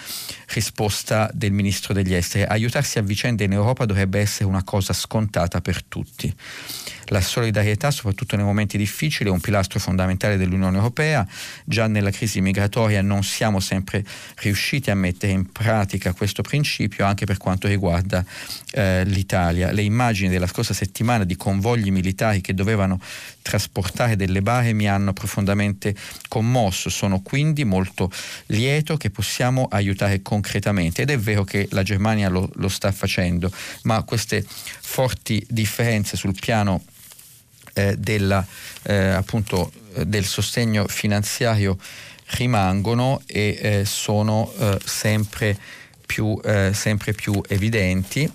Risposta 0.51 1.29
del 1.35 1.51
ministro 1.51 1.93
degli 1.93 2.15
esteri. 2.15 2.45
Aiutarsi 2.45 2.99
a 2.99 3.03
vicenda 3.03 3.43
in 3.43 3.51
Europa 3.51 3.85
dovrebbe 3.85 4.21
essere 4.21 4.45
una 4.45 4.63
cosa 4.63 4.93
scontata 4.93 5.61
per 5.61 5.83
tutti. 5.83 6.33
La 7.07 7.21
solidarietà, 7.21 7.91
soprattutto 7.91 8.37
nei 8.37 8.45
momenti 8.45 8.79
difficili, 8.79 9.29
è 9.29 9.33
un 9.33 9.41
pilastro 9.41 9.81
fondamentale 9.81 10.37
dell'Unione 10.37 10.77
Europea. 10.77 11.27
Già 11.65 11.89
nella 11.89 12.11
crisi 12.11 12.41
migratoria 12.41 13.03
non 13.03 13.25
siamo 13.25 13.59
sempre 13.59 14.05
riusciti 14.37 14.91
a 14.91 14.95
mettere 14.95 15.33
in 15.33 15.51
pratica 15.51 16.13
questo 16.13 16.43
principio 16.43 17.05
anche 17.05 17.27
per 17.27 17.39
quanto 17.39 17.67
riguarda 17.67 18.25
eh, 18.71 19.05
l'Italia. 19.05 19.73
Le 19.73 19.83
immagini 19.83 20.31
della 20.31 20.47
scorsa 20.47 20.73
settimana 20.73 21.25
di 21.25 21.37
convogli 21.37 21.91
militari 21.91 22.41
che 22.41 22.55
dovevano 22.55 23.01
trasportare 23.45 24.17
delle 24.17 24.41
bare 24.41 24.73
mi 24.73 24.89
hanno 24.89 25.13
profondamente 25.13 25.95
commosso. 26.29 26.89
Sono 26.89 27.21
quindi 27.21 27.65
molto 27.65 28.11
lieto 28.47 28.97
che 28.97 29.11
possiamo 29.11 29.69
aiutare 29.71 30.23
concretamente 30.23 31.03
ed 31.03 31.11
è 31.11 31.19
vero 31.19 31.45
che 31.45 31.69
la 31.73 31.83
Germania 31.83 32.31
lo, 32.31 32.51
lo 32.55 32.69
sta 32.69 32.91
facendo, 32.91 33.53
ma 33.83 34.03
queste 34.03 34.43
forti 34.47 35.45
differenze 35.47 36.17
sul 36.17 36.35
piano 36.35 36.85
eh, 37.75 37.97
della, 37.99 38.45
eh, 38.85 38.95
appunto, 38.95 39.71
del 40.07 40.25
sostegno 40.25 40.87
finanziario 40.89 41.77
rimangono 42.31 43.21
e 43.27 43.59
eh, 43.61 43.85
sono 43.85 44.51
eh, 44.59 44.79
sempre 44.83 45.57
più, 46.07 46.41
eh, 46.43 46.71
sempre 46.73 47.13
più 47.13 47.43
evidenti. 47.47 48.31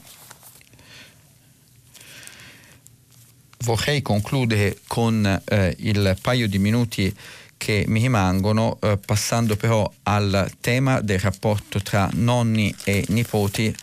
Vorrei 3.63 4.01
concludere 4.01 4.77
con 4.87 5.41
eh, 5.45 5.75
il 5.79 6.17
paio 6.21 6.47
di 6.47 6.59
minuti 6.59 7.13
che 7.57 7.83
mi 7.87 7.99
rimangono, 7.99 8.77
eh, 8.81 8.97
passando 9.05 9.57
però 9.57 9.91
al 10.03 10.49
tema 10.61 11.01
del 11.01 11.19
rapporto 11.19 11.81
tra 11.81 12.09
nonni 12.13 12.73
e 12.85 13.03
nipoti 13.09 13.75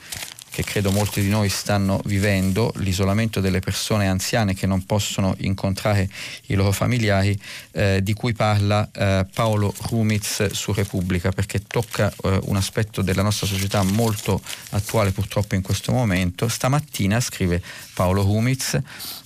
che 0.57 0.65
credo 0.65 0.91
molti 0.91 1.21
di 1.21 1.29
noi 1.29 1.51
stanno 1.51 2.01
vivendo, 2.07 2.73
l'isolamento 2.77 3.41
delle 3.41 3.61
persone 3.61 4.09
anziane 4.09 4.55
che 4.55 4.67
non 4.67 4.87
possono 4.87 5.35
incontrare 5.41 6.09
i 6.47 6.55
loro 6.55 6.73
familiari, 6.73 7.39
eh, 7.73 8.01
di 8.03 8.15
cui 8.15 8.33
parla 8.33 8.89
eh, 8.91 9.27
Paolo 9.35 9.75
Rumiz 9.91 10.53
su 10.53 10.73
Repubblica, 10.73 11.31
perché 11.31 11.63
tocca 11.67 12.11
eh, 12.11 12.41
un 12.45 12.57
aspetto 12.57 13.03
della 13.03 13.21
nostra 13.21 13.47
società 13.47 13.83
molto 13.83 14.41
attuale 14.71 15.11
purtroppo 15.11 15.57
in 15.57 15.61
questo 15.61 15.93
momento. 15.93 16.49
Stamattina, 16.49 17.21
scrive 17.21 17.61
Paolo 17.93 18.23
Rumiz, 18.23 18.81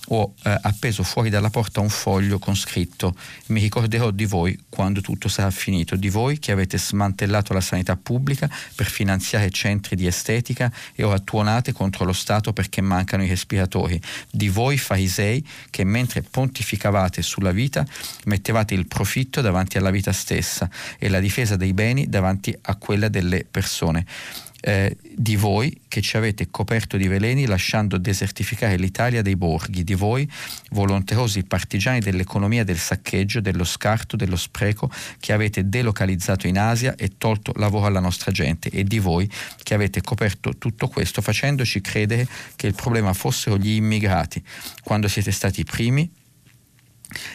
ho 0.07 0.33
eh, 0.43 0.57
appeso 0.61 1.03
fuori 1.03 1.29
dalla 1.29 1.49
porta 1.49 1.79
un 1.79 1.89
foglio 1.89 2.39
con 2.39 2.55
scritto 2.55 3.15
mi 3.47 3.61
ricorderò 3.61 4.11
di 4.11 4.25
voi 4.25 4.57
quando 4.67 5.01
tutto 5.01 5.27
sarà 5.27 5.51
finito, 5.51 5.95
di 5.95 6.09
voi 6.09 6.39
che 6.39 6.51
avete 6.51 6.77
smantellato 6.77 7.53
la 7.53 7.61
sanità 7.61 7.95
pubblica 7.95 8.49
per 8.75 8.87
finanziare 8.87 9.49
centri 9.51 9.95
di 9.95 10.07
estetica 10.07 10.71
e 10.95 11.03
ora 11.03 11.19
tuonate 11.19 11.71
contro 11.71 12.05
lo 12.05 12.13
Stato 12.13 12.53
perché 12.53 12.81
mancano 12.81 13.23
i 13.23 13.27
respiratori, 13.27 14.01
di 14.29 14.49
voi 14.49 14.77
farisei 14.77 15.45
che 15.69 15.83
mentre 15.83 16.23
pontificavate 16.23 17.21
sulla 17.21 17.51
vita 17.51 17.85
mettevate 18.25 18.73
il 18.73 18.87
profitto 18.87 19.41
davanti 19.41 19.77
alla 19.77 19.91
vita 19.91 20.11
stessa 20.11 20.69
e 20.97 21.09
la 21.09 21.19
difesa 21.19 21.55
dei 21.55 21.73
beni 21.73 22.07
davanti 22.07 22.57
a 22.61 22.75
quella 22.75 23.07
delle 23.07 23.45
persone 23.49 24.05
eh, 24.61 24.95
di 25.01 25.35
voi 25.35 25.75
che 25.87 26.01
ci 26.01 26.17
avete 26.17 26.49
coperto 26.49 26.97
di 26.97 27.07
veleni 27.07 27.45
lasciando 27.45 27.97
desertificare 27.97 28.77
l'Italia 28.77 29.21
dei 29.21 29.35
borghi, 29.35 29.83
di 29.83 29.95
voi 29.95 30.29
volonterosi 30.69 31.43
partigiani 31.43 31.99
dell'economia 31.99 32.63
del 32.63 32.77
saccheggio, 32.77 33.41
dello 33.41 33.63
scarto, 33.63 34.15
dello 34.15 34.37
spreco 34.37 34.89
che 35.19 35.33
avete 35.33 35.67
delocalizzato 35.67 36.47
in 36.47 36.57
Asia 36.57 36.95
e 36.95 37.17
tolto 37.17 37.51
lavoro 37.55 37.87
alla 37.87 37.99
nostra 37.99 38.31
gente. 38.31 38.69
E 38.69 38.83
di 38.83 38.99
voi 38.99 39.29
che 39.63 39.73
avete 39.73 40.01
coperto 40.01 40.57
tutto 40.57 40.87
questo 40.87 41.21
facendoci 41.21 41.81
credere 41.81 42.27
che 42.55 42.67
il 42.67 42.75
problema 42.75 43.13
fossero 43.13 43.57
gli 43.57 43.71
immigrati, 43.71 44.43
quando 44.83 45.07
siete 45.07 45.31
stati 45.31 45.61
i 45.61 45.65
primi 45.65 46.09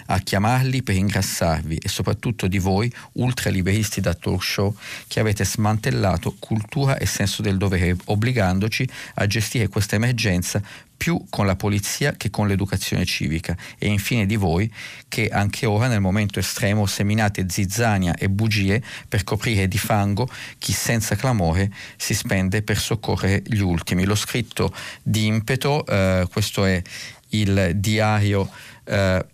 a 0.07 0.18
chiamarli 0.18 0.83
per 0.83 0.97
ingrassarvi 0.97 1.77
e 1.77 1.89
soprattutto 1.89 2.47
di 2.47 2.59
voi, 2.59 2.93
ultraliberisti 3.12 4.01
da 4.01 4.14
talk 4.14 4.43
show, 4.43 4.77
che 5.07 5.20
avete 5.20 5.45
smantellato 5.45 6.37
cultura 6.39 6.99
e 6.99 7.07
senso 7.07 7.43
del 7.43 7.57
dovere, 7.57 7.97
obbligandoci 8.07 8.89
a 9.14 9.27
gestire 9.27 9.68
questa 9.68 9.97
emergenza 9.97 10.62
più 10.97 11.27
con 11.29 11.47
la 11.47 11.57
polizia 11.57 12.12
che 12.12 12.31
con 12.31 12.49
l'educazione 12.49 13.05
civica 13.05 13.57
e 13.79 13.87
infine 13.87 14.27
di 14.27 14.37
voi 14.37 14.72
che 15.09 15.29
anche 15.29 15.66
ora 15.66 15.89
nel 15.89 16.01
momento 16.01 16.39
estremo 16.39 16.87
seminate 16.87 17.47
zizzania 17.49 18.14
e 18.14 18.29
bugie 18.29 18.83
per 19.07 19.22
coprire 19.22 19.68
di 19.68 19.79
fango 19.79 20.29
chi 20.59 20.72
senza 20.72 21.14
clamore 21.14 21.70
si 21.97 22.14
spende 22.14 22.62
per 22.62 22.79
soccorrere 22.79 23.43
gli 23.47 23.61
ultimi. 23.61 24.05
L'ho 24.05 24.14
scritto 24.14 24.74
di 25.03 25.27
impeto, 25.27 25.85
eh, 25.87 26.27
questo 26.31 26.64
è 26.64 26.83
il 27.31 27.72
diario 27.74 28.49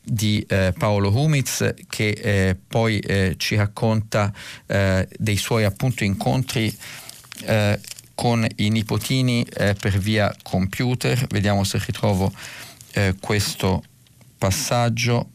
di 0.03 0.45
eh, 0.49 0.73
Paolo 0.77 1.11
Humitz 1.11 1.75
che 1.89 2.09
eh, 2.09 2.57
poi 2.67 2.99
eh, 3.01 3.35
ci 3.37 3.55
racconta 3.55 4.33
eh, 4.67 5.07
dei 5.19 5.37
suoi 5.37 5.65
appunto 5.65 6.05
incontri 6.05 6.75
con 8.15 8.47
i 8.57 8.69
nipotini 8.71 9.43
eh, 9.43 9.75
per 9.75 9.99
via 9.99 10.33
computer. 10.43 11.27
Vediamo 11.29 11.65
se 11.65 11.83
ritrovo 11.85 12.33
eh, 12.93 13.17
questo 13.19 13.83
passaggio 14.39 15.32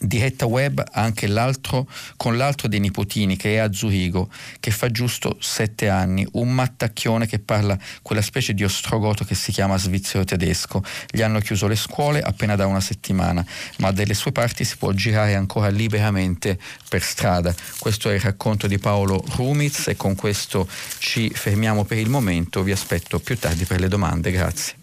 diretta 0.00 0.46
web 0.46 0.84
anche 0.92 1.26
l'altro, 1.26 1.88
con 2.16 2.36
l'altro 2.36 2.68
dei 2.68 2.80
nipotini 2.80 3.36
che 3.36 3.54
è 3.54 3.56
a 3.58 3.72
Zurigo, 3.72 4.28
che 4.60 4.70
fa 4.70 4.90
giusto 4.90 5.36
sette 5.40 5.88
anni, 5.88 6.26
un 6.32 6.52
mattacchione 6.52 7.26
che 7.26 7.38
parla 7.38 7.78
quella 8.02 8.22
specie 8.22 8.54
di 8.54 8.64
ostrogoto 8.64 9.24
che 9.24 9.34
si 9.34 9.52
chiama 9.52 9.76
svizzero 9.76 10.24
tedesco. 10.24 10.82
Gli 11.10 11.22
hanno 11.22 11.40
chiuso 11.40 11.66
le 11.66 11.76
scuole 11.76 12.20
appena 12.20 12.56
da 12.56 12.66
una 12.66 12.80
settimana, 12.80 13.44
ma 13.78 13.92
delle 13.92 14.14
sue 14.14 14.32
parti 14.32 14.64
si 14.64 14.76
può 14.76 14.92
girare 14.92 15.34
ancora 15.34 15.68
liberamente 15.68 16.58
per 16.88 17.02
strada. 17.02 17.54
Questo 17.78 18.10
è 18.10 18.14
il 18.14 18.20
racconto 18.20 18.66
di 18.66 18.78
Paolo 18.78 19.22
Rumiz 19.36 19.88
e 19.88 19.96
con 19.96 20.14
questo 20.14 20.68
ci 20.98 21.30
fermiamo 21.30 21.84
per 21.84 21.98
il 21.98 22.08
momento. 22.08 22.62
Vi 22.62 22.72
aspetto 22.72 23.18
più 23.18 23.38
tardi 23.38 23.64
per 23.64 23.80
le 23.80 23.88
domande. 23.88 24.30
Grazie. 24.30 24.77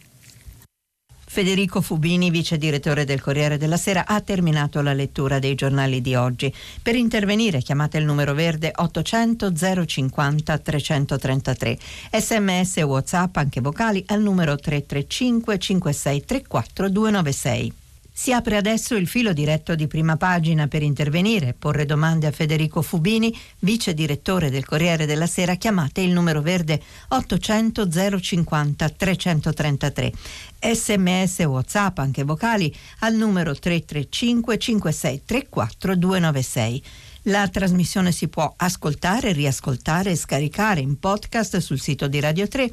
Federico 1.35 1.81
Fubini, 1.81 2.29
vice 2.29 2.57
direttore 2.57 3.03
del 3.03 3.19
Corriere 3.19 3.57
della 3.57 3.75
Sera, 3.75 4.05
ha 4.07 4.21
terminato 4.21 4.79
la 4.79 4.93
lettura 4.93 5.37
dei 5.37 5.53
giornali 5.53 5.99
di 5.99 6.15
oggi. 6.15 6.49
Per 6.81 6.95
intervenire 6.95 7.59
chiamate 7.59 7.97
il 7.97 8.05
numero 8.05 8.33
verde 8.33 8.71
800 8.73 9.51
050 9.85 10.57
333. 10.57 11.77
Sms 12.13 12.77
e 12.77 12.83
WhatsApp 12.83 13.35
anche 13.35 13.59
vocali 13.59 14.01
al 14.07 14.21
numero 14.21 14.55
335 14.55 15.59
5634 15.59 16.87
296. 16.87 17.73
Si 18.17 18.31
apre 18.31 18.55
adesso 18.55 18.95
il 18.95 19.09
filo 19.09 19.33
diretto 19.33 19.75
di 19.75 19.87
prima 19.87 20.15
pagina 20.15 20.69
per 20.69 20.81
intervenire, 20.81 21.53
porre 21.53 21.85
domande 21.85 22.27
a 22.27 22.31
Federico 22.31 22.81
Fubini, 22.81 23.37
vice 23.59 23.93
direttore 23.93 24.49
del 24.49 24.63
Corriere 24.63 25.05
della 25.05 25.27
Sera. 25.27 25.55
Chiamate 25.55 25.99
il 25.99 26.13
numero 26.13 26.41
verde 26.41 26.81
800 27.09 27.89
050 28.21 28.89
333. 28.89 30.13
Sms 30.61 31.39
WhatsApp, 31.39 31.97
anche 31.97 32.23
vocali, 32.23 32.73
al 32.99 33.15
numero 33.15 33.53
335 33.53 34.57
5634 34.59 35.95
296. 35.97 36.83
La 37.23 37.49
trasmissione 37.49 38.13
si 38.13 38.29
può 38.29 38.53
ascoltare, 38.55 39.33
riascoltare 39.33 40.11
e 40.11 40.15
scaricare 40.15 40.79
in 40.79 40.97
podcast 40.99 41.57
sul 41.57 41.81
sito 41.81 42.07
di 42.07 42.21
Radio 42.21 42.47
3 42.47 42.71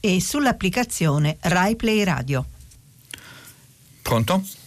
e 0.00 0.20
sull'applicazione 0.20 1.38
Rai 1.40 1.76
Play 1.76 2.04
Radio. 2.04 2.44
Pronto? 4.02 4.60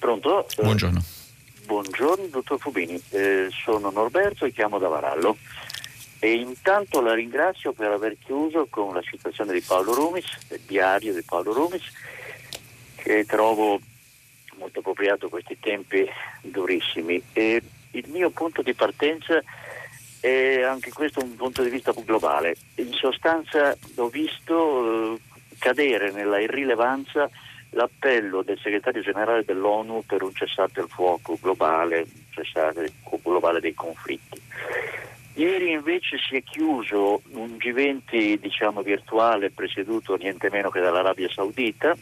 Pronto? 0.00 0.46
Buongiorno. 0.56 1.04
Buongiorno, 1.66 2.26
dottor 2.28 2.58
Fubini. 2.58 2.98
Eh, 3.10 3.48
sono 3.50 3.90
Norberto 3.90 4.46
e 4.46 4.50
chiamo 4.50 4.78
da 4.78 4.88
Varallo. 4.88 5.36
E 6.18 6.32
intanto 6.32 7.02
la 7.02 7.12
ringrazio 7.12 7.72
per 7.72 7.90
aver 7.90 8.16
chiuso 8.18 8.66
con 8.70 8.94
la 8.94 9.02
citazione 9.02 9.52
di 9.52 9.60
Paolo 9.60 9.92
Rumis, 9.92 10.24
del 10.48 10.60
diario 10.66 11.12
di 11.12 11.22
Paolo 11.22 11.52
Rumis, 11.52 11.82
che 12.96 13.26
trovo 13.26 13.78
molto 14.56 14.78
appropriato 14.78 15.26
a 15.26 15.28
questi 15.28 15.58
tempi 15.60 16.08
durissimi. 16.40 17.22
E 17.34 17.62
il 17.90 18.08
mio 18.08 18.30
punto 18.30 18.62
di 18.62 18.72
partenza 18.72 19.38
è 20.18 20.62
anche 20.62 20.92
questo 20.92 21.22
un 21.22 21.36
punto 21.36 21.62
di 21.62 21.68
vista 21.68 21.92
globale. 21.92 22.56
In 22.76 22.94
sostanza 22.94 23.76
ho 23.96 24.08
visto 24.08 25.12
eh, 25.12 25.20
cadere 25.58 26.10
nella 26.10 26.40
irrilevanza 26.40 27.28
l'appello 27.70 28.42
del 28.42 28.58
segretario 28.58 29.02
generale 29.02 29.44
dell'ONU 29.44 30.04
per 30.06 30.22
un 30.22 30.34
cessate 30.34 30.80
il 30.80 30.88
fuoco 30.88 31.38
globale, 31.40 32.00
un 32.00 32.22
cessate 32.30 32.92
globale 33.22 33.60
dei 33.60 33.74
conflitti. 33.74 34.40
Ieri 35.34 35.70
invece 35.70 36.18
si 36.18 36.36
è 36.36 36.42
chiuso 36.42 37.22
un 37.30 37.56
G20 37.56 38.34
diciamo, 38.34 38.82
virtuale 38.82 39.50
presieduto 39.50 40.16
niente 40.16 40.50
meno 40.50 40.70
che 40.70 40.80
dall'Arabia 40.80 41.30
Saudita, 41.30 41.94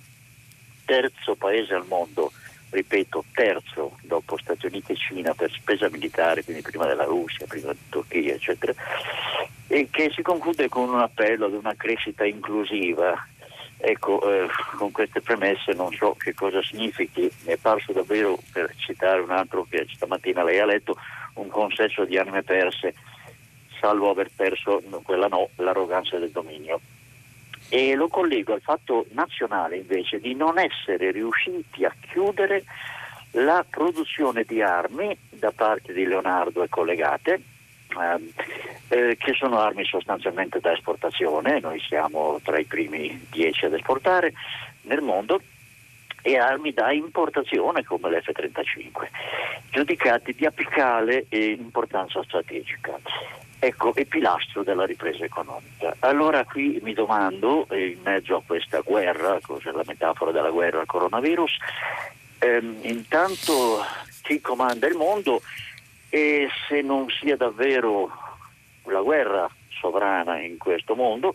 terzo 0.85 1.35
paese 1.35 1.75
al 1.75 1.85
mondo, 1.87 2.33
ripeto 2.71 3.25
terzo 3.33 3.99
dopo 4.03 4.39
Stati 4.39 4.66
Uniti 4.66 4.93
e 4.93 4.97
Cina 4.97 5.35
per 5.35 5.53
spesa 5.53 5.89
militare, 5.91 6.43
quindi 6.43 6.62
prima 6.62 6.87
della 6.87 7.05
Russia, 7.05 7.47
prima 7.47 7.66
della 7.66 7.79
Turchia, 7.91 8.35
eccetera, 8.35 8.73
e 9.69 9.89
che 9.91 10.11
si 10.14 10.23
conclude 10.23 10.69
con 10.69 10.89
un 10.89 11.01
appello 11.01 11.47
ad 11.47 11.53
una 11.53 11.75
crescita 11.77 12.25
inclusiva 12.25 13.14
Ecco, 13.81 14.20
eh, 14.29 14.49
con 14.76 14.91
queste 14.91 15.20
premesse 15.20 15.72
non 15.72 15.93
so 15.93 16.14
che 16.18 16.35
cosa 16.35 16.61
significhi, 16.62 17.31
mi 17.45 17.53
è 17.53 17.57
parso 17.57 17.93
davvero, 17.93 18.37
per 18.53 18.74
citare 18.76 19.20
un 19.20 19.31
altro 19.31 19.66
che 19.70 19.87
stamattina 19.89 20.43
lei 20.43 20.59
ha 20.59 20.66
letto, 20.66 20.97
un 21.35 21.49
consesso 21.49 22.05
di 22.05 22.18
anime 22.18 22.43
perse, 22.43 22.95
salvo 23.81 24.11
aver 24.11 24.31
perso, 24.35 24.83
quella 25.05 25.29
no, 25.29 25.51
l'arroganza 25.57 26.18
del 26.18 26.31
dominio. 26.31 26.81
E 27.68 27.95
lo 27.95 28.09
collego 28.09 28.55
al 28.55 28.62
fatto 28.62 29.07
nazionale 29.11 29.76
invece 29.76 30.18
di 30.18 30.35
non 30.35 30.59
essere 30.59 31.12
riusciti 31.12 31.85
a 31.85 31.95
chiudere 32.01 32.64
la 33.33 33.64
produzione 33.68 34.43
di 34.43 34.61
armi 34.61 35.16
da 35.29 35.53
parte 35.53 35.93
di 35.93 36.05
Leonardo 36.05 36.62
e 36.62 36.68
collegate, 36.68 37.43
eh, 38.89 39.16
che 39.16 39.32
sono 39.34 39.59
armi 39.59 39.84
sostanzialmente 39.84 40.61
da 40.61 40.72
esportazione, 40.72 41.61
noi 41.61 41.80
siamo 41.80 42.41
tra 42.43 42.59
i 42.59 42.64
primi 42.64 43.26
dieci 43.30 43.64
ad 43.64 43.74
esportare 43.74 44.32
nel 44.82 45.03
mondo, 45.03 45.41
e 46.22 46.36
armi 46.36 46.72
da 46.72 46.93
importazione 46.93 47.84
come 47.84 48.11
l'F-35, 48.11 49.09
giudicati 49.70 50.34
di 50.34 50.45
apicale 50.45 51.26
importanza 51.30 52.22
strategica. 52.22 52.99
Ecco, 53.61 53.95
è 53.95 54.05
pilastro 54.05 54.62
della 54.62 54.84
ripresa 54.84 55.24
economica. 55.24 55.95
Allora 56.01 56.45
qui 56.45 56.78
mi 56.82 56.93
domando, 56.93 57.66
in 57.70 57.99
mezzo 58.05 58.36
a 58.36 58.43
questa 58.45 58.80
guerra, 58.80 59.39
cos'è 59.41 59.70
la 59.70 59.82
metafora 59.86 60.30
della 60.30 60.51
guerra 60.51 60.80
al 60.80 60.86
coronavirus, 60.86 61.57
ehm, 62.39 62.78
intanto 62.82 63.82
chi 64.22 64.41
comanda 64.41 64.86
il 64.86 64.95
mondo 64.95 65.41
e 66.09 66.49
se 66.67 66.81
non 66.83 67.07
sia 67.09 67.37
davvero 67.37 68.11
la 68.85 69.01
guerra 69.01 69.51
sovrana 69.81 70.41
in 70.41 70.59
questo 70.59 70.95
mondo 70.95 71.35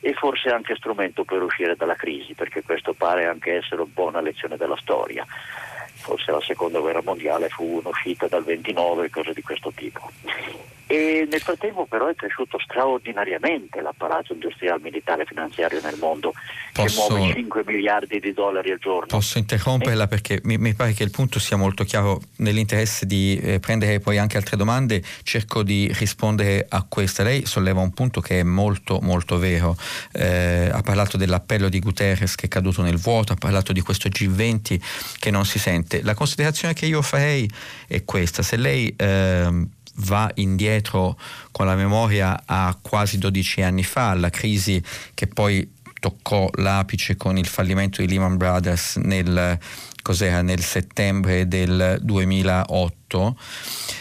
e 0.00 0.12
forse 0.14 0.50
anche 0.50 0.76
strumento 0.76 1.24
per 1.24 1.42
uscire 1.42 1.76
dalla 1.76 1.94
crisi, 1.94 2.34
perché 2.34 2.62
questo 2.62 2.92
pare 2.92 3.26
anche 3.26 3.56
essere 3.56 3.82
un 3.82 3.92
po' 3.92 4.06
una 4.06 4.20
lezione 4.20 4.56
della 4.56 4.76
storia. 4.76 5.26
Forse 5.26 6.30
la 6.30 6.40
seconda 6.40 6.78
guerra 6.78 7.02
mondiale 7.02 7.48
fu 7.48 7.64
un'uscita 7.64 8.26
dal 8.28 8.44
29 8.44 9.10
cose 9.10 9.32
di 9.34 9.42
questo 9.42 9.70
tipo. 9.74 10.10
E 10.90 11.28
nel 11.30 11.40
frattempo 11.40 11.86
però 11.86 12.08
è 12.08 12.16
cresciuto 12.16 12.58
straordinariamente 12.58 13.80
l'apparato 13.80 14.32
industriale, 14.32 14.80
militare 14.82 15.22
e 15.22 15.24
finanziario 15.24 15.80
nel 15.80 15.94
mondo, 16.00 16.32
posso, 16.72 17.06
che 17.06 17.14
muove 17.14 17.32
5 17.32 17.62
miliardi 17.64 18.18
di 18.18 18.32
dollari 18.32 18.72
al 18.72 18.78
giorno. 18.80 19.06
Posso 19.06 19.38
interromperla 19.38 20.02
e... 20.02 20.08
perché 20.08 20.40
mi, 20.42 20.58
mi, 20.58 20.74
pare 20.74 20.92
che 20.92 21.04
il 21.04 21.12
punto 21.12 21.38
sia 21.38 21.56
molto 21.56 21.84
chiaro. 21.84 22.20
Nell'interesse 22.38 23.06
di 23.06 23.38
eh, 23.40 23.60
prendere 23.60 24.00
poi 24.00 24.18
anche 24.18 24.36
altre 24.36 24.56
domande, 24.56 25.00
cerco 25.22 25.62
di 25.62 25.88
rispondere 25.96 26.66
a 26.68 26.84
questa. 26.88 27.22
Lei 27.22 27.46
solleva 27.46 27.80
un 27.80 27.92
punto 27.92 28.20
che 28.20 28.40
è 28.40 28.42
molto 28.42 28.98
molto 29.00 29.38
vero. 29.38 29.76
Eh, 30.10 30.70
ha 30.72 30.82
parlato 30.82 31.16
dell'appello 31.16 31.68
di 31.68 31.78
Guterres 31.78 32.34
che 32.34 32.46
è 32.46 32.48
caduto 32.48 32.82
nel 32.82 32.98
vuoto, 32.98 33.32
ha 33.32 33.36
parlato 33.36 33.72
di 33.72 33.80
questo 33.80 34.08
G20 34.08 34.80
che 35.20 35.30
non 35.30 35.44
si 35.44 35.60
sente. 35.60 36.02
La 36.02 36.14
considerazione 36.14 36.74
che 36.74 36.86
io 36.86 37.00
farei 37.00 37.48
è 37.86 38.02
questa. 38.02 38.42
Se 38.42 38.56
lei... 38.56 38.92
Va 40.02 40.30
indietro 40.34 41.18
con 41.50 41.66
la 41.66 41.74
memoria 41.74 42.42
a 42.44 42.76
quasi 42.80 43.18
12 43.18 43.62
anni 43.62 43.84
fa, 43.84 44.10
alla 44.10 44.30
crisi 44.30 44.82
che 45.14 45.26
poi 45.26 45.78
toccò 46.00 46.48
l'apice 46.54 47.16
con 47.16 47.36
il 47.36 47.46
fallimento 47.46 48.00
di 48.00 48.08
Lehman 48.08 48.36
Brothers 48.36 48.96
nel, 48.96 49.58
nel 50.42 50.62
settembre 50.62 51.46
del 51.46 51.98
2008, 52.00 53.36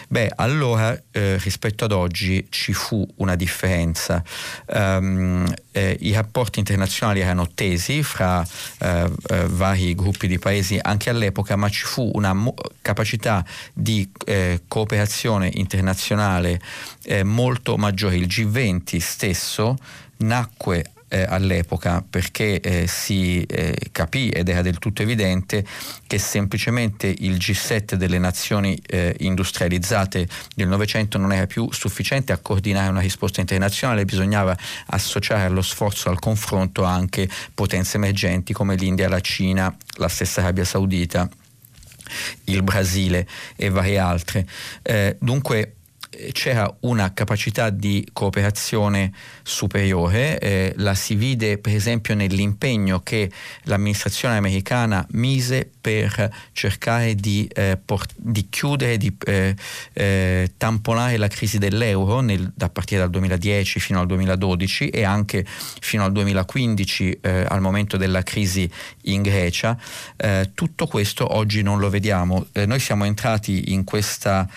beh 0.08 0.32
allora 0.36 1.00
eh, 1.12 1.38
rispetto 1.38 1.86
ad 1.86 1.92
oggi 1.92 2.48
ci 2.50 2.74
fu 2.74 3.06
una 3.18 3.36
differenza. 3.36 4.24
Um, 4.68 5.52
eh, 5.72 5.98
I 6.00 6.14
rapporti 6.14 6.60
internazionali 6.60 7.20
erano 7.20 7.50
tesi 7.54 8.02
fra 8.02 8.46
eh, 8.80 9.12
eh, 9.28 9.46
vari 9.48 9.94
gruppi 9.94 10.28
di 10.28 10.40
paesi 10.40 10.80
anche 10.82 11.10
all'epoca, 11.10 11.56
ma 11.56 11.70
ci 11.70 11.86
fu 11.86 12.10
una 12.14 12.34
mo- 12.34 12.56
capacità 12.82 13.46
di 13.74 14.10
eh, 14.26 14.62
cooperazione 14.68 15.50
internazionale 15.54 16.60
eh, 17.04 17.24
molto 17.24 17.78
maggiore. 17.78 18.16
Il 18.16 18.28
G20 18.28 18.98
stesso 19.00 19.78
nacque 20.18 20.92
eh, 21.10 21.26
all'epoca 21.28 22.04
perché 22.08 22.60
eh, 22.62 22.88
si 22.88 23.42
eh, 23.42 23.76
capì 23.92 24.30
ed 24.30 24.48
era 24.48 24.62
del 24.62 24.80
tutto 24.80 25.02
evidente 25.02 25.66
che 26.08 26.18
semplicemente 26.18 27.14
il 27.20 27.36
G7 27.36 27.96
delle 27.96 28.20
nazioni 28.20 28.80
eh, 28.86 29.16
industrializzate 29.20 30.28
del 30.56 30.68
Novecento 30.68 31.18
non 31.18 31.34
era 31.34 31.46
più 31.46 31.68
sufficiente 31.72 32.32
a 32.32 32.38
coordinare 32.38 32.90
una 32.90 33.02
risposta 33.02 33.42
internazionale, 33.42 34.06
bisognava 34.06 34.58
associare 34.88 35.44
allo 35.44 35.62
sforzo, 35.62 36.10
al 36.10 36.20
confronto 36.20 36.84
anche 36.84 37.28
potenze 37.54 37.98
emergenti 37.98 38.54
come 38.54 38.76
l'India, 38.76 39.10
la 39.10 39.20
Cina, 39.20 39.76
la 39.98 40.08
stessa 40.08 40.42
Arabia 40.42 40.64
Saudita 40.64 41.30
il 42.46 42.64
Brasile 42.64 43.28
e 43.56 43.70
varie 43.70 44.00
altre. 44.00 44.48
Eh, 44.82 45.16
dunque 45.20 45.76
c'era 46.32 46.74
una 46.82 47.14
capacità 47.14 47.70
di 47.70 48.08
cooperazione 48.14 49.12
superiore, 49.44 50.40
eh, 50.40 50.74
la 50.78 50.94
si 50.94 51.16
vide 51.16 51.58
per 51.58 51.74
esempio 51.74 52.16
nell'impegno 52.16 53.02
che 53.02 53.32
l'amministrazione 53.64 54.38
americana 54.38 55.06
mise 55.12 55.70
per 55.80 56.32
cercare 56.52 57.16
di, 57.16 57.50
eh, 57.54 57.78
port- 57.84 58.14
di 58.16 58.48
chiudere, 58.50 58.98
di 58.98 59.16
eh, 59.26 59.56
eh 59.94 60.52
tamponare 60.58 61.18
la 61.18 61.28
crisi 61.28 61.58
dell'euro 61.58 62.20
nel, 62.20 62.52
da 62.56 62.70
partire 62.70 63.02
dal 63.02 63.10
2010 63.10 63.80
fino 63.80 64.00
al 64.00 64.08
2012 64.08 64.90
e 64.90 65.04
anche 65.04 65.46
fino 65.46 66.04
al 66.04 66.12
2015 66.12 67.20
eh, 67.22 67.46
al 67.48 67.62
momento 67.62 67.98
della 67.98 68.24
crisi 68.24 68.70
in 69.04 69.22
Grecia. 69.22 69.78
Eh, 70.18 70.52
tutto 70.54 70.88
questo 70.88 71.36
oggi 71.36 71.62
non 71.62 71.80
lo 71.80 71.90
vediamo. 71.90 72.48
noi 72.66 72.80
siamo 72.80 73.06
entrati 73.06 73.74
in 73.74 73.84
questa 73.84 74.48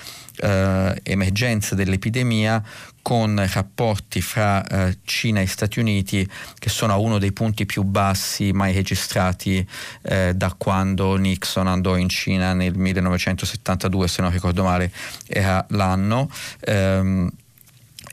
eh, 0.42 1.00
emergenza 1.04 1.74
dell'epidemia 1.74 2.62
con 3.00 3.44
rapporti 3.52 4.20
fra 4.20 4.64
eh, 4.64 4.98
Cina 5.04 5.40
e 5.40 5.46
Stati 5.46 5.80
Uniti 5.80 6.28
che 6.58 6.68
sono 6.68 6.92
a 6.92 6.96
uno 6.96 7.18
dei 7.18 7.32
punti 7.32 7.66
più 7.66 7.82
bassi 7.82 8.52
mai 8.52 8.72
registrati 8.72 9.66
eh, 10.02 10.32
da 10.34 10.54
quando 10.56 11.16
Nixon 11.16 11.66
andò 11.66 11.96
in 11.96 12.08
Cina 12.08 12.52
nel 12.52 12.76
1972, 12.76 14.08
se 14.08 14.22
non 14.22 14.30
ricordo 14.30 14.62
male, 14.62 14.90
era 15.26 15.64
l'anno. 15.70 16.30
Ehm, 16.60 17.30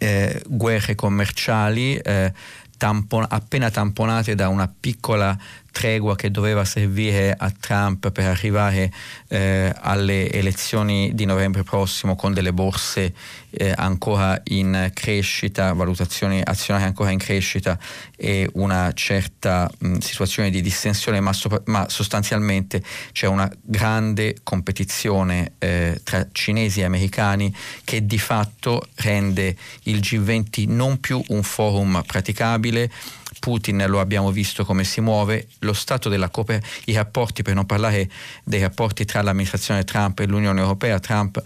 eh, 0.01 0.41
guerre 0.47 0.95
commerciali 0.95 1.97
eh, 1.97 2.31
tampon- 2.77 3.27
appena 3.29 3.69
tamponate 3.69 4.33
da 4.33 4.47
una 4.47 4.71
piccola 4.79 5.37
tregua 5.71 6.15
che 6.15 6.31
doveva 6.31 6.65
servire 6.65 7.35
a 7.37 7.51
Trump 7.51 8.11
per 8.11 8.25
arrivare 8.25 8.91
eh, 9.27 9.73
alle 9.79 10.31
elezioni 10.31 11.11
di 11.13 11.25
novembre 11.25 11.63
prossimo 11.63 12.15
con 12.15 12.33
delle 12.33 12.53
borse 12.53 13.13
eh, 13.51 13.73
ancora 13.75 14.39
in 14.45 14.91
crescita, 14.93 15.73
valutazioni 15.73 16.41
azionarie 16.43 16.87
ancora 16.87 17.11
in 17.11 17.17
crescita 17.17 17.77
e 18.15 18.49
una 18.53 18.91
certa 18.93 19.69
mh, 19.77 19.97
situazione 19.97 20.49
di 20.49 20.61
distensione, 20.61 21.19
ma, 21.19 21.33
sopra- 21.33 21.61
ma, 21.65 21.87
sostanzialmente 21.89 22.83
c'è 23.11 23.27
una 23.27 23.49
grande 23.61 24.37
competizione 24.43 25.53
eh, 25.59 25.99
tra 26.03 26.27
cinesi 26.31 26.81
e 26.81 26.83
americani 26.83 27.53
che 27.83 28.05
di 28.05 28.19
fatto 28.19 28.87
rende 28.95 29.55
il 29.83 29.99
G20 29.99 30.65
non 30.67 30.99
più 30.99 31.21
un 31.27 31.43
forum 31.43 32.03
praticabile, 32.05 32.91
Putin 33.39 33.83
lo 33.87 33.99
abbiamo 33.99 34.31
visto 34.31 34.65
come 34.65 34.83
si 34.83 35.01
muove, 35.01 35.47
lo 35.59 35.73
stato 35.73 36.09
della 36.09 36.29
cooperazione, 36.29 36.83
i 36.85 36.93
rapporti, 36.93 37.41
per 37.41 37.55
non 37.55 37.65
parlare 37.65 38.09
dei 38.43 38.61
rapporti 38.61 39.05
tra 39.05 39.21
l'amministrazione 39.21 39.83
Trump 39.83 40.19
e 40.19 40.27
l'Unione 40.27 40.61
Europea, 40.61 40.99
Trump 40.99 41.41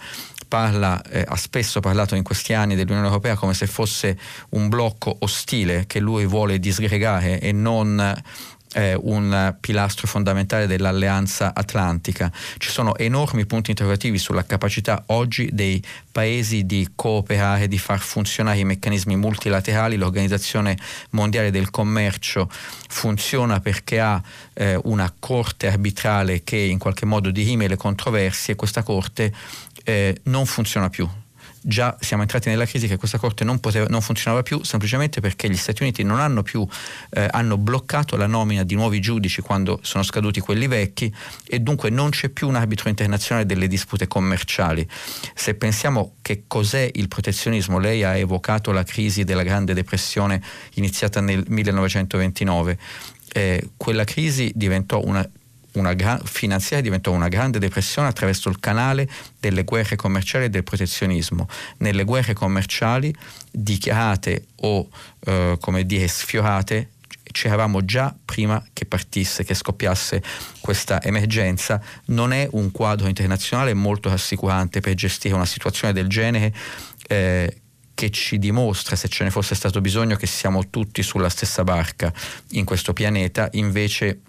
parla, 0.53 1.01
eh, 1.09 1.25
ha 1.27 1.35
spesso 1.35 1.79
parlato 1.79 2.13
in 2.13 2.21
questi 2.21 2.53
anni 2.53 2.75
dell'Unione 2.75 3.07
Europea 3.07 3.35
come 3.35 3.55
se 3.55 3.65
fosse 3.65 4.19
un 4.49 4.69
blocco 4.69 5.15
ostile 5.21 5.85
che 5.87 5.99
lui 5.99 6.27
vuole 6.27 6.59
disgregare 6.59 7.39
e 7.39 7.51
non 7.51 8.21
eh, 8.73 8.97
un 9.01 9.55
pilastro 9.59 10.07
fondamentale 10.07 10.67
dell'alleanza 10.67 11.53
atlantica. 11.53 12.31
Ci 12.57 12.69
sono 12.69 12.95
enormi 12.97 13.45
punti 13.45 13.71
interrogativi 13.71 14.17
sulla 14.17 14.45
capacità 14.45 15.03
oggi 15.07 15.49
dei 15.51 15.81
paesi 16.11 16.65
di 16.65 16.89
cooperare, 16.95 17.67
di 17.67 17.77
far 17.77 17.99
funzionare 17.99 18.59
i 18.59 18.65
meccanismi 18.65 19.15
multilaterali. 19.15 19.97
L'Organizzazione 19.97 20.77
Mondiale 21.11 21.51
del 21.51 21.69
Commercio 21.69 22.49
funziona 22.89 23.59
perché 23.59 23.99
ha 23.99 24.21
eh, 24.53 24.79
una 24.83 25.11
corte 25.17 25.67
arbitrale 25.67 26.43
che 26.43 26.57
in 26.57 26.77
qualche 26.77 27.05
modo 27.05 27.31
dirime 27.31 27.67
le 27.67 27.77
controversie 27.77 28.53
e 28.53 28.57
questa 28.57 28.83
corte 28.83 29.33
eh, 29.83 30.19
non 30.23 30.45
funziona 30.45 30.89
più 30.89 31.07
già 31.63 31.95
siamo 31.99 32.23
entrati 32.23 32.49
nella 32.49 32.65
crisi 32.65 32.87
che 32.87 32.97
questa 32.97 33.17
corte 33.17 33.43
non, 33.43 33.59
poteva, 33.59 33.85
non 33.87 34.01
funzionava 34.01 34.43
più 34.43 34.63
semplicemente 34.63 35.21
perché 35.21 35.49
gli 35.49 35.55
Stati 35.55 35.81
Uniti 35.83 36.03
non 36.03 36.19
hanno 36.19 36.43
più 36.43 36.67
eh, 37.11 37.27
hanno 37.31 37.57
bloccato 37.57 38.15
la 38.15 38.27
nomina 38.27 38.63
di 38.63 38.75
nuovi 38.75 38.99
giudici 38.99 39.41
quando 39.41 39.79
sono 39.81 40.03
scaduti 40.03 40.39
quelli 40.39 40.67
vecchi 40.67 41.13
e 41.47 41.59
dunque 41.59 41.89
non 41.89 42.09
c'è 42.09 42.29
più 42.29 42.47
un 42.47 42.55
arbitro 42.55 42.89
internazionale 42.89 43.45
delle 43.45 43.67
dispute 43.67 44.07
commerciali. 44.07 44.87
Se 45.33 45.55
pensiamo 45.55 46.15
che 46.21 46.43
cos'è 46.47 46.89
il 46.93 47.07
protezionismo, 47.07 47.79
lei 47.79 48.03
ha 48.03 48.15
evocato 48.17 48.71
la 48.71 48.83
crisi 48.83 49.23
della 49.23 49.43
Grande 49.43 49.73
Depressione 49.73 50.41
iniziata 50.75 51.21
nel 51.21 51.43
1929. 51.47 52.77
Eh, 53.33 53.69
quella 53.77 54.03
crisi 54.03 54.51
diventò 54.53 55.01
una 55.03 55.27
una 55.73 55.93
gra- 55.93 56.21
finanziaria 56.23 56.83
diventò 56.83 57.11
una 57.11 57.27
grande 57.27 57.59
depressione 57.59 58.07
attraverso 58.07 58.49
il 58.49 58.59
canale 58.59 59.09
delle 59.39 59.63
guerre 59.63 59.95
commerciali 59.95 60.45
e 60.45 60.49
del 60.49 60.63
protezionismo. 60.63 61.47
Nelle 61.77 62.03
guerre 62.03 62.33
commerciali 62.33 63.13
dichiarate 63.51 64.45
o 64.57 64.87
eh, 65.25 65.57
come 65.59 65.85
dire 65.85 66.07
sfiorate 66.07 66.89
c'eravamo 67.31 67.83
già 67.83 68.15
prima 68.23 68.63
che 68.73 68.85
partisse, 68.85 69.43
che 69.43 69.55
scoppiasse 69.55 70.21
questa 70.61 71.01
emergenza, 71.01 71.81
non 72.05 72.31
è 72.31 72.47
un 72.51 72.71
quadro 72.71 73.07
internazionale 73.07 73.73
molto 73.73 74.09
rassicurante 74.09 74.79
per 74.79 74.93
gestire 74.93 75.33
una 75.33 75.45
situazione 75.45 75.93
del 75.93 76.07
genere 76.07 76.53
eh, 77.07 77.57
che 77.95 78.09
ci 78.09 78.39
dimostra, 78.39 78.95
se 78.95 79.07
ce 79.07 79.23
ne 79.23 79.31
fosse 79.31 79.55
stato 79.55 79.81
bisogno, 79.81 80.15
che 80.15 80.27
siamo 80.27 80.69
tutti 80.69 81.03
sulla 81.03 81.29
stessa 81.29 81.63
barca 81.63 82.13
in 82.51 82.65
questo 82.65 82.93
pianeta, 82.93 83.49
invece 83.53 84.21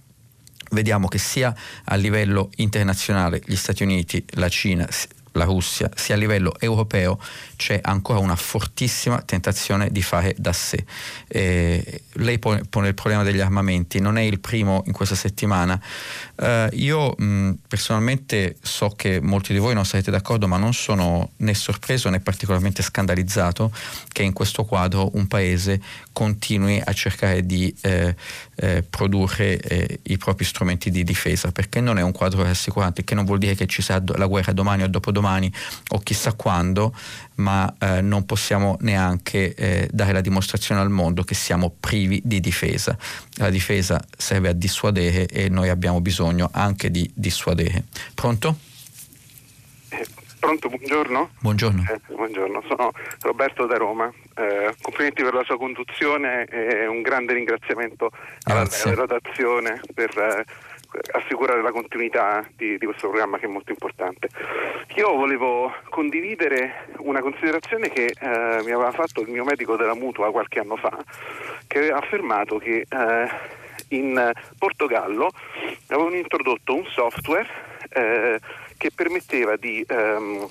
vediamo 0.70 1.08
che 1.08 1.18
sia 1.18 1.54
a 1.84 1.94
livello 1.94 2.50
internazionale 2.56 3.40
gli 3.44 3.56
Stati 3.56 3.82
Uniti, 3.82 4.24
la 4.30 4.48
Cina, 4.48 4.88
la 5.34 5.44
Russia, 5.44 5.90
sia 5.94 6.14
a 6.14 6.18
livello 6.18 6.54
europeo 6.58 7.18
c'è 7.56 7.80
ancora 7.82 8.18
una 8.18 8.36
fortissima 8.36 9.20
tentazione 9.22 9.90
di 9.90 10.02
fare 10.02 10.34
da 10.38 10.52
sé. 10.52 10.84
Eh, 11.26 12.02
lei 12.14 12.38
pone, 12.38 12.62
pone, 12.68 12.88
il 12.88 12.94
problema 12.94 13.22
degli 13.22 13.40
armamenti, 13.40 14.00
non 14.00 14.16
è 14.16 14.22
il 14.22 14.40
primo 14.40 14.82
in 14.86 14.92
questa 14.92 15.14
settimana. 15.14 15.80
Eh, 16.36 16.68
io 16.72 17.14
mh, 17.16 17.58
personalmente 17.68 18.56
so 18.60 18.90
che 18.90 19.20
molti 19.20 19.52
di 19.52 19.58
voi 19.58 19.74
non 19.74 19.84
sarete 19.84 20.10
d'accordo, 20.10 20.48
ma 20.48 20.56
non 20.56 20.72
sono 20.72 21.30
né 21.38 21.54
sorpreso 21.54 22.08
né 22.10 22.20
particolarmente 22.20 22.82
scandalizzato 22.82 23.72
che 24.08 24.22
in 24.22 24.32
questo 24.32 24.64
quadro 24.64 25.10
un 25.14 25.26
paese 25.26 25.80
continui 26.12 26.80
a 26.84 26.92
cercare 26.92 27.44
di 27.44 27.74
eh, 27.82 28.14
eh 28.56 28.84
produrre 28.88 29.58
eh, 29.60 30.00
i 30.04 30.16
propri 30.16 30.44
strumenti 30.44 30.90
di 30.90 31.04
difesa, 31.04 31.52
perché 31.52 31.80
non 31.80 31.98
è 31.98 32.02
un 32.02 32.12
quadro 32.12 32.42
rassicurante, 32.42 33.04
che 33.04 33.14
non 33.14 33.24
vuol 33.24 33.38
dire 33.38 33.54
che 33.54 33.66
ci 33.66 33.82
sarà 33.82 34.02
la 34.16 34.26
guerra 34.26 34.52
domani 34.52 34.82
o 34.82 34.88
dopodomani 34.88 35.52
o 35.88 35.98
chissà 35.98 36.32
quando, 36.32 36.94
ma 37.36 37.72
eh, 37.78 38.00
non 38.00 38.26
possiamo 38.26 38.76
neanche 38.80 39.54
eh, 39.54 39.88
dare 39.90 40.12
la 40.12 40.20
dimostrazione 40.20 40.80
al 40.80 40.90
mondo 40.90 41.22
che 41.22 41.34
siamo 41.34 41.74
privi 41.78 42.20
di 42.24 42.40
difesa. 42.40 42.96
La 43.36 43.50
difesa 43.50 44.02
serve 44.16 44.50
a 44.50 44.52
dissuadere 44.52 45.26
e 45.26 45.48
noi 45.48 45.68
abbiamo 45.68 46.00
bisogno 46.00 46.48
anche 46.52 46.90
di 46.90 47.10
dissuadere. 47.14 47.84
Pronto? 48.14 48.56
Eh, 49.88 50.06
pronto, 50.38 50.68
buongiorno. 50.68 51.30
Buongiorno. 51.40 51.84
Eh, 51.90 52.00
buongiorno. 52.14 52.62
sono 52.68 52.92
Roberto 53.20 53.66
da 53.66 53.76
Roma. 53.76 54.12
Eh, 54.36 54.74
complimenti 54.80 55.22
per 55.22 55.34
la 55.34 55.44
sua 55.44 55.56
conduzione 55.56 56.44
e 56.46 56.86
un 56.86 57.02
grande 57.02 57.34
ringraziamento 57.34 58.10
Grazie. 58.42 58.90
alla 58.90 59.06
redazione 59.06 59.80
per 59.94 60.10
eh, 60.18 60.44
assicurare 61.12 61.62
la 61.62 61.72
continuità 61.72 62.46
di, 62.56 62.78
di, 62.78 62.84
questo 62.86 63.08
programma 63.08 63.38
che 63.38 63.46
è 63.46 63.48
molto 63.48 63.70
importante. 63.70 64.28
Io 64.96 65.14
volevo 65.14 65.72
condividere 65.88 66.86
una 66.98 67.20
considerazione 67.20 67.88
che 67.88 68.06
eh, 68.06 68.62
mi 68.64 68.70
aveva 68.70 68.92
fatto 68.92 69.20
il 69.20 69.28
mio 69.28 69.44
medico 69.44 69.76
della 69.76 69.94
mutua 69.94 70.30
qualche 70.30 70.60
anno 70.60 70.76
fa, 70.76 70.96
che 71.66 71.78
aveva 71.78 71.98
affermato 71.98 72.58
che 72.58 72.86
eh, 72.88 73.28
in 73.88 74.32
Portogallo 74.58 75.30
avevano 75.88 76.16
introdotto 76.16 76.74
un 76.74 76.86
software 76.86 77.48
eh, 77.90 78.40
che 78.76 78.90
permetteva 78.94 79.56
di 79.56 79.84
ehm, 79.86 80.48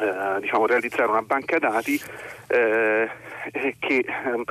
eh, 0.00 0.40
diciamo, 0.40 0.66
realizzare 0.66 1.10
una 1.10 1.22
banca 1.22 1.58
dati 1.58 2.00
eh, 2.48 3.08
che 3.78 4.04
ehm, 4.06 4.44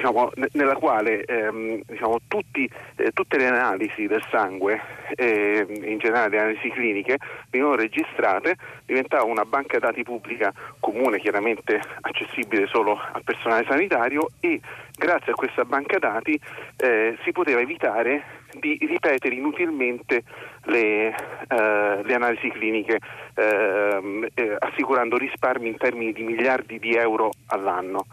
diciamo, 0.00 0.30
nella 0.52 0.76
quale 0.76 1.24
ehm, 1.24 1.82
diciamo, 1.86 2.20
tutti, 2.26 2.68
eh, 2.96 3.10
tutte 3.12 3.36
le 3.36 3.46
analisi 3.46 4.06
del 4.06 4.24
sangue 4.30 4.80
e 5.14 5.66
in 5.68 5.98
generale 5.98 6.30
le 6.30 6.38
analisi 6.40 6.70
cliniche 6.70 7.18
venivano 7.50 7.76
registrate, 7.76 8.56
diventava 8.86 9.24
una 9.24 9.44
banca 9.44 9.78
dati 9.78 10.02
pubblica 10.02 10.52
comune, 10.80 11.20
chiaramente 11.20 11.80
accessibile 12.00 12.66
solo 12.66 12.98
al 13.12 13.22
personale 13.22 13.66
sanitario 13.68 14.30
e 14.40 14.58
grazie 14.96 15.32
a 15.32 15.34
questa 15.34 15.64
banca 15.64 15.98
dati 15.98 16.40
eh, 16.78 17.18
si 17.22 17.32
poteva 17.32 17.60
evitare 17.60 18.38
di 18.58 18.78
ripetere 18.80 19.34
inutilmente 19.34 20.24
le, 20.64 21.08
eh, 21.08 22.02
le 22.02 22.14
analisi 22.14 22.48
cliniche, 22.48 22.98
ehm, 23.34 24.26
eh, 24.34 24.56
assicurando 24.58 25.16
risparmi 25.16 25.68
in 25.68 25.76
termini 25.76 26.12
di 26.12 26.22
miliardi 26.22 26.78
di 26.78 26.94
euro 26.94 27.30
all'anno. 27.46 28.06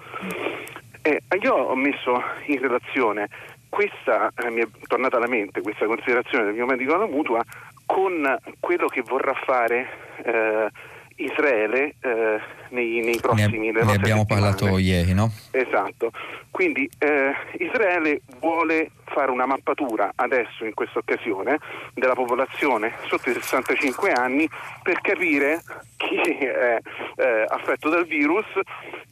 Eh, 1.08 1.22
io 1.42 1.54
ho 1.54 1.76
messo 1.76 2.22
in 2.48 2.60
relazione 2.60 3.30
questa, 3.70 4.30
eh, 4.36 4.50
mi 4.50 4.60
è 4.60 4.68
tornata 4.88 5.16
alla 5.16 5.30
mente 5.30 5.62
questa 5.62 5.86
considerazione 5.86 6.44
del 6.44 6.54
mio 6.54 6.66
medico 6.66 6.96
alla 6.96 7.08
mutua 7.08 7.42
con 7.86 8.38
quello 8.60 8.88
che 8.88 9.04
vorrà 9.04 9.34
fare 9.46 9.88
eh, 10.24 10.70
Israele 11.18 11.96
eh, 12.00 12.40
nei, 12.70 13.02
nei, 13.02 13.20
prossimi 13.20 13.72
ne, 13.72 13.84
ne 13.84 13.94
abbiamo 13.94 14.22
settimane. 14.22 14.26
parlato 14.26 14.78
ieri, 14.78 15.14
no? 15.14 15.32
Esatto. 15.52 16.12
Quindi 16.52 16.90
eh, 16.98 17.34
Israele 17.60 18.22
vuole 18.40 18.92
fare 19.06 19.32
una 19.32 19.46
mappatura 19.46 20.12
adesso, 20.16 20.66
in 20.66 20.74
questa 20.74 21.00
occasione, 21.00 21.60
della 21.94 22.14
popolazione 22.14 22.94
sotto 23.08 23.30
i 23.30 23.34
65 23.34 24.12
anni 24.12 24.50
per 24.84 25.02
capire 25.02 25.62
chi 25.96 26.16
è 26.18 26.80
eh, 27.16 27.46
affetto 27.48 27.90
dal 27.90 28.06
virus 28.06 28.46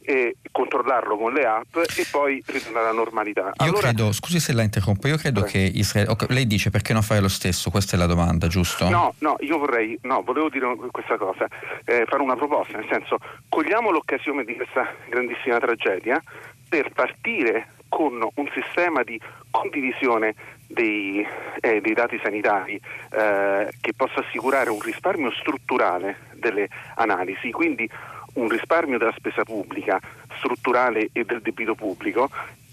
e 0.02 0.36
controllarlo 0.52 1.16
con 1.16 1.32
le 1.32 1.44
app 1.44 1.76
e 1.76 2.06
poi 2.10 2.42
ritornare 2.46 2.88
alla 2.88 2.96
normalità. 2.96 3.46
Io 3.46 3.52
allora, 3.56 3.88
credo, 3.88 4.12
scusi 4.12 4.38
se 4.38 4.52
la 4.52 4.62
interrompo, 4.62 5.08
io 5.08 5.16
credo 5.16 5.44
eh. 5.44 5.48
che 5.48 5.58
Israele, 5.58 6.10
okay, 6.10 6.28
lei 6.30 6.46
dice 6.46 6.70
perché 6.70 6.92
non 6.92 7.02
fare 7.02 7.20
lo 7.20 7.28
stesso, 7.28 7.70
questa 7.70 7.96
è 7.96 7.98
la 7.98 8.06
domanda, 8.06 8.46
giusto? 8.46 8.88
No, 8.88 9.14
no, 9.18 9.36
io 9.40 9.58
vorrei, 9.58 9.98
no, 10.02 10.22
volevo 10.22 10.48
dire 10.48 10.76
questa 10.90 11.16
cosa, 11.16 11.46
eh, 11.84 11.95
fare 12.04 12.22
una 12.22 12.36
proposta, 12.36 12.78
nel 12.78 12.88
senso, 12.90 13.18
cogliamo 13.48 13.90
l'occasione 13.90 14.44
di 14.44 14.54
questa 14.54 14.92
grandissima 15.08 15.58
tragedia 15.58 16.22
per 16.68 16.90
partire 16.90 17.68
con 17.88 18.12
un 18.34 18.50
sistema 18.52 19.02
di 19.02 19.18
condivisione 19.50 20.34
dei, 20.66 21.26
eh, 21.60 21.80
dei 21.80 21.94
dati 21.94 22.18
sanitari 22.22 22.74
eh, 23.12 23.70
che 23.80 23.92
possa 23.94 24.20
assicurare 24.20 24.70
un 24.70 24.80
risparmio 24.80 25.30
strutturale 25.30 26.18
delle 26.34 26.68
analisi, 26.96 27.50
quindi 27.52 27.88
un 28.34 28.48
risparmio 28.48 28.98
della 28.98 29.14
spesa 29.16 29.44
pubblica 29.44 29.98
strutturale 30.36 31.08
e 31.12 31.24
del 31.24 31.40
debito 31.40 31.74
pubblico 31.74 32.28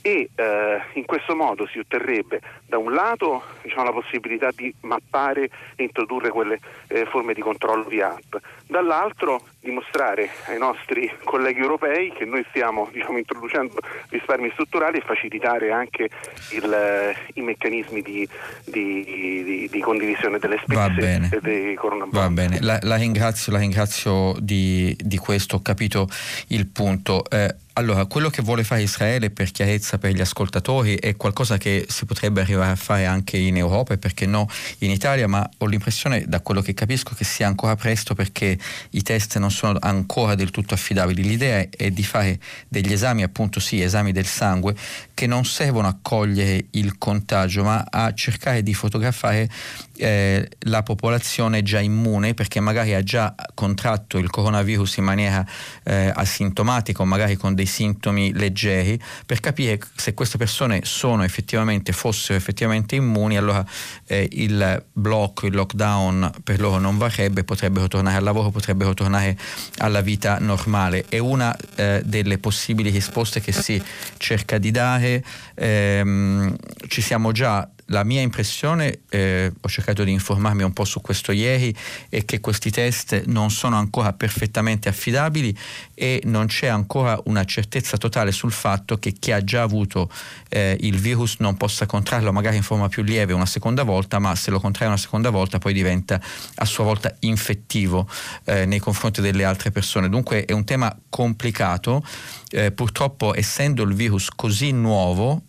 e 0.06 0.30
eh, 0.36 0.82
in 0.96 1.06
questo 1.06 1.34
modo 1.34 1.66
si 1.66 1.80
otterrebbe 1.80 2.42
da 2.68 2.78
un 2.78 2.92
lato 2.92 3.42
diciamo, 3.62 3.86
la 3.86 3.94
possibilità 3.94 4.50
di 4.54 4.72
mappare 4.82 5.50
e 5.76 5.84
introdurre 5.84 6.30
quelle 6.30 6.60
eh, 6.88 7.06
forme 7.06 7.34
di 7.34 7.40
controllo 7.40 7.86
via 7.86 8.10
app, 8.10 8.36
dall'altro 8.68 9.40
dimostrare 9.64 10.30
ai 10.48 10.58
nostri 10.58 11.10
colleghi 11.24 11.62
europei 11.62 12.12
che 12.12 12.26
noi 12.26 12.46
stiamo 12.50 12.90
diciamo, 12.92 13.18
introducendo 13.18 13.76
risparmi 14.10 14.50
strutturali 14.52 14.98
e 14.98 15.04
facilitare 15.06 15.72
anche 15.72 16.10
il, 16.52 16.72
eh, 16.72 17.16
i 17.36 17.42
meccanismi 17.42 18.02
di, 18.02 18.28
di, 18.66 19.04
di, 19.04 19.70
di, 19.72 19.80
condivisione 19.80 20.38
delle 20.38 20.60
spese 20.64 21.30
e 21.32 21.40
dei 21.42 21.78
Va 22.10 22.30
bene, 22.30 22.60
la, 22.62 22.78
la, 22.82 22.96
ringrazio, 22.96 23.52
la 23.52 23.60
ringrazio 23.60 24.36
di, 24.40 24.96
questo, 25.18 25.58
ho 25.58 25.62
capito 25.62 26.08
il 26.48 26.68
punto. 26.68 27.24
Eh, 27.30 27.56
allora, 27.76 28.06
quello 28.06 28.30
che 28.30 28.44
vuole 28.44 28.64
fare 28.64 28.84
Israele, 28.84 29.32
per 29.32 29.50
chiarezza 29.50 29.98
per 29.98 30.12
gli 30.12 30.22
ascoltatori, 30.22 30.96
è 30.96 31.16
qualcosa 31.16 31.58
che 31.58 31.86
si 31.90 32.06
potrebbe 32.06 32.42
arrivare 32.42 32.72
a 32.72 32.76
fare 32.76 33.08
anche 33.08 33.38
in 33.38 33.58
Europa 33.58 33.96
e 33.96 33.98
perché 33.98 34.28
no 34.28 34.48
in 34.80 34.92
Italia, 34.92 35.28
ma 35.28 35.48
ho 35.58 35.66
l'impressione, 35.66 36.26
da 36.28 36.40
quello 36.42 36.62
che 36.62 36.76
capisco, 36.76 37.16
che 37.16 37.24
sia 37.24 37.48
ancora 37.48 37.76
presto 37.76 38.14
perché 38.14 38.60
i 38.92 39.02
test 39.02 39.40
non 39.40 39.50
sono 39.54 39.78
ancora 39.80 40.36
del 40.36 40.52
tutto 40.52 40.74
affidabili. 40.74 41.24
L'idea 41.24 41.66
è 41.70 41.92
di 41.92 42.04
fare 42.04 42.40
degli 42.68 42.92
esami, 42.92 43.24
appunto 43.24 43.60
sì, 43.60 43.82
esami 43.82 44.12
del 44.12 44.26
sangue, 44.26 44.76
che 45.14 45.28
non 45.28 45.46
servono 45.46 45.88
a 45.88 45.98
cogliere 46.02 46.66
il 46.72 46.98
contagio, 46.98 47.64
ma 47.64 47.86
a 47.90 48.14
cercare 48.14 48.64
di 48.64 48.74
fotografare 48.74 49.50
eh, 49.98 50.50
la 50.62 50.82
popolazione 50.82 51.62
già 51.62 51.80
immune 51.80 52.34
perché 52.34 52.60
magari 52.60 52.96
ha 52.96 53.04
già 53.04 53.36
contratto 53.54 54.18
il 54.18 54.30
coronavirus 54.30 54.98
in 54.98 55.04
maniera 55.04 55.46
eh, 55.84 56.12
asintomatica 56.14 57.04
o 57.04 57.06
magari 57.06 57.36
con 57.36 57.54
dei 57.54 57.68
sintomi 57.68 58.34
leggeri 58.34 59.00
per 59.26 59.40
capire 59.40 59.80
se 59.96 60.14
queste 60.14 60.38
persone 60.38 60.82
sono 60.84 61.24
effettivamente, 61.24 61.92
fossero 61.92 62.38
effettivamente 62.38 62.96
immuni, 62.96 63.38
allora 63.38 63.64
eh, 64.08 64.28
il 64.32 64.84
blocco, 64.92 65.46
il 65.46 65.54
lockdown 65.54 66.32
per 66.44 66.60
loro 66.60 66.80
non 66.80 66.98
varrebbe, 66.98 67.44
potrebbero 67.44 67.88
tornare 67.88 68.18
al 68.18 68.24
lavoro, 68.24 68.50
potrebbero 68.50 68.94
tornare 68.94 69.38
alla 69.78 70.02
vita 70.02 70.38
normale. 70.40 71.06
È 71.08 71.18
una 71.18 71.56
eh, 71.76 72.02
delle 72.04 72.38
possibili 72.38 72.90
risposte 72.90 73.42
che 73.42 73.52
si 73.52 73.82
cerca 74.18 74.58
di 74.58 74.72
dare. 74.72 75.24
Ehm, 75.56 76.56
ci 76.88 77.02
siamo 77.02 77.32
già 77.32 77.68
la 77.94 78.04
mia 78.04 78.22
impressione, 78.22 79.02
eh, 79.10 79.54
ho 79.58 79.70
cercato 79.70 80.04
di 80.04 80.12
informarmi 80.12 80.64
un 80.64 80.74
po' 80.74 80.84
su 80.84 81.00
questo 81.00 81.32
ieri, 81.32 81.74
è 82.10 82.26
che 82.26 82.42
questi 82.42 82.72
test 82.72 83.24
non 83.28 83.52
sono 83.52 83.78
ancora 83.78 84.12
perfettamente 84.12 84.90
affidabili 84.90 85.56
e 85.94 86.22
non 86.26 86.48
c'è 86.48 86.68
ancora 86.68 87.18
una 87.26 87.46
certezza 87.46 87.96
totale 87.98 88.32
sul 88.32 88.52
fatto 88.52 88.98
che 88.98 89.14
chi 89.14 89.32
ha 89.32 89.44
già 89.44 89.62
avuto 89.62 90.12
eh, 90.50 90.76
il 90.82 90.98
virus 90.98 91.38
non 91.40 91.56
possa 91.56 91.86
contrarlo 91.86 92.34
magari 92.34 92.58
in 92.58 92.64
forma 92.64 92.90
più 92.90 93.04
lieve 93.04 93.32
una 93.32 93.46
seconda 93.46 93.84
volta, 93.84 94.20
ma 94.20 94.36
se 94.36 94.52
lo 94.52 94.60
contrae 94.60 94.88
una 94.88 94.98
seconda 94.98 95.30
volta 95.30 95.60
poi 95.60 95.74
diventa 95.74 96.20
a 96.56 96.66
sua 96.66 96.84
volta 96.84 97.16
infettivo 97.20 98.10
eh, 98.46 98.66
nei 98.66 98.80
confronti 98.80 99.22
delle 99.22 99.46
altre 99.46 99.72
persone. 99.72 100.10
Dunque 100.10 100.46
è 100.46 100.52
un 100.52 100.66
tema 100.66 100.94
complicato, 101.10 102.04
eh, 102.50 102.72
purtroppo 102.72 103.36
essendo 103.36 103.84
il 103.84 103.94
virus 103.94 104.30
così 104.36 104.72
nuovo, 104.72 105.44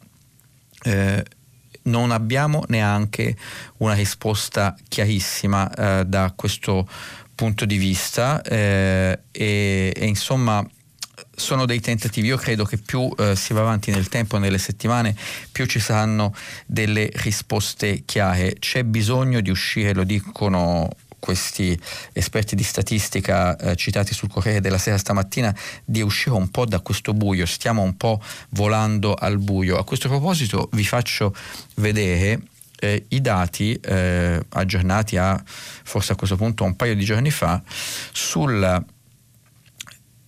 eh, 0.83 1.25
non 1.85 2.11
abbiamo 2.11 2.65
neanche 2.69 3.37
una 3.79 3.95
risposta 3.95 4.75
chiarissima 4.89 5.73
eh, 5.73 6.05
da 6.07 6.33
questo 6.35 6.89
punto 7.35 7.65
di 7.65 7.77
vista 7.77 8.41
eh, 8.43 9.19
e, 9.31 9.93
e, 9.95 10.07
insomma 10.07 10.65
sono 11.37 11.67
dei 11.67 11.81
tentativi, 11.81 12.29
io 12.29 12.37
credo 12.37 12.65
che 12.65 12.79
più 12.79 13.13
eh, 13.19 13.35
si 13.35 13.53
va 13.53 13.61
avanti 13.61 13.91
nel 13.91 14.09
tempo, 14.09 14.39
nelle 14.39 14.59
settimane, 14.59 15.17
più 15.51 15.67
ci 15.67 15.81
saranno 15.81 16.33
delle 16.67 17.11
risposte 17.15 18.03
chiare. 18.05 18.57
C'è 18.59 18.85
bisogno 18.85 19.41
di 19.41 19.51
uscire, 19.51 19.95
lo 19.95 20.05
dicono 20.05 20.89
questi 21.25 21.81
esperti 22.13 22.55
di 22.55 22.63
statistica 22.63 23.57
eh, 23.57 23.77
citati 23.77 24.13
sul 24.13 24.29
Corriere 24.29 24.61
della 24.61 24.77
Sera 24.77 24.99
stamattina 24.99 25.57
di 25.83 26.03
uscire 26.03 26.35
un 26.35 26.51
po' 26.51 26.67
da 26.67 26.81
questo 26.81 27.15
buio, 27.15 27.47
stiamo 27.47 27.81
un 27.81 27.97
po' 27.97 28.21
volando 28.51 29.15
al 29.15 29.39
buio. 29.39 29.79
A 29.79 29.85
questo 29.85 30.11
proposito 30.11 30.69
vi 30.73 30.85
faccio 30.85 31.35
vedere 31.77 32.43
eh, 32.79 33.07
i 33.09 33.23
dati 33.23 33.73
eh, 33.73 34.39
aggiornati 34.51 35.17
a 35.17 35.43
forse 35.47 36.13
a 36.13 36.17
questo 36.17 36.37
punto 36.37 36.65
un 36.65 36.77
paio 36.77 36.95
di 36.95 37.05
giorni 37.05 37.31
fa 37.31 37.63
sul 38.13 38.85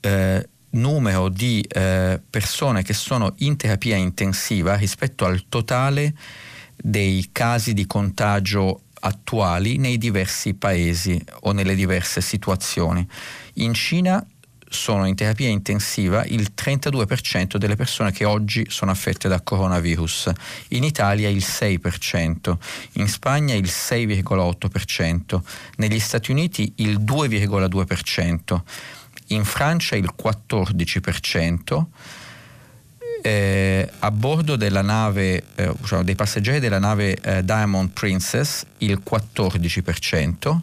eh, 0.00 0.48
numero 0.70 1.28
di 1.28 1.62
eh, 1.68 2.22
persone 2.30 2.82
che 2.82 2.94
sono 2.94 3.34
in 3.40 3.58
terapia 3.58 3.96
intensiva 3.96 4.76
rispetto 4.76 5.26
al 5.26 5.44
totale 5.50 6.14
dei 6.74 7.28
casi 7.32 7.74
di 7.74 7.84
contagio 7.84 8.80
attuali 9.06 9.78
nei 9.78 9.98
diversi 9.98 10.54
paesi 10.54 11.22
o 11.42 11.52
nelle 11.52 11.74
diverse 11.74 12.20
situazioni. 12.20 13.06
In 13.54 13.72
Cina 13.72 14.24
sono 14.68 15.06
in 15.06 15.14
terapia 15.14 15.48
intensiva 15.48 16.24
il 16.24 16.52
32% 16.54 17.56
delle 17.56 17.76
persone 17.76 18.10
che 18.10 18.24
oggi 18.24 18.66
sono 18.68 18.90
affette 18.90 19.28
da 19.28 19.40
coronavirus, 19.40 20.32
in 20.68 20.82
Italia 20.82 21.28
il 21.28 21.44
6%, 21.46 22.56
in 22.94 23.08
Spagna 23.08 23.54
il 23.54 23.70
6,8%, 23.70 25.40
negli 25.76 26.00
Stati 26.00 26.32
Uniti 26.32 26.72
il 26.76 26.98
2,2%, 26.98 28.60
in 29.28 29.44
Francia 29.44 29.94
il 29.94 30.12
14%, 30.20 31.84
eh, 33.22 33.90
a 33.98 34.10
bordo 34.10 34.56
della 34.56 34.82
nave, 34.82 35.42
eh, 35.54 35.72
diciamo, 35.78 36.02
dei 36.02 36.14
passeggeri 36.14 36.60
della 36.60 36.78
nave 36.78 37.18
eh, 37.20 37.42
Diamond 37.44 37.90
Princess 37.90 38.64
il 38.78 39.02
14%, 39.08 40.58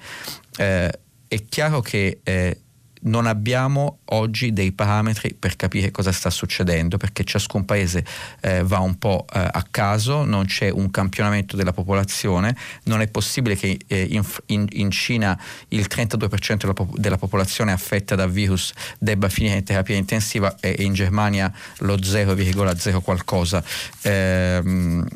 Eh, 0.57 0.99
è 1.29 1.45
chiaro 1.49 1.81
che 1.81 2.21
eh, 2.23 2.59
non 3.03 3.27
abbiamo 3.27 3.99
oggi 4.07 4.53
dei 4.53 4.73
parametri 4.73 5.35
per 5.39 5.57
capire 5.57 5.91
cosa 5.91 6.13
sta 6.13 6.31
succedendo 6.31 6.97
perché 6.97 7.25
ciascun 7.25 7.65
paese 7.65 8.05
eh, 8.41 8.63
va 8.63 8.79
un 8.79 8.99
po' 8.99 9.27
eh, 9.33 9.39
a 9.39 9.65
caso, 9.71 10.25
non 10.25 10.47
c'è 10.47 10.71
un 10.71 10.91
campionamento 10.91 11.57
della 11.57 11.73
popolazione, 11.73 12.57
non 12.85 13.01
è 13.01 13.09
possibile 13.09 13.57
che 13.57 13.79
eh, 13.87 14.03
in, 14.11 14.23
in, 14.47 14.67
in, 14.73 14.91
Cina 14.91 15.41
il 15.69 15.87
32% 15.89 16.57
della, 16.57 16.75
della, 16.95 17.17
popolazione 17.17 17.73
affetta 17.73 18.15
da 18.15 18.27
virus 18.27 18.73
debba 18.99 19.29
finire 19.29 19.57
in 19.57 19.65
terapia 19.65 19.97
intensiva 19.97 20.57
e 20.61 20.77
in 20.81 20.93
Germania 20.93 21.53
lo 21.79 21.97
0,0 21.97 23.01
qualcosa. 23.03 23.63
Ehm, 24.03 25.07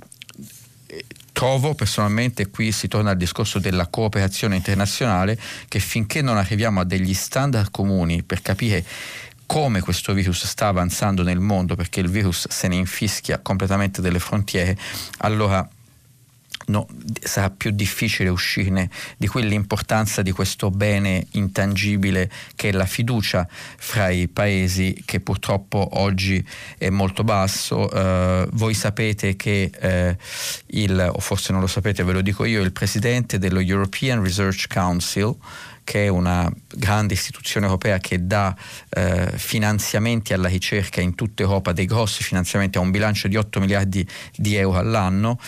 trovo 1.35 1.75
personalmente 1.75 2.49
qui 2.49 2.71
si 2.71 2.87
torna 2.87 3.11
al 3.11 3.17
discorso 3.17 3.59
della 3.59 3.89
cooperazione 3.89 4.55
internazionale 4.55 5.37
che 5.67 5.81
finché 5.81 6.23
non 6.23 6.37
arriviamo 6.37 6.79
a 6.79 6.85
degli 6.85 7.13
standard 7.13 7.73
comuni 7.73 8.23
per 8.23 8.41
capire 8.41 8.85
come 9.45 9.81
questo 9.81 10.15
virus 10.15 10.47
sta 10.47 10.69
avanzando 10.69 11.25
nel 11.25 11.41
mondo 11.41 11.75
perché 11.75 11.99
il 11.99 12.09
virus 12.09 12.49
se 12.49 12.69
ne 12.69 12.77
infischia 12.77 13.41
completamente 13.41 14.01
delle 14.01 14.21
frontiere 14.21 14.79
allora 15.19 15.69
no, 16.67 16.87
sarà 17.21 17.51
più 17.51 17.71
difficile 17.71 18.29
uscirne 18.29 18.91
di 19.17 19.27
quell'importanza 19.27 20.23
di 20.23 20.31
questo 20.31 20.71
bene 20.71 21.27
intangibile 21.33 22.31
che 22.55 22.71
è 22.71 22.73
la 22.73 22.87
fiducia 22.87 23.47
fra 23.51 24.09
i 24.09 24.29
paesi 24.29 25.03
che 25.05 25.21
purtroppo 25.21 26.01
oggi 26.01 26.45
è 26.79 26.91
molto 26.91 27.25
basso. 27.25 27.89
Uh, 27.93 28.49
voi 28.53 28.75
sapete 28.75 29.37
che 29.37 29.71
uh, 29.81 30.23
il, 30.79 31.11
o 31.13 31.19
forse 31.21 31.53
non 31.53 31.61
lo 31.61 31.67
sapete, 31.67 32.03
ve 32.03 32.13
lo 32.13 32.23
dico 32.23 32.45
io, 32.45 32.63
il 32.63 32.73
presidente 32.73 33.39
dello 33.39 33.61
European 33.61 34.23
Research 34.23 34.67
Council 34.69 35.37
che 35.85 36.07
è 36.07 36.09
una 36.09 36.51
grande 36.75 37.13
istituzione 37.13 37.67
europea 37.67 37.99
che 37.99 38.27
dà 38.27 38.57
eh, 38.89 39.31
finanziamenti 39.37 40.33
alla 40.33 40.49
ricerca 40.49 41.01
in 41.01 41.15
tutta 41.15 41.43
Europa, 41.43 41.73
dei 41.73 41.85
grossi 41.85 42.25
finanziamenti, 42.25 42.79
ha 42.79 42.81
un 42.81 42.91
bilancio 42.91 43.29
di 43.29 43.37
8 43.37 43.61
miliardi 43.61 44.07
di 44.35 44.57
euro 44.57 44.79
all'anno. 44.79 45.39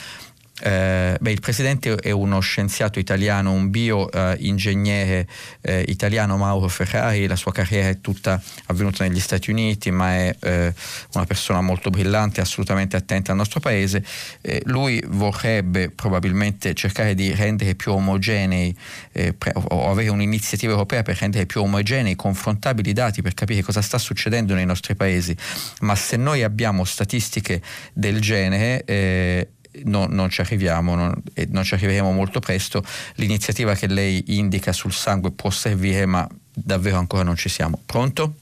Eh, 0.62 1.16
beh, 1.20 1.30
il 1.30 1.40
presidente 1.40 1.94
è 1.96 2.10
uno 2.10 2.40
scienziato 2.40 2.98
italiano, 2.98 3.52
un 3.52 3.68
bioingegnere 3.68 5.28
eh, 5.60 5.84
italiano 5.88 6.38
Mauro 6.38 6.68
Ferrari, 6.68 7.26
la 7.26 7.36
sua 7.36 7.52
carriera 7.52 7.88
è 7.88 8.00
tutta 8.00 8.40
avvenuta 8.66 9.04
negli 9.04 9.20
Stati 9.20 9.50
Uniti, 9.50 9.90
ma 9.90 10.14
è 10.14 10.36
eh, 10.40 10.74
una 11.12 11.24
persona 11.26 11.60
molto 11.60 11.90
brillante, 11.90 12.40
assolutamente 12.40 12.96
attenta 12.96 13.32
al 13.32 13.36
nostro 13.36 13.60
paese. 13.60 14.02
Eh, 14.40 14.62
lui 14.64 15.02
vorrebbe 15.06 15.90
probabilmente 15.90 16.72
cercare 16.72 17.14
di 17.14 17.34
rendere 17.34 17.74
più 17.74 17.92
omogenei 17.92 18.74
eh, 19.12 19.34
pre- 19.34 19.52
o 19.54 19.90
avere 19.90 20.08
un'iniziativa 20.08 20.72
europea 20.72 21.02
per 21.02 21.18
rendere 21.18 21.44
più 21.44 21.60
omogenei, 21.60 22.16
confrontabili 22.16 22.90
i 22.90 22.94
dati 22.94 23.20
per 23.20 23.34
capire 23.34 23.62
cosa 23.62 23.82
sta 23.82 23.98
succedendo 23.98 24.54
nei 24.54 24.64
nostri 24.64 24.94
paesi. 24.94 25.36
Ma 25.80 25.94
se 25.94 26.16
noi 26.16 26.42
abbiamo 26.42 26.84
statistiche 26.84 27.60
del 27.92 28.20
genere, 28.20 28.84
eh, 28.84 29.48
no, 29.84 30.06
non 30.08 30.30
ci 30.30 30.40
arriviamo 30.40 30.94
non, 30.94 31.22
e 31.34 31.46
non 31.50 31.64
ci 31.64 31.74
arriveremo 31.74 32.10
molto 32.12 32.40
presto. 32.40 32.82
L'iniziativa 33.14 33.74
che 33.74 33.86
lei 33.86 34.22
indica 34.38 34.72
sul 34.72 34.92
sangue 34.92 35.30
può 35.32 35.50
servire, 35.50 36.06
ma 36.06 36.26
davvero 36.52 36.96
ancora 36.96 37.22
non 37.22 37.36
ci 37.36 37.48
siamo. 37.48 37.80
Pronto? 37.84 38.34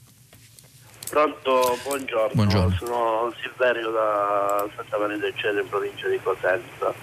Pronto, 1.09 1.77
buongiorno. 1.83 2.31
buongiorno. 2.33 2.75
Sono 2.77 3.33
Silverio 3.39 3.91
da 3.91 4.67
Santa 4.75 4.97
Maria 4.97 5.17
del 5.17 5.33
Cielo 5.35 5.61
in 5.61 5.69
provincia 5.69 6.07
di 6.07 6.19
Cosenza. 6.21 6.93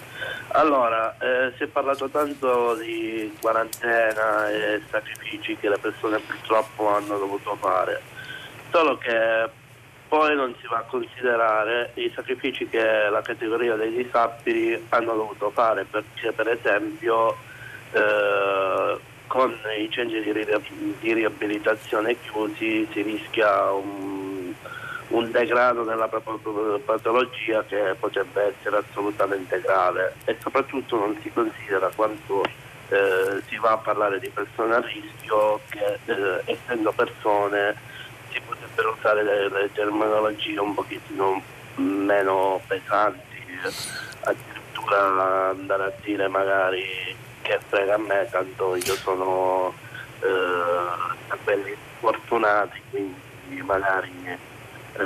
Allora, 0.48 1.16
eh, 1.18 1.52
si 1.56 1.62
è 1.62 1.66
parlato 1.66 2.08
tanto 2.10 2.74
di 2.74 3.32
quarantena 3.40 4.50
e 4.50 4.82
sacrifici 4.90 5.56
che 5.56 5.68
le 5.68 5.78
persone 5.78 6.18
purtroppo 6.18 6.88
hanno 6.88 7.16
dovuto 7.16 7.56
fare, 7.58 8.02
solo 8.70 8.98
che 8.98 9.48
poi 10.12 10.36
non 10.36 10.54
si 10.60 10.66
va 10.66 10.76
a 10.76 10.82
considerare 10.82 11.92
i 11.94 12.12
sacrifici 12.14 12.68
che 12.68 13.08
la 13.08 13.22
categoria 13.22 13.76
dei 13.76 13.90
disabili 13.94 14.78
hanno 14.90 15.14
dovuto 15.14 15.48
fare 15.48 15.84
perché 15.84 16.32
per 16.32 16.48
esempio 16.48 17.34
eh, 17.92 18.98
con 19.26 19.58
i 19.78 19.88
centri 19.88 20.22
di, 21.00 21.12
riabilitazione 21.14 22.20
chiusi 22.20 22.86
si 22.92 23.00
rischia 23.00 23.72
un, 23.72 24.52
un 25.08 25.30
degrado 25.30 25.82
della 25.82 26.08
patologia 26.08 27.64
che 27.64 27.96
potrebbe 27.98 28.54
essere 28.54 28.84
assolutamente 28.86 29.62
grave. 29.62 30.16
E 30.26 30.36
soprattutto 30.42 30.98
non 30.98 31.16
si 31.22 31.30
considera 31.32 31.90
quanto 31.96 32.44
eh, 32.90 33.40
si 33.48 33.56
va 33.56 33.70
a 33.70 33.78
parlare 33.78 34.20
di 34.20 34.28
persone 34.28 34.74
a 34.74 34.80
rischio 34.80 35.60
che 35.70 35.98
eh, 36.04 36.42
essendo 36.44 36.92
persone 36.92 37.91
potrebbero 38.72 38.96
usare 38.98 39.22
le, 39.22 39.48
le 39.48 39.72
terminologie 39.72 40.58
un 40.58 40.74
pochettino 40.74 41.42
meno 41.76 42.60
pesanti, 42.66 43.60
addirittura 44.20 45.50
andare 45.50 45.84
a 45.84 45.92
dire 46.02 46.28
magari 46.28 47.16
che 47.42 47.60
frega 47.68 47.94
a 47.94 47.98
me, 47.98 48.26
tanto 48.30 48.76
io 48.76 48.94
sono 48.96 49.74
eh, 50.20 51.36
quelli 51.44 51.76
fortunati, 52.00 52.80
quindi 52.90 53.62
magari 53.62 54.38
eh, 54.94 55.02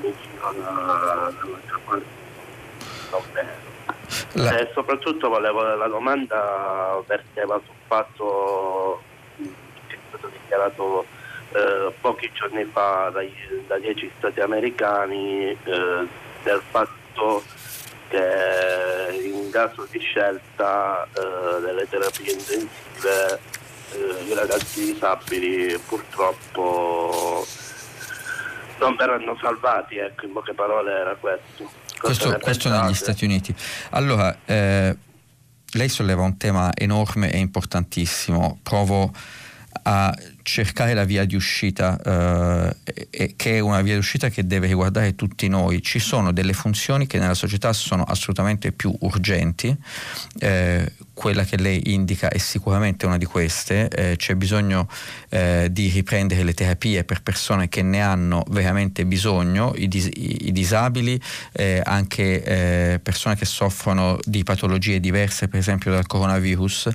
mi 0.00 0.14
giro 0.20 0.52
dall'altra 0.52 1.78
parte 1.84 2.26
non 3.10 3.22
bene. 3.32 3.66
La... 4.32 4.58
E 4.58 4.70
soprattutto 4.72 5.28
volevo, 5.28 5.62
la 5.62 5.88
domanda 5.88 7.02
verteva 7.06 7.60
sul 7.64 7.74
fatto 7.86 9.02
che 9.36 9.94
è 9.94 9.98
stato 10.08 10.28
dichiarato 10.28 11.06
eh, 11.52 11.92
pochi 12.00 12.30
giorni 12.32 12.64
fa 12.64 13.10
dai, 13.12 13.32
da 13.66 13.78
dieci 13.78 14.10
stati 14.18 14.40
americani 14.40 15.50
eh, 15.50 16.06
del 16.42 16.62
fatto 16.70 17.42
che 18.08 19.20
in 19.22 19.50
caso 19.50 19.86
di 19.90 19.98
scelta 19.98 21.04
eh, 21.04 21.60
delle 21.60 21.86
terapie 21.88 22.32
intensive 22.32 23.40
eh, 23.92 24.24
i 24.26 24.34
ragazzi 24.34 24.92
disabili 24.92 25.78
purtroppo 25.86 27.46
non 28.78 28.96
verranno 28.96 29.36
salvati, 29.40 29.96
ecco, 29.96 30.26
in 30.26 30.32
poche 30.32 30.54
parole 30.54 30.92
era 30.92 31.14
questo. 31.16 31.70
Questo, 31.98 32.38
questo 32.38 32.68
negli 32.68 32.94
Stati 32.94 33.24
Uniti. 33.24 33.52
Allora, 33.90 34.36
eh, 34.44 34.96
lei 35.72 35.88
solleva 35.88 36.22
un 36.22 36.36
tema 36.36 36.70
enorme 36.74 37.32
e 37.32 37.38
importantissimo. 37.38 38.60
Provo 38.62 39.12
a 39.82 40.14
cercare 40.42 40.94
la 40.94 41.04
via 41.04 41.24
di 41.24 41.34
uscita, 41.34 42.72
eh, 43.10 43.34
che 43.36 43.56
è 43.56 43.60
una 43.60 43.82
via 43.82 43.92
di 43.92 43.98
uscita 43.98 44.28
che 44.28 44.46
deve 44.46 44.66
riguardare 44.66 45.14
tutti 45.14 45.48
noi. 45.48 45.82
Ci 45.82 45.98
sono 45.98 46.32
delle 46.32 46.52
funzioni 46.52 47.06
che 47.06 47.18
nella 47.18 47.34
società 47.34 47.72
sono 47.72 48.02
assolutamente 48.02 48.72
più 48.72 48.94
urgenti, 49.00 49.74
eh, 50.38 50.92
quella 51.12 51.44
che 51.44 51.56
lei 51.56 51.92
indica 51.92 52.28
è 52.28 52.38
sicuramente 52.38 53.04
una 53.04 53.18
di 53.18 53.24
queste, 53.24 53.88
eh, 53.88 54.16
c'è 54.16 54.36
bisogno 54.36 54.88
eh, 55.30 55.68
di 55.70 55.88
riprendere 55.88 56.44
le 56.44 56.54
terapie 56.54 57.04
per 57.04 57.22
persone 57.22 57.68
che 57.68 57.82
ne 57.82 58.00
hanno 58.00 58.44
veramente 58.50 59.04
bisogno, 59.04 59.72
i, 59.74 59.88
dis- 59.88 60.10
i 60.12 60.52
disabili, 60.52 61.20
eh, 61.52 61.82
anche 61.84 62.42
eh, 62.42 63.00
persone 63.00 63.36
che 63.36 63.44
soffrono 63.44 64.18
di 64.24 64.44
patologie 64.44 65.00
diverse, 65.00 65.48
per 65.48 65.58
esempio 65.58 65.90
dal 65.90 66.06
coronavirus 66.06 66.90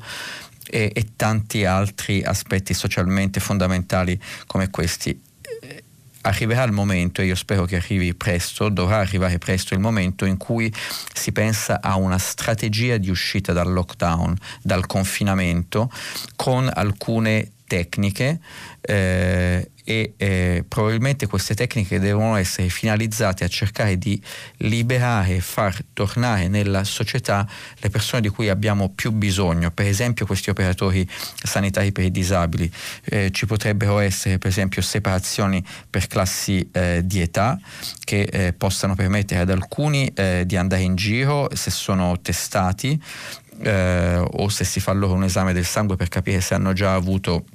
e, 0.70 0.92
e 0.94 1.08
tanti 1.16 1.66
altri 1.66 2.24
aspetti 2.24 2.74
socialmente 2.74 3.40
fondamentali 3.40 4.20
come 4.46 4.70
questi. 4.70 5.20
Arriverà 6.26 6.64
il 6.64 6.72
momento, 6.72 7.22
e 7.22 7.26
io 7.26 7.36
spero 7.36 7.66
che 7.66 7.76
arrivi 7.76 8.14
presto, 8.14 8.70
dovrà 8.70 9.00
arrivare 9.00 9.40
presto 9.40 9.74
il 9.74 9.82
momento 9.82 10.24
in 10.24 10.38
cui 10.38 10.74
si 11.14 11.34
pensa 11.34 11.82
a 11.82 11.98
una 11.98 12.18
strategia 12.18 12.96
di 12.96 13.10
uscita 13.10 13.52
dal 13.52 13.70
lockdown, 13.70 14.34
dal 14.62 14.86
confinamento, 14.86 15.92
con 16.38 16.72
alcune 16.74 17.53
tecniche 17.74 18.40
eh, 18.82 19.72
e 19.84 20.14
eh, 20.16 20.64
probabilmente 20.68 21.26
queste 21.26 21.56
tecniche 21.56 22.00
devono 22.00 22.36
essere 22.36 22.70
finalizzate 22.70 23.44
a 23.44 23.48
cercare 23.48 23.98
di 23.98 24.22
liberare 24.58 25.38
e 25.38 25.40
far 25.42 25.76
tornare 25.92 26.48
nella 26.48 26.84
società 26.84 27.48
le 27.80 27.90
persone 27.90 28.22
di 28.22 28.30
cui 28.30 28.48
abbiamo 28.48 28.90
più 28.90 29.12
bisogno, 29.12 29.72
per 29.72 29.88
esempio 29.88 30.28
questi 30.28 30.52
operatori 30.52 31.06
sanitari 31.44 31.92
per 31.92 32.06
i 32.06 32.12
disabili. 32.12 32.72
Eh, 33.06 33.32
ci 33.32 33.48
potrebbero 33.48 33.98
essere 33.98 34.38
per 34.38 34.52
esempio 34.52 34.84
separazioni 34.84 35.64
per 35.90 36.06
classi 36.06 36.70
eh, 36.72 37.02
di 37.04 37.22
età 37.22 37.60
che 38.04 38.22
eh, 38.22 38.54
possano 38.54 38.94
permettere 38.94 39.42
ad 39.42 39.50
alcuni 39.50 40.08
eh, 40.14 40.44
di 40.46 40.56
andare 40.58 40.84
in 40.84 40.96
giro 40.96 41.50
se 41.54 41.72
sono 41.72 42.22
testati 42.22 43.02
eh, 43.62 44.18
o 44.18 44.50
se 44.50 44.64
si 44.64 44.80
fa 44.80 44.94
loro 44.94 45.14
un 45.14 45.24
esame 45.24 45.54
del 45.54 45.66
sangue 45.66 45.96
per 45.96 46.08
capire 46.08 46.42
se 46.42 46.54
hanno 46.54 46.74
già 46.74 46.94
avuto 46.94 47.46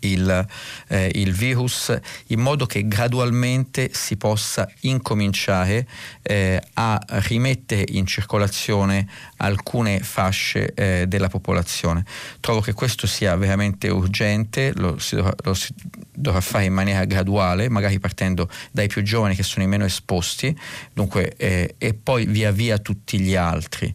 il, 0.00 0.46
eh, 0.88 1.10
il, 1.14 1.32
virus 1.32 1.96
in 2.28 2.40
modo 2.40 2.66
che 2.66 2.86
gradualmente 2.86 3.90
si 3.92 4.16
possa 4.16 4.68
incominciare 4.80 5.86
eh, 6.22 6.60
a 6.74 7.00
rimettere 7.08 7.84
in 7.88 8.06
circolazione 8.06 9.08
alcune 9.36 10.00
fasce 10.00 10.72
eh, 10.74 11.06
della 11.06 11.28
popolazione. 11.28 12.04
Trovo 12.40 12.60
che 12.60 12.72
questo 12.72 13.06
sia 13.06 13.34
veramente 13.36 13.88
urgente, 13.88 14.72
lo 14.74 14.98
si, 14.98 15.16
dovrà, 15.16 15.34
lo 15.42 15.54
si 15.54 15.72
dovrà 16.12 16.40
fare 16.40 16.64
in 16.64 16.72
maniera 16.72 17.04
graduale, 17.04 17.68
magari 17.68 17.98
partendo 17.98 18.48
dai 18.70 18.88
più 18.88 19.02
giovani 19.02 19.34
che 19.34 19.42
sono 19.42 19.64
i 19.64 19.68
meno 19.68 19.84
esposti, 19.84 20.56
dunque, 20.92 21.34
eh, 21.36 21.74
e 21.78 21.94
poi 21.94 22.26
via 22.26 22.50
via 22.50 22.78
tutti 22.78 23.18
gli 23.18 23.34
altri 23.34 23.94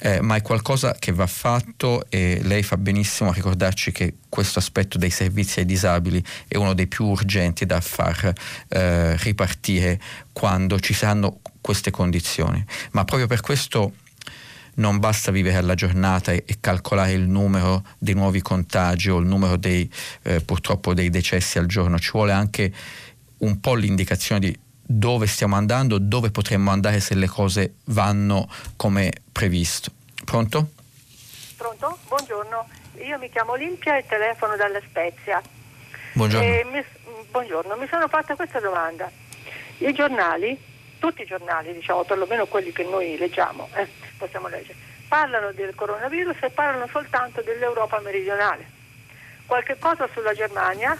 eh, 0.00 0.20
ma 0.20 0.36
è 0.36 0.42
qualcosa 0.42 0.94
che 0.98 1.12
va 1.12 1.26
fatto 1.26 2.04
e 2.08 2.40
lei 2.42 2.62
fa 2.62 2.76
benissimo 2.76 3.30
a 3.30 3.32
ricordarci 3.32 3.92
che 3.92 4.14
questo 4.28 4.58
aspetto 4.58 4.98
dei 4.98 5.10
servizi 5.10 5.60
ai 5.60 5.66
disabili 5.66 6.22
è 6.48 6.56
uno 6.56 6.74
dei 6.74 6.88
più 6.88 7.06
urgenti 7.06 7.64
da 7.64 7.80
far 7.80 8.32
eh, 8.68 9.16
ripartire 9.18 10.00
quando 10.32 10.80
ci 10.80 10.94
saranno 10.94 11.38
queste 11.60 11.90
condizioni. 11.90 12.64
Ma 12.90 13.04
proprio 13.04 13.28
per 13.28 13.40
questo 13.40 13.92
non 14.76 14.98
basta 14.98 15.30
vivere 15.30 15.58
alla 15.58 15.74
giornata 15.74 16.32
e, 16.32 16.42
e, 16.44 16.56
calcolare 16.58 17.12
il 17.12 17.28
numero 17.28 17.84
dei 17.98 18.14
nuovi 18.14 18.42
contagi 18.42 19.10
o 19.10 19.18
il 19.18 19.26
numero 19.26 19.56
dei, 19.56 19.88
eh, 20.22 20.40
purtroppo 20.40 20.94
dei 20.94 21.10
decessi 21.10 21.58
al 21.58 21.66
giorno, 21.66 21.98
ci 22.00 22.10
vuole 22.12 22.32
anche 22.32 22.72
un 23.38 23.60
po' 23.60 23.74
l'indicazione 23.74 24.40
di 24.40 24.58
dove 24.86 25.26
stiamo 25.26 25.56
andando, 25.56 25.98
dove 25.98 26.30
potremmo 26.30 26.70
andare 26.70 27.00
se 27.00 27.14
le 27.14 27.26
cose 27.26 27.76
vanno 27.86 28.48
come 28.76 29.10
previsto. 29.32 29.90
Pronto? 30.24 30.70
Pronto? 31.56 31.98
Buongiorno, 32.08 32.68
io 33.02 33.18
mi 33.18 33.30
chiamo 33.30 33.52
Olimpia 33.52 33.96
e 33.96 34.04
telefono 34.06 34.56
dalla 34.56 34.80
Spezia. 34.86 35.42
Buongiorno. 36.12 36.46
E 36.46 36.64
mi, 36.70 36.84
buongiorno, 37.30 37.76
mi 37.76 37.86
sono 37.88 38.08
fatta 38.08 38.36
questa 38.36 38.60
domanda. 38.60 39.10
I 39.78 39.92
giornali, 39.92 40.58
tutti 40.98 41.22
i 41.22 41.26
giornali, 41.26 41.72
diciamo, 41.72 42.04
perlomeno 42.04 42.46
quelli 42.46 42.72
che 42.72 42.84
noi 42.84 43.16
leggiamo, 43.16 43.68
eh, 43.74 43.88
possiamo 44.18 44.48
leggere, 44.48 44.76
parlano 45.08 45.52
del 45.52 45.74
coronavirus 45.74 46.36
e 46.42 46.50
parlano 46.50 46.86
soltanto 46.88 47.40
dell'Europa 47.42 48.00
meridionale. 48.00 48.70
Qualche 49.46 49.76
cosa 49.78 50.08
sulla 50.12 50.32
Germania, 50.32 50.96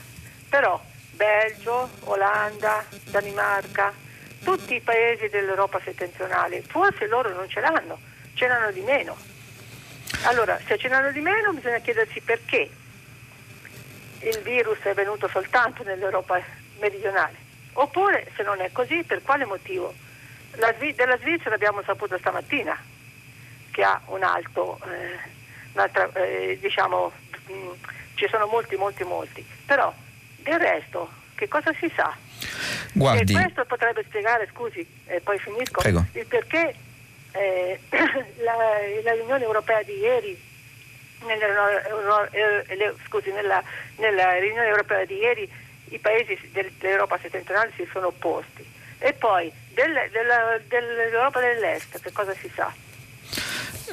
però 0.48 0.80
Belgio, 1.14 1.88
Olanda, 2.04 2.84
Danimarca, 3.04 3.92
tutti 4.42 4.74
i 4.74 4.80
paesi 4.80 5.28
dell'Europa 5.28 5.80
settentrionale, 5.82 6.62
forse 6.62 7.06
loro 7.06 7.32
non 7.32 7.48
ce 7.48 7.60
l'hanno, 7.60 7.98
ce 8.34 8.46
l'hanno 8.46 8.70
di 8.70 8.80
meno. 8.80 9.16
Allora, 10.24 10.58
se 10.66 10.76
ce 10.78 10.88
l'hanno 10.88 11.12
di 11.12 11.20
meno 11.20 11.52
bisogna 11.52 11.78
chiedersi 11.78 12.20
perché 12.20 12.70
il 14.20 14.38
virus 14.42 14.78
è 14.80 14.94
venuto 14.94 15.28
soltanto 15.28 15.82
nell'Europa 15.82 16.40
meridionale. 16.78 17.36
Oppure, 17.74 18.30
se 18.36 18.42
non 18.42 18.60
è 18.60 18.70
così, 18.72 19.02
per 19.02 19.22
quale 19.22 19.44
motivo? 19.44 19.92
La, 20.56 20.72
della 20.72 21.18
Svizzera 21.18 21.54
abbiamo 21.54 21.82
saputo 21.82 22.16
stamattina 22.18 22.76
che 23.70 23.82
ha 23.82 24.00
un 24.06 24.22
alto, 24.22 24.78
eh, 24.86 25.18
eh, 26.14 26.58
diciamo, 26.60 27.12
mh, 27.46 27.52
mm, 27.52 27.70
ci 28.14 28.28
sono 28.28 28.46
molti, 28.46 28.76
molti, 28.76 29.02
molti. 29.02 29.44
Però 29.66 29.92
del 30.44 30.58
resto, 30.58 31.10
che 31.34 31.48
cosa 31.48 31.72
si 31.80 31.90
sa? 31.96 32.14
Guardi. 32.92 33.32
E 33.32 33.36
questo 33.36 33.64
potrebbe 33.64 34.04
spiegare, 34.06 34.48
scusi, 34.52 34.86
e 35.06 35.20
poi 35.20 35.38
finisco, 35.38 35.80
Prego. 35.80 36.04
il 36.12 36.26
perché 36.26 36.74
eh, 37.32 37.80
la, 38.38 38.54
la 39.02 39.12
riunione 39.12 39.42
europea 39.42 39.82
di 39.82 39.98
ieri 39.98 40.40
nella, 41.24 42.28
eh, 42.30 42.94
scusi, 43.06 43.32
nella, 43.32 43.62
nella, 43.96 44.38
riunione 44.38 44.68
europea 44.68 45.04
di 45.04 45.16
ieri 45.16 45.50
i 45.88 45.98
paesi 45.98 46.38
dell'Europa 46.52 47.18
settentrionale 47.18 47.72
si 47.76 47.88
sono 47.90 48.08
opposti. 48.08 48.64
E 48.98 49.12
poi 49.14 49.50
del, 49.72 49.92
della, 50.12 50.58
dell'Europa 50.68 51.40
dell'Est 51.40 52.00
che 52.00 52.12
cosa 52.12 52.34
si 52.34 52.50
sa? 52.54 52.72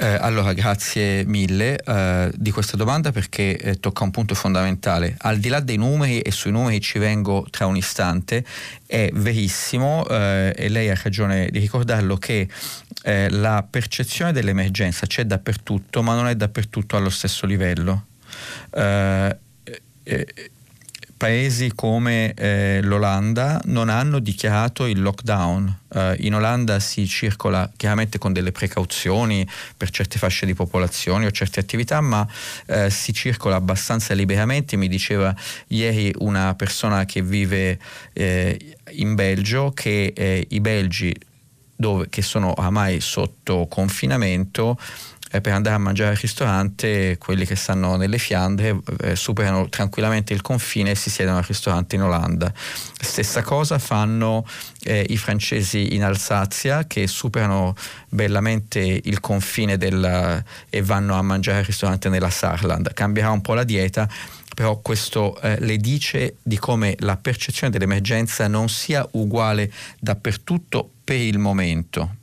Eh, 0.01 0.17
allora, 0.19 0.53
grazie 0.53 1.23
mille 1.25 1.77
eh, 1.77 2.31
di 2.33 2.49
questa 2.49 2.75
domanda 2.75 3.11
perché 3.11 3.55
eh, 3.55 3.79
tocca 3.79 4.03
un 4.03 4.09
punto 4.09 4.33
fondamentale. 4.33 5.15
Al 5.19 5.37
di 5.37 5.47
là 5.47 5.59
dei 5.59 5.77
numeri, 5.77 6.21
e 6.21 6.31
sui 6.31 6.49
numeri 6.49 6.81
ci 6.81 6.97
vengo 6.97 7.45
tra 7.51 7.67
un 7.67 7.77
istante, 7.77 8.43
è 8.87 9.11
verissimo, 9.13 10.07
eh, 10.07 10.55
e 10.57 10.69
lei 10.69 10.89
ha 10.89 10.99
ragione 10.99 11.49
di 11.51 11.59
ricordarlo, 11.59 12.17
che 12.17 12.47
eh, 13.03 13.29
la 13.29 13.63
percezione 13.69 14.31
dell'emergenza 14.31 15.05
c'è 15.05 15.23
dappertutto, 15.23 16.01
ma 16.01 16.15
non 16.15 16.27
è 16.27 16.35
dappertutto 16.35 16.97
allo 16.97 17.11
stesso 17.11 17.45
livello. 17.45 18.05
Eh, 18.73 19.37
paesi 21.21 21.71
come 21.75 22.33
eh, 22.33 22.79
l'Olanda 22.81 23.61
non 23.65 23.89
hanno 23.89 24.17
dichiarato 24.17 24.87
il 24.87 25.03
lockdown. 25.03 25.77
Uh, 25.89 26.13
in 26.17 26.33
Olanda 26.33 26.79
si 26.79 27.05
circola 27.05 27.69
chiaramente 27.77 28.17
con 28.17 28.33
delle 28.33 28.51
precauzioni 28.51 29.47
per 29.77 29.91
certe 29.91 30.17
fasce 30.17 30.47
di 30.47 30.55
popolazione 30.55 31.27
o 31.27 31.31
certe 31.31 31.59
attività, 31.59 32.01
ma 32.01 32.27
uh, 32.65 32.89
si 32.89 33.13
circola 33.13 33.55
abbastanza 33.55 34.15
liberamente. 34.15 34.77
Mi 34.77 34.87
diceva 34.87 35.35
ieri 35.67 36.11
una 36.17 36.55
persona 36.55 37.05
che 37.05 37.21
vive 37.21 37.77
eh, 38.13 38.77
in 38.93 39.13
Belgio 39.13 39.73
che 39.75 40.13
eh, 40.15 40.47
i 40.49 40.59
belgi 40.59 41.15
dove, 41.75 42.09
che 42.09 42.23
sono 42.23 42.53
ormai 42.57 42.99
sotto 42.99 43.67
confinamento 43.67 44.75
eh, 45.31 45.41
per 45.41 45.53
andare 45.53 45.75
a 45.75 45.79
mangiare 45.79 46.11
al 46.11 46.17
ristorante 46.17 47.17
quelli 47.17 47.45
che 47.45 47.55
stanno 47.55 47.95
nelle 47.95 48.17
Fiandre 48.17 48.77
eh, 49.01 49.15
superano 49.15 49.69
tranquillamente 49.69 50.33
il 50.33 50.41
confine 50.41 50.91
e 50.91 50.95
si 50.95 51.09
siedono 51.09 51.37
al 51.37 51.43
ristorante 51.43 51.95
in 51.95 52.03
Olanda. 52.03 52.51
Stessa 52.55 53.41
cosa 53.41 53.79
fanno 53.79 54.45
eh, 54.83 55.05
i 55.09 55.17
francesi 55.17 55.95
in 55.95 56.03
Alsazia 56.03 56.85
che 56.85 57.07
superano 57.07 57.75
bellamente 58.09 58.79
il 58.79 59.19
confine 59.19 59.77
della, 59.77 60.43
e 60.69 60.81
vanno 60.81 61.15
a 61.15 61.21
mangiare 61.21 61.59
al 61.59 61.65
ristorante 61.65 62.09
nella 62.09 62.29
Saarland. 62.29 62.93
Cambierà 62.93 63.31
un 63.31 63.41
po' 63.41 63.53
la 63.53 63.63
dieta 63.63 64.07
però 64.53 64.79
questo 64.79 65.39
eh, 65.39 65.59
le 65.61 65.77
dice 65.77 66.35
di 66.43 66.57
come 66.57 66.95
la 66.99 67.15
percezione 67.15 67.71
dell'emergenza 67.71 68.49
non 68.49 68.67
sia 68.67 69.07
uguale 69.11 69.71
dappertutto 69.97 70.89
per 71.05 71.15
il 71.15 71.39
momento. 71.39 72.17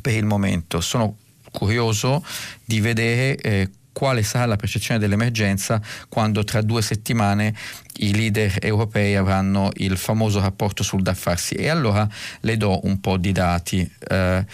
Per 0.00 0.12
il 0.12 0.24
momento 0.24 0.80
sono 0.80 1.16
curioso 1.56 2.22
di 2.64 2.80
vedere 2.80 3.36
eh, 3.36 3.70
quale 3.96 4.22
sarà 4.22 4.44
la 4.44 4.56
percezione 4.56 5.00
dell'emergenza 5.00 5.80
quando 6.10 6.44
tra 6.44 6.60
due 6.60 6.82
settimane 6.82 7.54
i 8.00 8.14
leader 8.14 8.58
europei 8.60 9.16
avranno 9.16 9.70
il 9.76 9.96
famoso 9.96 10.38
rapporto 10.38 10.82
sul 10.82 11.00
da 11.00 11.14
farsi. 11.14 11.54
E 11.54 11.70
allora 11.70 12.06
le 12.40 12.58
do 12.58 12.80
un 12.82 13.00
po' 13.00 13.16
di 13.16 13.32
dati. 13.32 13.90
Eh, 14.06 14.44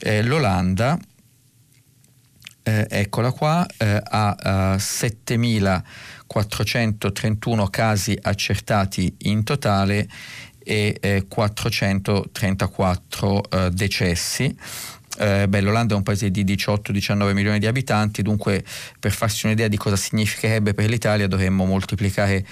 eh, 0.00 0.22
L'Olanda, 0.22 0.98
eh, 2.62 2.86
eccola 2.90 3.32
qua, 3.32 3.66
eh, 3.78 3.98
ha 4.02 4.76
7.431 4.76 7.62
eh, 7.62 7.70
casi 7.70 8.18
accertati 8.20 9.14
in 9.20 9.44
totale 9.44 10.06
e 10.62 11.24
434 11.26 13.70
decessi 13.72 14.54
eh, 15.18 15.48
beh, 15.48 15.60
l'Olanda 15.60 15.94
è 15.94 15.96
un 15.96 16.02
paese 16.02 16.30
di 16.30 16.44
18-19 16.44 17.32
milioni 17.32 17.58
di 17.58 17.66
abitanti, 17.66 18.22
dunque 18.22 18.64
per 18.98 19.12
farsi 19.12 19.46
un'idea 19.46 19.68
di 19.68 19.76
cosa 19.76 19.96
significherebbe 19.96 20.72
per 20.72 20.88
l'Italia 20.88 21.26
dovremmo 21.26 21.64
moltiplicare 21.64 22.44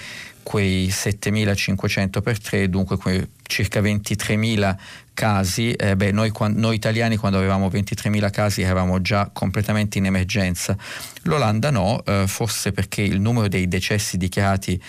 quei 0.43 0.87
7.500 0.87 2.21
per 2.21 2.39
3, 2.39 2.69
dunque 2.69 2.97
quei 2.97 3.25
circa 3.43 3.81
23.000 3.81 4.75
casi. 5.13 5.71
Eh, 5.71 5.95
beh, 5.95 6.11
noi, 6.11 6.31
noi, 6.55 6.75
italiani 6.75 7.17
quando 7.17 7.37
avevamo 7.37 7.67
23.000 7.67 8.31
casi 8.31 8.61
eravamo 8.61 9.01
già 9.01 9.29
completamente 9.31 9.97
in 9.97 10.05
emergenza. 10.05 10.75
L'Olanda 11.23 11.69
no, 11.69 12.03
eh, 12.03 12.23
forse 12.27 12.71
perché 12.71 13.01
il 13.01 13.21
numero 13.21 13.47
dei 13.47 13.67
decessi 13.67 14.17
dichiarati 14.17 14.81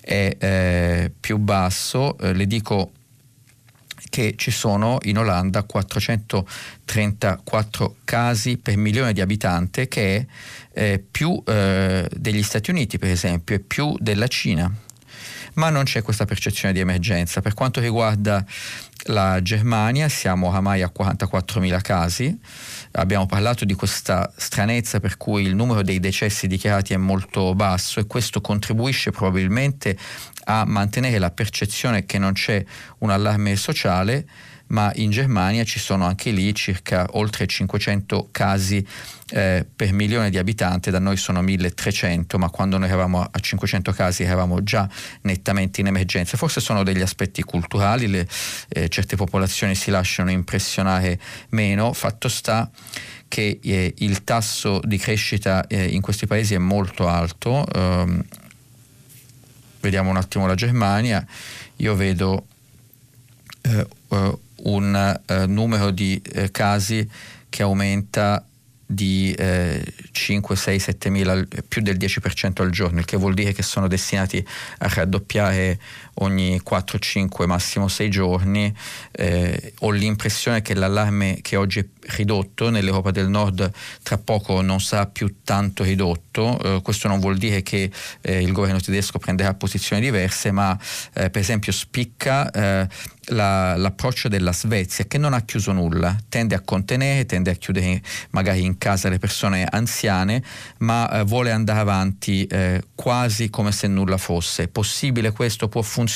è 0.00 0.36
eh, 0.38 1.12
più 1.18 1.38
basso. 1.38 2.16
Eh, 2.18 2.32
le 2.32 2.46
dico 2.46 2.92
che 4.08 4.34
ci 4.36 4.50
sono 4.50 4.98
in 5.02 5.18
Olanda 5.18 5.62
434 5.62 7.96
casi 8.04 8.58
per 8.58 8.76
milione 8.76 9.12
di 9.12 9.20
abitanti, 9.20 9.86
che 9.88 10.16
è 10.16 10.26
eh, 10.92 10.98
più 10.98 11.40
eh, 11.46 12.08
degli 12.14 12.42
Stati 12.42 12.70
Uniti, 12.70 12.98
per 12.98 13.10
esempio, 13.10 13.54
e 13.56 13.60
più 13.60 13.94
della 13.98 14.26
Cina. 14.26 14.72
Ma 15.54 15.70
non 15.70 15.84
c'è 15.84 16.02
questa 16.02 16.24
percezione 16.24 16.72
di 16.72 16.80
emergenza. 16.80 17.40
Per 17.40 17.54
quanto 17.54 17.80
riguarda 17.80 18.44
la 19.04 19.40
Germania, 19.42 20.08
siamo 20.08 20.48
oramai 20.48 20.82
a 20.82 20.92
44.000 20.96 21.80
casi. 21.80 22.38
Abbiamo 22.98 23.26
parlato 23.26 23.64
di 23.64 23.74
questa 23.74 24.28
stranezza 24.36 24.98
per 24.98 25.16
cui 25.16 25.44
il 25.44 25.54
numero 25.54 25.82
dei 25.82 26.00
decessi 26.00 26.48
dichiarati 26.48 26.94
è 26.94 26.96
molto 26.96 27.54
basso 27.54 28.00
e 28.00 28.06
questo 28.06 28.40
contribuisce 28.40 29.12
probabilmente 29.12 29.96
a 30.46 30.64
mantenere 30.64 31.18
la 31.18 31.30
percezione 31.30 32.06
che 32.06 32.18
non 32.18 32.32
c'è 32.32 32.62
un 32.98 33.10
allarme 33.10 33.54
sociale, 33.54 34.26
ma 34.68 34.90
in 34.96 35.10
Germania 35.10 35.62
ci 35.62 35.78
sono 35.78 36.06
anche 36.06 36.32
lì 36.32 36.52
circa 36.56 37.06
oltre 37.12 37.46
500 37.46 38.30
casi 38.32 38.84
eh, 39.30 39.66
per 39.74 39.92
milione 39.92 40.30
di 40.30 40.38
abitanti, 40.38 40.90
da 40.90 40.98
noi 40.98 41.16
sono 41.16 41.42
1300, 41.42 42.38
ma 42.38 42.48
quando 42.48 42.78
noi 42.78 42.88
eravamo 42.88 43.20
a 43.20 43.38
500 43.38 43.92
casi 43.92 44.22
eravamo 44.22 44.62
già 44.62 44.88
nettamente 45.22 45.80
in 45.80 45.88
emergenza. 45.88 46.36
Forse 46.36 46.60
sono 46.60 46.82
degli 46.82 47.02
aspetti 47.02 47.42
culturali, 47.42 48.06
le, 48.06 48.26
eh, 48.68 48.88
certe 48.88 49.16
popolazioni 49.16 49.74
si 49.74 49.90
lasciano 49.90 50.30
impressionare 50.30 51.18
meno, 51.50 51.92
fatto 51.92 52.28
sta 52.28 52.70
che 53.28 53.58
eh, 53.62 53.94
il 53.98 54.24
tasso 54.24 54.80
di 54.82 54.96
crescita 54.96 55.66
eh, 55.66 55.84
in 55.84 56.00
questi 56.00 56.26
paesi 56.26 56.54
è 56.54 56.58
molto 56.58 57.06
alto. 57.06 57.66
Ehm, 57.70 58.24
vediamo 59.80 60.10
un 60.10 60.16
attimo 60.16 60.46
la 60.46 60.54
Germania, 60.54 61.24
io 61.76 61.94
vedo 61.94 62.46
eh, 63.60 63.86
uh, 64.08 64.40
un 64.64 65.20
numero 65.46 65.90
di 65.90 66.20
casi 66.50 67.08
che 67.48 67.62
aumenta 67.62 68.44
di 68.90 69.34
eh, 69.36 69.84
5, 70.12 70.56
6, 70.56 70.78
7 70.78 71.10
mila, 71.10 71.44
più 71.68 71.82
del 71.82 71.98
10% 71.98 72.62
al 72.62 72.70
giorno, 72.70 73.00
il 73.00 73.04
che 73.04 73.18
vuol 73.18 73.34
dire 73.34 73.52
che 73.52 73.62
sono 73.62 73.86
destinati 73.86 74.42
a 74.78 74.88
raddoppiare 74.88 75.78
ogni 76.20 76.60
4, 76.60 76.98
5, 76.98 77.46
massimo 77.46 77.88
6 77.88 78.10
giorni. 78.10 78.74
Eh, 79.10 79.74
ho 79.80 79.90
l'impressione 79.90 80.62
che 80.62 80.74
l'allarme 80.74 81.38
che 81.42 81.56
oggi 81.56 81.80
è, 81.80 81.86
ridotto, 82.08 82.70
nell'Europa 82.70 83.10
del 83.10 83.28
Nord 83.28 83.70
tra 84.02 84.18
poco 84.18 84.60
non 84.60 84.80
sarà 84.80 85.06
più 85.06 85.36
tanto 85.44 85.82
ridotto, 85.82 86.58
eh, 86.60 86.82
questo 86.82 87.08
non 87.08 87.20
vuol 87.20 87.36
dire 87.36 87.62
che 87.62 87.90
eh, 88.20 88.42
il 88.42 88.52
governo 88.52 88.80
tedesco 88.80 89.18
prenderà 89.18 89.54
posizioni 89.54 90.00
diverse, 90.02 90.50
ma 90.50 90.78
eh, 91.14 91.30
per 91.30 91.40
esempio 91.40 91.72
spicca 91.72 92.50
eh, 92.50 92.88
la, 93.30 93.76
l'approccio 93.76 94.28
della 94.28 94.52
Svezia 94.52 95.04
che 95.04 95.18
non 95.18 95.34
ha 95.34 95.42
chiuso 95.42 95.72
nulla, 95.72 96.16
tende 96.28 96.54
a 96.54 96.60
contenere, 96.60 97.26
tende 97.26 97.50
a 97.50 97.54
chiudere 97.54 98.00
magari 98.30 98.64
in 98.64 98.78
casa 98.78 99.08
le 99.08 99.18
persone 99.18 99.66
anziane, 99.68 100.42
ma 100.78 101.10
eh, 101.10 101.24
vuole 101.24 101.50
andare 101.50 101.80
avanti 101.80 102.46
quasi 102.94 103.50
come 103.50 103.72
se 103.72 103.86
nulla 103.86 104.16
fosse. 104.16 104.68
Possibile 104.68 105.32
questo? 105.32 105.68
Può 105.68 105.82
funzionare? 105.82 106.07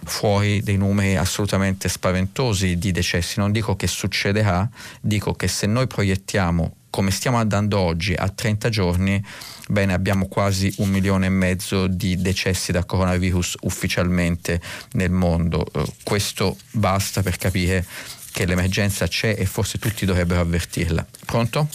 fuori 0.05 0.63
dei 0.63 0.77
numeri 0.77 1.17
assolutamente 1.17 1.89
spaventosi 1.89 2.79
di 2.79 2.93
decessi. 2.93 3.39
Non 3.39 3.53
dico 3.53 3.77
che 3.77 3.87
succederà, 3.87 4.69
dico 5.01 5.35
che 5.35 5.49
se 5.49 5.67
noi 5.67 5.87
proiettiamo 5.87 6.77
come 6.95 7.11
stiamo 7.11 7.39
andando 7.39 7.81
oggi 7.81 8.15
a 8.15 8.29
30 8.29 8.69
giorni, 8.69 9.21
bene, 9.67 9.95
abbiamo 9.95 10.29
quasi 10.29 10.73
un 10.77 10.91
milione 10.91 11.27
e 11.27 11.29
mezzo 11.29 11.89
di 11.89 12.23
decessi 12.23 12.71
da 12.71 12.85
coronavirus 12.85 13.57
ufficialmente 13.63 14.61
nel 14.93 15.11
mondo. 15.11 15.67
Eh, 15.73 15.85
questo 16.05 16.57
basta 16.71 17.21
per 17.21 17.37
capire 17.37 17.85
che 18.31 18.47
l'emergenza 18.47 19.09
c'è 19.09 19.35
e 19.37 19.45
forse 19.45 19.79
tutti 19.79 20.07
dovrebbero 20.07 20.41
avvertirla. 20.41 21.05
Pronto? 21.27 21.67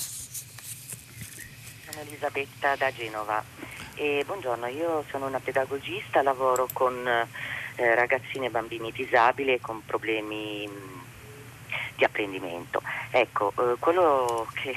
Sono 1.90 2.02
Elisabetta 2.08 2.78
da 2.78 2.90
Genova. 2.94 3.44
E 3.96 4.24
buongiorno, 4.26 4.68
io 4.68 5.04
sono 5.12 5.28
una 5.28 5.42
pedagogista, 5.42 6.22
lavoro 6.22 6.70
con 6.72 6.96
eh, 7.80 7.96
ragazzini 7.96 8.48
e 8.48 8.50
bambini 8.50 8.92
disabili 8.92 9.60
con 9.62 9.82
problemi 9.86 10.68
mh, 10.68 10.72
mm, 10.72 11.00
di 11.96 12.04
apprendimento. 12.04 12.82
Ecco, 13.12 13.54
eh, 13.58 13.76
quello 13.80 14.48
che 14.54 14.76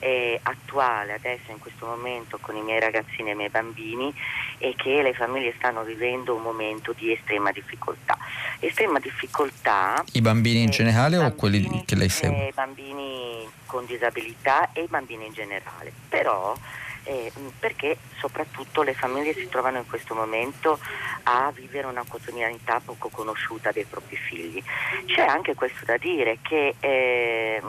è 0.00 0.40
attuale 0.42 1.12
adesso 1.12 1.52
in 1.52 1.60
questo 1.60 1.86
momento 1.86 2.36
con 2.40 2.56
i 2.56 2.62
miei 2.62 2.80
ragazzini 2.80 3.28
e 3.28 3.32
i 3.34 3.36
miei 3.36 3.50
bambini 3.50 4.12
è 4.58 4.74
che 4.74 5.00
le 5.00 5.14
famiglie 5.14 5.54
stanno 5.56 5.84
vivendo 5.84 6.34
un 6.34 6.42
momento 6.42 6.92
di 6.92 7.12
estrema 7.12 7.52
difficoltà. 7.52 8.18
Estrema 8.58 8.98
difficoltà. 8.98 10.02
I 10.12 10.20
bambini 10.20 10.62
in 10.62 10.70
generale 10.70 11.16
bambini, 11.16 11.32
o 11.32 11.38
quelli 11.38 11.84
che 11.84 11.94
lei 11.94 12.08
segue? 12.08 12.36
I 12.36 12.48
eh, 12.48 12.52
bambini 12.52 13.48
con 13.66 13.86
disabilità 13.86 14.72
e 14.72 14.82
i 14.82 14.88
bambini 14.88 15.26
in 15.26 15.32
generale. 15.32 15.92
Però 16.08 16.56
eh, 17.04 17.32
perché 17.58 17.98
soprattutto 18.18 18.82
le 18.82 18.94
famiglie 18.94 19.34
si 19.34 19.48
trovano 19.48 19.78
in 19.78 19.86
questo 19.86 20.14
momento 20.14 20.78
a 21.24 21.50
vivere 21.54 21.86
una 21.86 22.04
quotidianità 22.06 22.80
poco 22.84 23.08
conosciuta 23.08 23.72
dei 23.72 23.84
propri 23.84 24.16
figli. 24.16 24.62
C'è 25.06 25.22
anche 25.22 25.54
questo 25.54 25.84
da 25.84 25.96
dire 25.96 26.38
che 26.42 26.74
eh, 26.80 27.62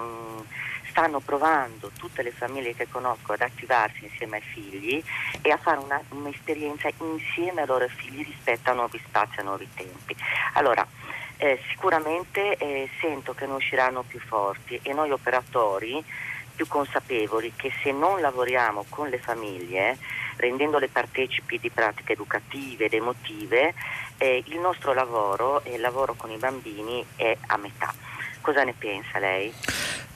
stanno 0.94 1.20
provando 1.20 1.92
tutte 1.98 2.22
le 2.22 2.32
famiglie 2.32 2.76
che 2.76 2.88
conosco 2.88 3.34
ad 3.34 3.42
attivarsi 3.42 4.06
insieme 4.06 4.38
ai 4.38 4.44
figli 4.44 5.04
e 5.42 5.50
a 5.50 5.58
fare 5.58 5.80
una, 5.80 6.00
un'esperienza 6.10 6.88
insieme 7.00 7.62
ai 7.62 7.68
loro 7.68 7.88
figli 7.88 8.24
rispetto 8.24 8.70
a 8.70 8.74
nuovi 8.74 9.02
spazi, 9.04 9.40
a 9.40 9.44
nuovi 9.44 9.68
tempi. 9.76 10.16
Allora, 10.54 10.86
eh, 11.38 11.60
sicuramente 11.70 12.56
eh, 12.58 12.90
sento 13.02 13.34
che 13.34 13.48
ne 13.48 13.54
usciranno 13.54 14.04
più 14.04 14.20
forti 14.20 14.80
e 14.84 14.94
noi 14.94 15.10
operatori 15.10 16.04
più 16.56 16.68
consapevoli 16.68 17.54
che 17.56 17.72
se 17.82 17.92
non 17.92 18.22
lavoriamo 18.22 18.86
con 18.90 19.10
le 19.10 19.18
famiglie, 19.18 19.98
rendendole 20.38 20.88
partecipi 20.88 21.60
di 21.60 21.70
pratiche 21.70 22.14
educative 22.14 22.86
ed 22.86 22.94
emotive, 22.94 23.74
eh, 24.18 24.44
il 24.48 24.60
nostro 24.60 24.94
lavoro 24.94 25.64
e 25.64 25.76
il 25.76 25.82
lavoro 25.82 26.14
con 26.16 26.32
i 26.32 26.38
bambini 26.38 27.06
è 27.16 27.36
a 27.48 27.58
metà. 27.58 27.94
Cosa 28.42 28.64
ne 28.64 28.74
pensa 28.78 29.20
lei? 29.20 29.54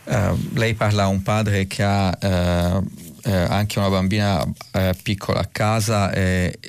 Uh, 0.04 0.38
lei 0.54 0.74
parla 0.74 1.04
a 1.04 1.08
un 1.08 1.22
padre 1.22 1.68
che 1.68 1.84
ha 1.84 2.18
uh, 2.22 3.07
uh, 3.28 3.52
anche 3.52 3.80
una 3.80 3.90
bambina 3.90 4.46
piccola 5.02 5.40
a 5.40 5.50
casa, 5.52 6.12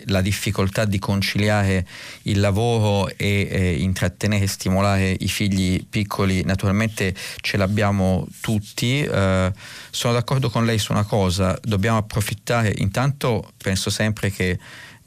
la 0.06 0.20
difficoltà 0.20 0.84
di 0.84 0.98
conciliare 0.98 1.86
il 2.22 2.40
lavoro 2.40 3.08
e 3.16 3.76
intrattenere 3.80 4.44
e 4.44 4.48
stimolare 4.48 5.16
i 5.18 5.28
figli 5.28 5.84
piccoli, 5.86 6.42
naturalmente 6.44 7.14
ce 7.40 7.56
l'abbiamo 7.56 8.26
tutti. 8.40 9.04
sono 9.04 10.12
d'accordo 10.12 10.50
con 10.50 10.64
lei 10.64 10.78
su 10.78 10.92
una 10.92 11.04
cosa, 11.04 11.58
dobbiamo 11.62 11.98
approfittare, 11.98 12.72
intanto 12.76 13.52
penso 13.56 13.90
sempre 13.90 14.30
che 14.30 14.58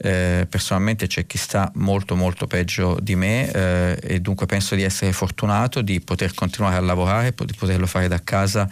eh, 0.04 0.46
personalmente 0.50 1.06
c'è 1.06 1.26
chi 1.26 1.38
sta 1.38 1.70
molto 1.76 2.16
molto 2.16 2.48
peggio 2.48 2.98
di 3.00 3.14
me 3.14 3.50
eh, 3.50 3.98
e 4.02 4.20
dunque 4.20 4.46
penso 4.46 4.74
di 4.74 4.82
essere 4.82 5.12
fortunato 5.12 5.80
di 5.80 6.00
poter 6.00 6.34
continuare 6.34 6.76
a 6.76 6.80
lavorare, 6.80 7.32
di 7.32 7.54
poterlo 7.56 7.86
fare 7.86 8.08
da 8.08 8.20
casa 8.22 8.68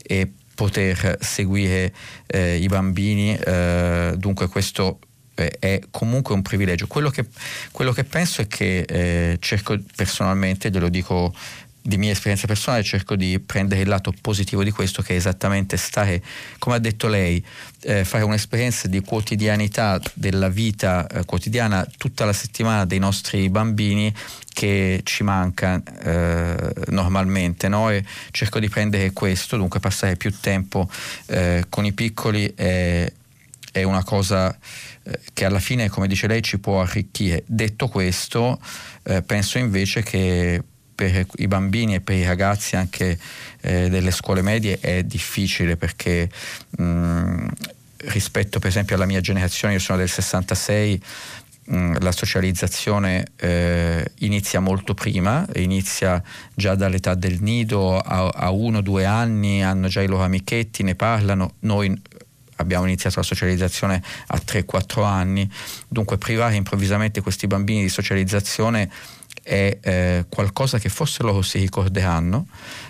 e 0.00 0.30
poter 0.58 1.18
seguire 1.20 1.94
eh, 2.26 2.56
i 2.56 2.66
bambini, 2.66 3.32
eh, 3.32 4.14
dunque 4.16 4.48
questo 4.48 4.98
eh, 5.36 5.54
è 5.56 5.80
comunque 5.88 6.34
un 6.34 6.42
privilegio. 6.42 6.88
Quello 6.88 7.10
che, 7.10 7.26
quello 7.70 7.92
che 7.92 8.02
penso 8.02 8.40
è 8.40 8.48
che 8.48 8.80
eh, 8.80 9.36
cerco 9.38 9.78
personalmente, 9.94 10.68
glielo 10.68 10.88
dico 10.88 11.32
di 11.80 11.96
mia 11.96 12.12
esperienza 12.12 12.46
personale 12.46 12.82
cerco 12.82 13.16
di 13.16 13.38
prendere 13.40 13.80
il 13.80 13.88
lato 13.88 14.12
positivo 14.20 14.62
di 14.62 14.70
questo 14.70 15.02
che 15.02 15.14
è 15.14 15.16
esattamente 15.16 15.76
stare, 15.76 16.22
come 16.58 16.76
ha 16.76 16.78
detto 16.78 17.08
lei, 17.08 17.42
eh, 17.82 18.04
fare 18.04 18.24
un'esperienza 18.24 18.88
di 18.88 19.00
quotidianità 19.00 20.00
della 20.14 20.48
vita 20.48 21.06
eh, 21.06 21.24
quotidiana 21.24 21.86
tutta 21.96 22.24
la 22.24 22.32
settimana 22.32 22.84
dei 22.84 22.98
nostri 22.98 23.48
bambini 23.48 24.12
che 24.52 25.00
ci 25.04 25.22
manca 25.22 25.80
eh, 26.02 26.72
normalmente 26.88 27.68
no? 27.68 27.90
e 27.90 28.04
cerco 28.32 28.58
di 28.58 28.68
prendere 28.68 29.12
questo, 29.12 29.56
dunque 29.56 29.80
passare 29.80 30.16
più 30.16 30.34
tempo 30.38 30.90
eh, 31.26 31.64
con 31.68 31.84
i 31.84 31.92
piccoli 31.92 32.52
è, 32.54 33.10
è 33.72 33.82
una 33.84 34.02
cosa 34.02 34.56
eh, 35.04 35.20
che 35.32 35.44
alla 35.44 35.60
fine, 35.60 35.88
come 35.88 36.08
dice 36.08 36.26
lei, 36.26 36.42
ci 36.42 36.58
può 36.58 36.80
arricchire. 36.80 37.44
Detto 37.46 37.88
questo, 37.88 38.60
eh, 39.04 39.22
penso 39.22 39.58
invece 39.58 40.02
che 40.02 40.62
per 40.98 41.26
i 41.36 41.46
bambini 41.46 41.94
e 41.94 42.00
per 42.00 42.16
i 42.16 42.24
ragazzi 42.24 42.74
anche 42.74 43.16
eh, 43.60 43.88
delle 43.88 44.10
scuole 44.10 44.42
medie 44.42 44.80
è 44.80 45.04
difficile 45.04 45.76
perché 45.76 46.28
mh, 46.70 47.46
rispetto 48.06 48.58
per 48.58 48.70
esempio 48.70 48.96
alla 48.96 49.06
mia 49.06 49.20
generazione, 49.20 49.74
io 49.74 49.78
sono 49.78 49.98
del 49.98 50.08
66, 50.08 51.00
mh, 51.66 51.98
la 52.00 52.10
socializzazione 52.10 53.26
eh, 53.36 54.10
inizia 54.18 54.58
molto 54.58 54.94
prima, 54.94 55.46
inizia 55.54 56.20
già 56.52 56.74
dall'età 56.74 57.14
del 57.14 57.40
nido, 57.42 57.96
a, 57.96 58.30
a 58.30 58.50
uno 58.50 58.78
o 58.78 58.80
due 58.82 59.04
anni 59.04 59.62
hanno 59.62 59.86
già 59.86 60.02
i 60.02 60.08
loro 60.08 60.24
amichetti, 60.24 60.82
ne 60.82 60.96
parlano, 60.96 61.54
noi 61.60 61.96
abbiamo 62.56 62.86
iniziato 62.86 63.20
la 63.20 63.24
socializzazione 63.24 64.02
a 64.26 64.42
3-4 64.44 65.04
anni, 65.04 65.48
dunque 65.86 66.18
privare 66.18 66.56
improvvisamente 66.56 67.20
questi 67.20 67.46
bambini 67.46 67.82
di 67.82 67.88
socializzazione 67.88 68.90
è 69.48 69.78
eh, 69.80 70.26
qualcosa 70.28 70.78
che 70.78 70.90
forse 70.90 71.22
loro 71.22 71.40
si 71.40 71.58
ricorderanno, 71.58 72.46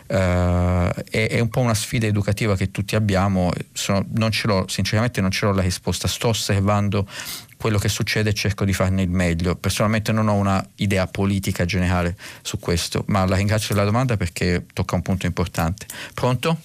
eh, 0.09 0.93
è, 1.09 1.29
è, 1.29 1.39
un 1.39 1.49
po' 1.51 1.61
una 1.61 1.75
sfida 1.75 2.09
educativa 2.09 2.57
che 2.57 2.73
tutti 2.73 2.97
abbiamo, 2.97 3.53
Sono, 3.73 4.05
non 4.15 4.33
ce 4.33 4.49
l'ho, 4.49 4.67
sinceramente 4.67 5.21
non 5.21 5.31
ce 5.31 5.47
l'ho 5.47 5.53
la 5.53 5.63
risposta, 5.63 6.09
sto 6.09 6.29
osservando 6.29 7.07
quello 7.57 7.79
che 7.79 7.89
succede 7.89 8.31
e 8.31 8.35
cerco 8.35 8.65
di 8.65 8.73
farne 8.73 9.03
il 9.03 9.09
meglio. 9.09 9.55
Personalmente 9.55 10.11
non 10.11 10.27
ho 10.27 10.35
una 10.35 10.65
idea 10.77 11.07
politica 11.07 11.65
generale 11.65 12.17
su 12.43 12.59
questo, 12.59 13.05
ma 13.07 13.25
la 13.25 13.37
ringrazio 13.37 13.73
della 13.73 13.87
domanda 13.87 14.17
perché 14.17 14.67
tocca 14.73 14.97
un 14.97 15.03
punto 15.03 15.27
importante. 15.27 15.87
Pronto? 16.13 16.59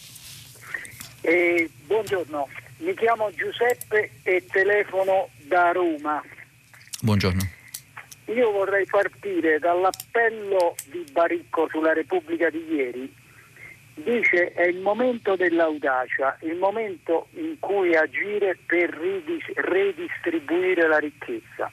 Eh, 1.22 1.70
buongiorno, 1.86 2.48
mi 2.78 2.96
chiamo 2.96 3.30
Giuseppe 3.30 4.10
e 4.24 4.44
telefono 4.52 5.30
da 5.48 5.72
Roma. 5.72 6.20
Buongiorno. 7.02 7.62
Io 8.26 8.52
vorrei 8.52 8.86
partire 8.86 9.60
dall'appello 9.60 10.76
di 10.86 11.06
Baricco 11.12 11.68
sulla 11.70 11.94
Repubblica 11.94 12.50
di 12.50 12.66
ieri 12.74 13.22
dice 13.96 14.54
è 14.54 14.66
il 14.66 14.80
momento 14.80 15.36
dell'audacia, 15.36 16.38
il 16.42 16.56
momento 16.56 17.28
in 17.34 17.60
cui 17.60 17.96
agire 17.96 18.58
per 18.66 18.90
redistribuire 18.90 20.88
la 20.88 20.98
ricchezza. 20.98 21.72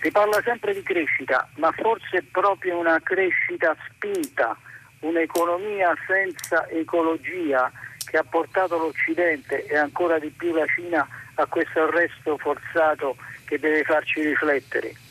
Si 0.00 0.10
parla 0.10 0.42
sempre 0.42 0.74
di 0.74 0.82
crescita, 0.82 1.48
ma 1.56 1.72
forse 1.72 2.18
è 2.18 2.22
proprio 2.22 2.78
una 2.78 3.00
crescita 3.00 3.74
spinta, 3.88 4.54
un'economia 5.00 5.94
senza 6.06 6.68
ecologia 6.68 7.72
che 8.04 8.18
ha 8.18 8.24
portato 8.24 8.76
l'Occidente 8.76 9.64
e 9.64 9.76
ancora 9.76 10.18
di 10.18 10.28
più 10.28 10.52
la 10.52 10.66
Cina 10.66 11.08
a 11.36 11.46
questo 11.46 11.84
arresto 11.84 12.36
forzato 12.36 13.16
che 13.46 13.58
deve 13.58 13.82
farci 13.82 14.20
riflettere. 14.22 15.03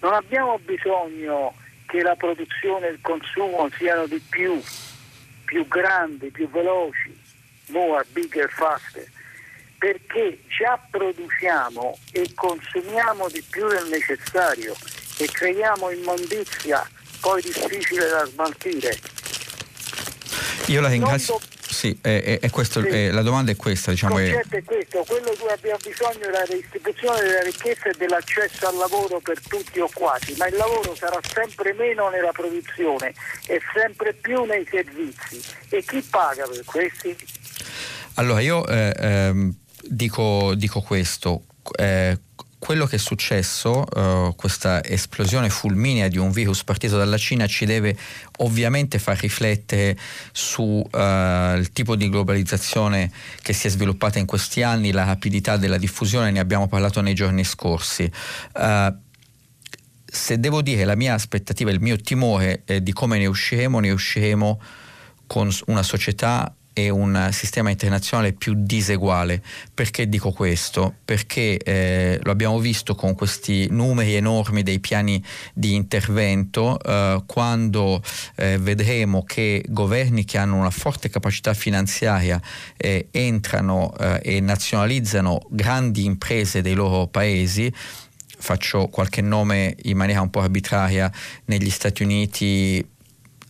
Non 0.00 0.14
abbiamo 0.14 0.58
bisogno 0.58 1.54
che 1.86 2.02
la 2.02 2.14
produzione 2.14 2.88
e 2.88 2.92
il 2.92 2.98
consumo 3.02 3.68
siano 3.76 4.06
di 4.06 4.20
più, 4.28 4.62
più 5.44 5.66
grandi, 5.68 6.30
più 6.30 6.48
veloci, 6.48 7.18
more, 7.68 8.04
bigger, 8.12 8.50
faster, 8.50 9.06
perché 9.78 10.40
già 10.46 10.80
produciamo 10.90 11.98
e 12.12 12.30
consumiamo 12.34 13.28
di 13.28 13.42
più 13.50 13.66
del 13.68 13.88
necessario 13.88 14.74
e 15.18 15.26
creiamo 15.26 15.90
immondizia 15.90 16.88
poi 17.20 17.42
difficile 17.42 18.08
da 18.08 18.24
smaltire. 18.24 18.98
Io 20.66 20.80
la 20.80 20.88
ringrazio. 20.88 21.40
Sì, 21.70 21.96
è, 22.00 22.38
è 22.40 22.50
questo, 22.50 22.80
sì. 22.80 22.88
È, 22.88 23.10
la 23.10 23.22
domanda 23.22 23.52
è 23.52 23.56
questa. 23.56 23.92
Diciamo 23.92 24.18
il 24.18 24.32
concetto 24.32 24.56
è 24.56 24.64
questo, 24.64 25.04
quello 25.06 25.30
che 25.30 25.46
abbiamo 25.46 25.78
bisogno 25.82 26.26
è 26.26 26.30
la 26.30 26.44
redistribuzione 26.44 27.20
della 27.22 27.42
ricchezza 27.42 27.88
e 27.88 27.94
dell'accesso 27.96 28.66
al 28.66 28.76
lavoro 28.76 29.20
per 29.20 29.40
tutti 29.46 29.78
o 29.78 29.88
quasi, 29.94 30.34
ma 30.36 30.48
il 30.48 30.56
lavoro 30.56 30.94
sarà 30.96 31.18
sempre 31.32 31.72
meno 31.74 32.08
nella 32.10 32.32
produzione 32.32 33.14
e 33.46 33.60
sempre 33.72 34.14
più 34.14 34.44
nei 34.44 34.66
servizi. 34.68 35.40
E 35.68 35.84
chi 35.84 36.02
paga 36.02 36.46
per 36.46 36.64
questi? 36.64 37.16
Allora 38.14 38.40
io 38.40 38.66
eh, 38.66 38.92
ehm, 38.98 39.54
dico, 39.82 40.54
dico, 40.56 40.80
questo. 40.80 41.44
Eh, 41.76 42.18
quello 42.60 42.84
che 42.84 42.96
è 42.96 42.98
successo, 42.98 43.84
uh, 43.90 44.34
questa 44.36 44.84
esplosione 44.84 45.48
fulminea 45.48 46.08
di 46.08 46.18
un 46.18 46.30
virus 46.30 46.62
partito 46.62 46.98
dalla 46.98 47.16
Cina, 47.16 47.46
ci 47.46 47.64
deve 47.64 47.96
ovviamente 48.40 48.98
far 48.98 49.18
riflettere 49.18 49.96
sul 50.30 50.84
uh, 50.92 51.62
tipo 51.72 51.96
di 51.96 52.10
globalizzazione 52.10 53.10
che 53.40 53.54
si 53.54 53.66
è 53.66 53.70
sviluppata 53.70 54.18
in 54.18 54.26
questi 54.26 54.62
anni, 54.62 54.92
la 54.92 55.04
rapidità 55.04 55.56
della 55.56 55.78
diffusione, 55.78 56.30
ne 56.30 56.38
abbiamo 56.38 56.68
parlato 56.68 57.00
nei 57.00 57.14
giorni 57.14 57.44
scorsi. 57.44 58.10
Uh, 58.54 58.94
se 60.04 60.38
devo 60.38 60.60
dire 60.60 60.84
la 60.84 60.96
mia 60.96 61.14
aspettativa, 61.14 61.70
il 61.70 61.80
mio 61.80 61.96
timore 61.96 62.62
eh, 62.66 62.82
di 62.82 62.92
come 62.92 63.16
ne 63.16 63.26
usciremo, 63.26 63.80
ne 63.80 63.90
usciremo 63.90 64.60
con 65.26 65.48
una 65.66 65.82
società 65.82 66.54
e 66.72 66.88
un 66.88 67.28
sistema 67.32 67.70
internazionale 67.70 68.32
più 68.32 68.54
diseguale. 68.56 69.42
Perché 69.74 70.08
dico 70.08 70.32
questo? 70.32 70.94
Perché 71.04 71.58
eh, 71.58 72.18
lo 72.22 72.30
abbiamo 72.30 72.58
visto 72.58 72.94
con 72.94 73.14
questi 73.14 73.66
numeri 73.70 74.14
enormi 74.14 74.62
dei 74.62 74.80
piani 74.80 75.22
di 75.52 75.74
intervento, 75.74 76.80
eh, 76.80 77.22
quando 77.26 78.02
eh, 78.36 78.58
vedremo 78.58 79.24
che 79.24 79.64
governi 79.68 80.24
che 80.24 80.38
hanno 80.38 80.56
una 80.56 80.70
forte 80.70 81.08
capacità 81.08 81.54
finanziaria 81.54 82.40
eh, 82.76 83.08
entrano 83.10 83.92
eh, 83.98 84.20
e 84.22 84.40
nazionalizzano 84.40 85.46
grandi 85.50 86.04
imprese 86.04 86.62
dei 86.62 86.74
loro 86.74 87.06
paesi, 87.06 87.72
faccio 88.38 88.86
qualche 88.88 89.20
nome 89.20 89.76
in 89.82 89.96
maniera 89.96 90.20
un 90.20 90.30
po' 90.30 90.40
arbitraria, 90.40 91.10
negli 91.46 91.70
Stati 91.70 92.02
Uniti 92.02 92.86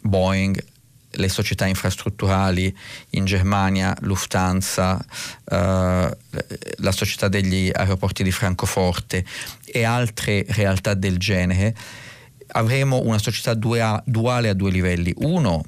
Boeing, 0.02 0.62
le 1.12 1.28
società 1.28 1.66
infrastrutturali 1.66 2.74
in 3.10 3.24
Germania, 3.24 3.96
Lufthansa, 4.00 5.04
eh, 5.44 6.16
la 6.76 6.92
società 6.92 7.28
degli 7.28 7.70
aeroporti 7.72 8.22
di 8.22 8.30
Francoforte 8.30 9.24
e 9.64 9.82
altre 9.84 10.44
realtà 10.48 10.94
del 10.94 11.18
genere, 11.18 11.74
avremo 12.52 13.00
una 13.02 13.18
società 13.18 13.54
duale 13.54 14.48
a 14.48 14.54
due 14.54 14.70
livelli. 14.70 15.12
Uno, 15.18 15.64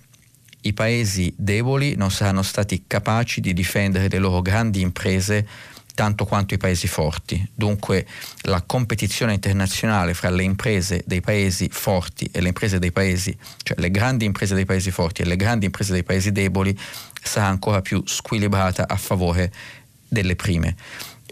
i 0.62 0.72
paesi 0.72 1.32
deboli 1.36 1.96
non 1.96 2.10
saranno 2.10 2.42
stati 2.42 2.84
capaci 2.86 3.40
di 3.40 3.52
difendere 3.52 4.08
le 4.08 4.18
loro 4.18 4.42
grandi 4.42 4.80
imprese 4.80 5.46
tanto 5.94 6.24
quanto 6.24 6.54
i 6.54 6.58
paesi 6.58 6.86
forti. 6.86 7.46
Dunque 7.54 8.06
la 8.42 8.62
competizione 8.62 9.34
internazionale 9.34 10.14
fra 10.14 10.30
le 10.30 10.42
imprese 10.42 11.02
dei 11.06 11.20
paesi 11.20 11.68
forti 11.70 12.28
e 12.32 12.40
le 12.40 12.48
imprese 12.48 12.78
dei 12.78 12.92
paesi, 12.92 13.36
cioè 13.62 13.78
le 13.78 13.90
grandi 13.90 14.24
imprese 14.24 14.54
dei 14.54 14.64
paesi 14.64 14.90
forti 14.90 15.22
e 15.22 15.24
le 15.24 15.36
grandi 15.36 15.66
imprese 15.66 15.92
dei 15.92 16.04
paesi 16.04 16.32
deboli, 16.32 16.76
sarà 17.22 17.46
ancora 17.46 17.80
più 17.80 18.02
squilibrata 18.04 18.88
a 18.88 18.96
favore 18.96 19.52
delle 20.08 20.36
prime. 20.36 20.76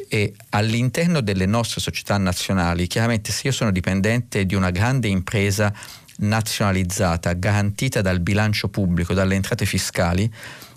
E 0.09 0.35
all'interno 0.51 1.21
delle 1.21 1.47
nostre 1.47 1.81
società 1.81 2.17
nazionali, 2.17 2.87
chiaramente 2.87 3.33
se 3.33 3.49
io 3.49 3.53
sono 3.53 3.71
dipendente 3.71 4.47
di 4.47 4.55
una 4.55 4.71
grande 4.71 5.09
impresa 5.09 5.73
nazionalizzata, 6.21 7.33
garantita 7.35 8.01
dal 8.01 8.21
bilancio 8.21 8.69
pubblico, 8.69 9.15
dalle 9.15 9.35
entrate 9.35 9.67
fiscali, 9.67 10.31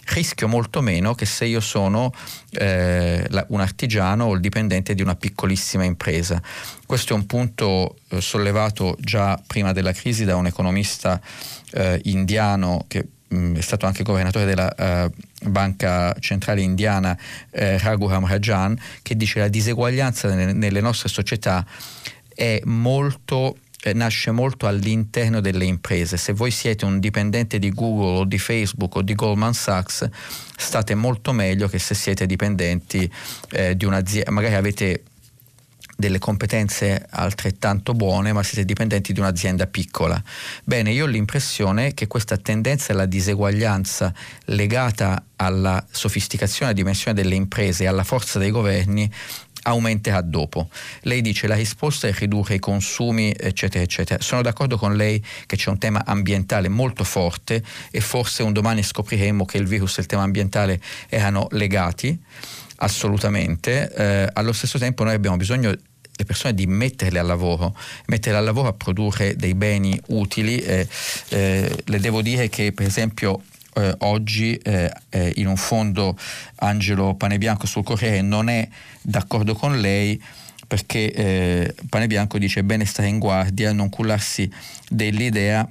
rischio 0.06 0.48
molto 0.48 0.82
meno 0.82 1.14
che 1.16 1.26
se 1.26 1.46
io 1.46 1.60
sono 1.60 2.12
eh, 2.52 3.26
la, 3.30 3.46
un 3.50 3.62
artigiano 3.62 4.26
o 4.26 4.34
il 4.34 4.42
dipendente 4.42 4.94
di 4.94 5.02
una 5.02 5.16
piccolissima 5.16 5.84
impresa. 5.84 6.42
Questo 6.86 7.14
è 7.14 7.16
un 7.16 7.26
punto 7.26 7.98
eh, 8.10 8.22
sollevato 8.22 8.96
già 9.00 9.42
prima 9.46 9.72
della 9.72 9.94
crisi 9.94 10.26
da 10.26 10.36
un 10.36 10.48
economista 10.48 11.20
eh, 11.72 12.00
indiano 12.04 12.86
che 12.88 13.06
mh, 13.28 13.58
è 13.58 13.62
stato 13.62 13.86
anche 13.86 14.04
governatore 14.04 14.46
della 14.46 14.74
eh, 14.76 15.10
Banca 15.44 16.16
Centrale 16.20 16.62
Indiana, 16.62 17.18
eh, 17.52 17.78
Raghuram 17.78 18.28
Rajan, 18.28 18.80
che 19.02 19.16
dice 19.16 19.34
che 19.34 19.40
la 19.40 19.48
diseguaglianza 19.48 20.34
nelle, 20.34 20.54
nelle 20.54 20.82
nostre 20.82 21.10
società 21.10 21.66
è 22.36 22.62
molto 22.66 23.58
nasce 23.92 24.32
molto 24.32 24.66
all'interno 24.66 25.42
delle 25.42 25.66
imprese. 25.66 26.16
Se 26.16 26.32
voi 26.32 26.52
siete 26.52 26.86
un 26.86 27.02
dipendente 27.02 27.60
di 27.60 27.70
Google 27.72 28.20
o 28.20 28.24
di 28.24 28.40
Facebook 28.40 28.96
o 28.96 29.02
di 29.02 29.14
Goldman 29.14 29.54
Sachs, 29.54 30.08
state 30.56 30.96
molto 30.96 31.34
meglio 31.34 31.68
che 31.68 31.80
se 31.80 31.94
siete 31.94 32.26
dipendenti 32.26 33.12
eh, 33.52 33.76
di 33.76 33.84
un'azienda, 33.84 34.32
magari 34.32 34.56
avete 34.56 35.04
delle 35.96 36.20
competenze 36.20 37.06
altrettanto 37.10 37.94
buone, 37.94 38.34
ma 38.34 38.44
siete 38.44 38.66
dipendenti 38.66 39.14
di 39.14 39.20
un'azienda 39.20 39.68
piccola. 39.68 40.22
Bene, 40.64 40.92
io 40.92 41.06
ho 41.06 41.08
l'impressione 41.08 41.94
che 41.94 42.08
questa 42.08 42.38
tendenza 42.38 42.94
alla 42.94 43.06
diseguaglianza 43.06 44.14
legata 44.46 45.24
alla 45.36 45.86
sofisticazione 45.90 46.72
e 46.72 46.76
dimensione 46.76 47.22
delle 47.22 47.36
imprese 47.36 47.84
e 47.84 47.88
alla 47.88 48.04
forza 48.04 48.40
dei 48.40 48.52
governi 48.52 49.10
aumenterà 49.64 50.22
dopo. 50.22 50.70
Lei 51.02 51.22
dice 51.22 51.48
la 51.48 51.56
risposta 51.56 52.08
è 52.08 52.14
ridurre 52.14 52.56
i 52.56 52.60
consumi, 52.60 53.34
eccetera, 53.38 53.84
eccetera. 53.84 54.22
Sono 54.22 54.42
d'accordo 54.42 54.78
con 54.78 54.96
lei 54.96 55.24
che 55.46 55.56
c'è 55.56 55.70
un 55.70 55.78
tema 55.78 56.04
ambientale 56.06 56.70
molto 56.70 57.04
forte 57.04 57.64
e 57.92 58.00
forse 58.00 58.44
un 58.44 58.54
domani 58.54 58.84
scopriremo 58.84 59.46
che 59.46 59.58
il 59.58 59.68
virus 59.68 59.98
e 59.98 60.02
il 60.02 60.08
tema 60.08 60.24
ambientale 60.24 60.80
erano 61.10 61.48
legati, 61.52 62.18
assolutamente. 62.78 63.92
Eh, 63.94 64.30
allo 64.34 64.54
stesso 64.54 64.78
tempo 64.78 65.04
noi 65.04 65.14
abbiamo 65.14 65.38
bisogno 65.38 65.74
le 66.16 66.26
persone 66.26 66.54
di 66.54 66.68
metterle 66.68 67.20
al 67.20 67.26
lavoro, 67.26 67.76
metterle 68.06 68.38
al 68.38 68.46
lavoro 68.46 68.68
a 68.68 68.74
produrre 68.74 69.36
dei 69.36 69.56
beni 69.56 70.00
utili. 70.08 70.58
Eh, 70.58 70.88
eh, 71.30 71.84
le 71.86 72.00
devo 72.00 72.22
dire 72.22 72.50
che 72.50 72.72
per 72.72 72.86
esempio 72.86 73.42
eh, 73.76 73.96
oggi 74.00 74.56
eh, 74.56 74.92
eh, 75.10 75.34
in 75.36 75.48
un 75.48 75.56
fondo 75.56 76.18
Angelo 76.56 77.16
Panebianco 77.16 77.66
sul 77.66 77.84
Corriere 77.84 78.22
non 78.22 78.50
è 78.50 78.68
d'accordo 79.02 79.54
con 79.56 79.80
lei 79.80 80.22
perché 80.68 81.12
eh, 81.12 81.76
Panebianco 81.90 82.38
dice 82.38 82.64
bene 82.64 82.86
stare 82.86 83.08
in 83.08 83.20
guardia, 83.20 83.74
non 83.74 83.90
cullarsi 83.90 84.50
dell'idea 84.90 85.68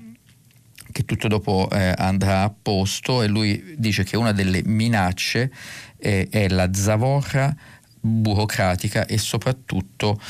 che 0.92 1.04
tutto 1.04 1.26
dopo 1.26 1.68
eh, 1.72 1.92
andrà 1.96 2.42
a 2.42 2.52
posto. 2.62 3.22
E 3.22 3.26
lui 3.26 3.74
dice 3.78 4.04
che 4.04 4.16
una 4.16 4.32
delle 4.32 4.62
minacce 4.64 5.50
eh, 5.98 6.28
è 6.30 6.48
la 6.48 6.72
zavorra 6.72 7.54
burocratica 7.98 9.06
e 9.06 9.18
soprattutto 9.18 10.20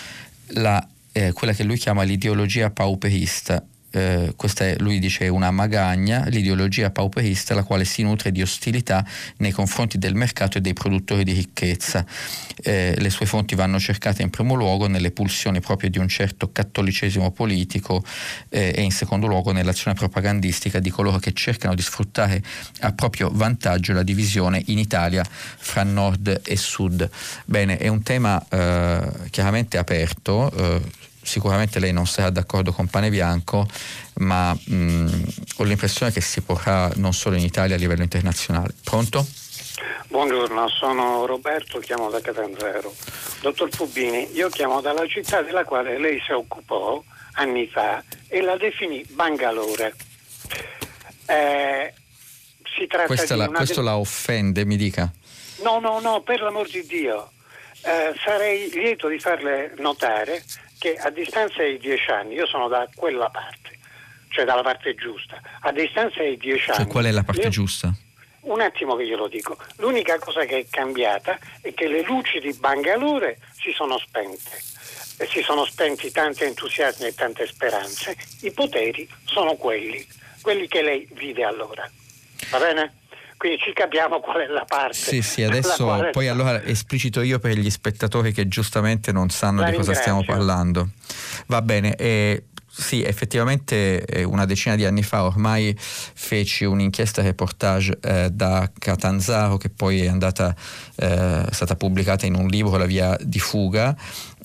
la, 0.54 0.86
quella 1.32 1.52
che 1.52 1.64
lui 1.64 1.76
chiama 1.76 2.02
l'ideologia 2.04 2.70
pauperista 2.70 3.62
eh, 3.92 4.32
questa 4.36 4.64
è, 4.64 4.76
lui 4.78 4.98
dice, 4.98 5.28
una 5.28 5.50
magagna, 5.50 6.24
l'ideologia 6.26 6.90
pauperista, 6.90 7.54
la 7.54 7.62
quale 7.62 7.84
si 7.84 8.02
nutre 8.02 8.32
di 8.32 8.42
ostilità 8.42 9.04
nei 9.38 9.52
confronti 9.52 9.98
del 9.98 10.14
mercato 10.14 10.58
e 10.58 10.60
dei 10.60 10.72
produttori 10.72 11.24
di 11.24 11.32
ricchezza. 11.32 12.04
Eh, 12.62 12.94
le 12.98 13.10
sue 13.10 13.26
fonti 13.26 13.54
vanno 13.54 13.78
cercate 13.78 14.22
in 14.22 14.30
primo 14.30 14.54
luogo 14.54 14.86
nelle 14.86 15.10
pulsioni 15.10 15.60
proprio 15.60 15.90
di 15.90 15.98
un 15.98 16.08
certo 16.08 16.50
cattolicesimo 16.52 17.30
politico 17.30 18.04
eh, 18.48 18.72
e 18.74 18.82
in 18.82 18.92
secondo 18.92 19.26
luogo 19.26 19.52
nell'azione 19.52 19.96
propagandistica 19.96 20.78
di 20.78 20.90
coloro 20.90 21.18
che 21.18 21.32
cercano 21.32 21.74
di 21.74 21.82
sfruttare 21.82 22.42
a 22.80 22.92
proprio 22.92 23.30
vantaggio 23.32 23.92
la 23.92 24.02
divisione 24.02 24.62
in 24.66 24.78
Italia 24.78 25.24
fra 25.24 25.82
nord 25.82 26.40
e 26.44 26.56
sud. 26.56 27.08
Bene, 27.44 27.76
è 27.76 27.88
un 27.88 28.02
tema 28.02 28.42
eh, 28.48 29.28
chiaramente 29.30 29.78
aperto 29.78 30.50
eh, 30.52 31.00
sicuramente 31.22 31.78
lei 31.78 31.92
non 31.92 32.06
sarà 32.06 32.30
d'accordo 32.30 32.72
con 32.72 32.88
Pane 32.88 33.10
Bianco, 33.10 33.66
ma 34.16 34.52
mh, 34.52 35.22
ho 35.56 35.62
l'impressione 35.62 36.12
che 36.12 36.20
si 36.20 36.40
porrà 36.42 36.90
non 36.96 37.12
solo 37.12 37.36
in 37.36 37.44
Italia 37.44 37.76
a 37.76 37.78
livello 37.78 38.02
internazionale. 38.02 38.74
Pronto? 38.82 39.26
Buongiorno, 40.08 40.68
sono 40.68 41.24
Roberto, 41.24 41.78
chiamo 41.78 42.10
da 42.10 42.20
Catanzaro. 42.20 42.94
Dottor 43.40 43.70
Fubini, 43.70 44.28
io 44.34 44.48
chiamo 44.50 44.80
dalla 44.80 45.06
città 45.06 45.42
della 45.42 45.64
quale 45.64 45.98
lei 45.98 46.20
si 46.24 46.32
occupò 46.32 47.02
anni 47.34 47.66
fa 47.66 48.04
e 48.28 48.42
la 48.42 48.56
definì 48.56 49.04
Bangalore. 49.08 49.94
Eh, 51.26 51.94
si 52.76 52.86
tratta 52.86 53.36
la, 53.36 53.48
questo 53.48 53.80
de... 53.80 53.86
la 53.86 53.96
offende, 53.96 54.64
mi 54.64 54.76
dica. 54.76 55.10
No, 55.62 55.78
no, 55.78 56.00
no, 56.00 56.20
per 56.22 56.42
l'amor 56.42 56.68
di 56.68 56.84
Dio. 56.86 57.30
Eh, 57.84 58.14
sarei 58.22 58.70
lieto 58.70 59.08
di 59.08 59.18
farle 59.18 59.74
notare 59.78 60.44
che 60.82 60.96
a 60.96 61.10
distanza 61.10 61.62
di 61.62 61.78
dieci 61.78 62.10
anni, 62.10 62.34
io 62.34 62.44
sono 62.44 62.66
da 62.66 62.88
quella 62.92 63.30
parte, 63.30 63.78
cioè 64.30 64.44
dalla 64.44 64.62
parte 64.62 64.96
giusta, 64.96 65.40
a 65.60 65.70
distanza 65.70 66.24
di 66.24 66.36
dieci 66.36 66.64
cioè, 66.64 66.76
anni... 66.80 66.90
Qual 66.90 67.04
è 67.04 67.12
la 67.12 67.22
parte 67.22 67.42
io, 67.42 67.48
giusta? 67.50 67.94
Un 68.40 68.60
attimo 68.60 68.96
che 68.96 69.06
glielo 69.06 69.28
dico. 69.28 69.56
L'unica 69.76 70.18
cosa 70.18 70.44
che 70.44 70.58
è 70.58 70.66
cambiata 70.68 71.38
è 71.60 71.72
che 71.72 71.86
le 71.86 72.02
luci 72.02 72.40
di 72.40 72.52
Bangalore 72.54 73.38
si 73.52 73.70
sono 73.70 73.96
spente. 73.98 74.50
E 75.18 75.26
si 75.28 75.40
sono 75.42 75.64
spenti 75.64 76.10
tanti 76.10 76.42
entusiasmi 76.42 77.06
e 77.06 77.14
tante 77.14 77.46
speranze. 77.46 78.16
I 78.40 78.50
poteri 78.50 79.08
sono 79.24 79.54
quelli, 79.54 80.04
quelli 80.40 80.66
che 80.66 80.82
lei 80.82 81.08
vide 81.12 81.44
allora. 81.44 81.88
Va 82.50 82.58
bene? 82.58 83.01
Quindi 83.42 83.58
ci 83.58 83.72
capiamo 83.72 84.20
qual 84.20 84.42
è 84.42 84.46
la 84.46 84.64
parte. 84.64 84.94
Sì, 84.94 85.20
sì, 85.20 85.42
adesso 85.42 86.10
poi 86.12 86.28
allora 86.28 86.62
esplicito 86.62 87.22
io 87.22 87.40
per 87.40 87.58
gli 87.58 87.70
spettatori 87.70 88.30
che 88.30 88.46
giustamente 88.46 89.10
non 89.10 89.30
sanno 89.30 89.62
la 89.62 89.70
di 89.70 89.76
cosa 89.76 89.94
stiamo 89.94 90.22
parlando. 90.24 90.90
Va 91.48 91.60
bene, 91.60 91.96
eh, 91.96 92.44
sì, 92.74 93.02
effettivamente 93.02 94.04
eh, 94.04 94.22
una 94.22 94.46
decina 94.46 94.76
di 94.76 94.84
anni 94.84 95.02
fa 95.02 95.24
ormai 95.24 95.76
feci 95.76 96.64
un'inchiesta 96.64 97.20
reportage 97.20 97.98
eh, 98.00 98.30
da 98.30 98.70
Catanzaro 98.78 99.56
che 99.56 99.70
poi 99.70 100.02
è 100.02 100.08
andata, 100.08 100.54
eh, 100.94 101.44
è 101.44 101.52
stata 101.52 101.74
pubblicata 101.74 102.26
in 102.26 102.36
un 102.36 102.46
libro, 102.46 102.76
La 102.76 102.86
via 102.86 103.16
di 103.20 103.40
fuga, 103.40 103.94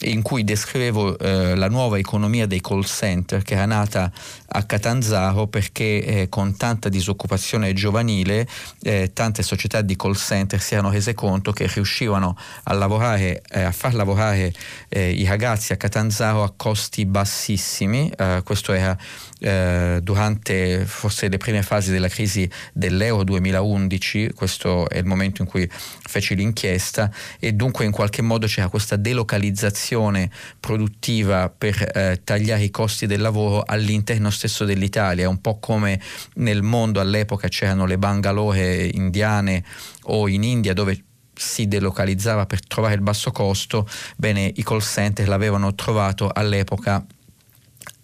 in 0.01 0.21
cui 0.21 0.43
descrivevo 0.43 1.17
eh, 1.17 1.55
la 1.55 1.69
nuova 1.69 1.97
economia 1.97 2.45
dei 2.45 2.61
call 2.61 2.83
center 2.83 3.41
che 3.41 3.55
era 3.55 3.65
nata 3.65 4.11
a 4.49 4.63
Catanzaro 4.63 5.47
perché 5.47 6.03
eh, 6.03 6.29
con 6.29 6.55
tanta 6.55 6.89
disoccupazione 6.89 7.73
giovanile 7.73 8.47
eh, 8.81 9.11
tante 9.13 9.41
società 9.43 9.81
di 9.81 9.95
call 9.95 10.13
center 10.13 10.61
si 10.61 10.73
erano 10.73 10.91
rese 10.91 11.13
conto 11.13 11.51
che 11.51 11.67
riuscivano 11.67 12.37
a 12.63 12.73
lavorare, 12.73 13.41
eh, 13.49 13.63
a 13.63 13.71
far 13.71 13.93
lavorare 13.93 14.53
eh, 14.89 15.11
i 15.11 15.25
ragazzi 15.25 15.73
a 15.73 15.77
Catanzaro 15.77 16.43
a 16.43 16.53
costi 16.55 17.05
bassissimi, 17.05 18.11
eh, 18.15 18.41
questo 18.43 18.73
era 18.73 18.97
durante 19.39 20.85
forse 20.85 21.29
le 21.29 21.37
prime 21.37 21.61
fasi 21.61 21.91
della 21.91 22.07
crisi 22.07 22.49
dell'Euro 22.73 23.23
2011, 23.23 24.31
questo 24.33 24.89
è 24.89 24.97
il 24.97 25.05
momento 25.05 25.41
in 25.41 25.47
cui 25.47 25.69
feci 25.71 26.35
l'inchiesta 26.35 27.11
e 27.39 27.53
dunque 27.53 27.85
in 27.85 27.91
qualche 27.91 28.21
modo 28.21 28.47
c'era 28.47 28.67
questa 28.67 28.95
delocalizzazione 28.95 29.75
azione 29.87 30.29
produttiva 30.59 31.49
per 31.55 31.91
eh, 31.93 32.21
tagliare 32.23 32.63
i 32.63 32.71
costi 32.71 33.05
del 33.05 33.21
lavoro 33.21 33.63
all'interno 33.65 34.29
stesso 34.29 34.65
dell'Italia, 34.65 35.29
un 35.29 35.39
po' 35.39 35.59
come 35.59 36.01
nel 36.35 36.63
mondo 36.63 36.99
all'epoca 36.99 37.47
c'erano 37.47 37.85
le 37.85 37.97
bangalore 37.97 38.85
indiane 38.85 39.63
o 40.03 40.27
in 40.27 40.43
India 40.43 40.73
dove 40.73 41.03
si 41.33 41.67
delocalizzava 41.67 42.47
per 42.47 42.65
trovare 42.65 42.95
il 42.95 43.01
basso 43.01 43.31
costo, 43.31 43.87
bene 44.15 44.51
i 44.55 44.63
call 44.63 44.81
center 44.81 45.27
l'avevano 45.27 45.75
trovato 45.75 46.29
all'epoca 46.33 47.05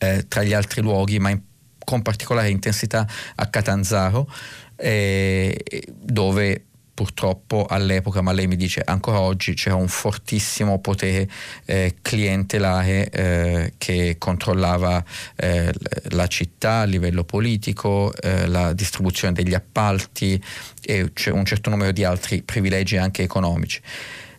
eh, 0.04 0.28
tra 0.28 0.44
gli 0.44 0.54
altri 0.54 0.82
luoghi, 0.82 1.20
ma 1.20 1.30
in, 1.30 1.42
con 1.84 2.02
particolare 2.02 2.50
intensità 2.50 3.08
a 3.36 3.46
Catanzaro, 3.48 4.30
eh, 4.76 5.64
dove 5.88 6.66
purtroppo 6.94 7.66
all'epoca, 7.68 8.22
ma 8.22 8.32
lei 8.32 8.46
mi 8.46 8.56
dice 8.56 8.82
ancora 8.86 9.20
oggi 9.20 9.56
c'era 9.56 9.76
un 9.76 9.88
fortissimo 9.88 10.80
potere 10.80 11.28
eh, 11.66 11.96
clientelare 12.02 13.10
eh, 13.10 13.74
che 13.78 14.16
controllava 14.20 15.04
eh, 15.36 15.74
la 16.12 16.28
città 16.28 16.82
a 16.82 16.84
livello 16.84 17.24
politico, 17.24 18.14
eh, 18.22 18.48
la 18.48 18.74
distribuzione 18.74 19.34
degli 19.34 19.56
appalti 19.56 20.42
e 20.82 21.12
un 21.32 21.46
certo 21.46 21.70
numero 21.70 21.92
di 21.92 22.04
altri 22.04 22.44
privilegi 22.44 22.98
anche 22.98 23.24
economici. 23.24 23.82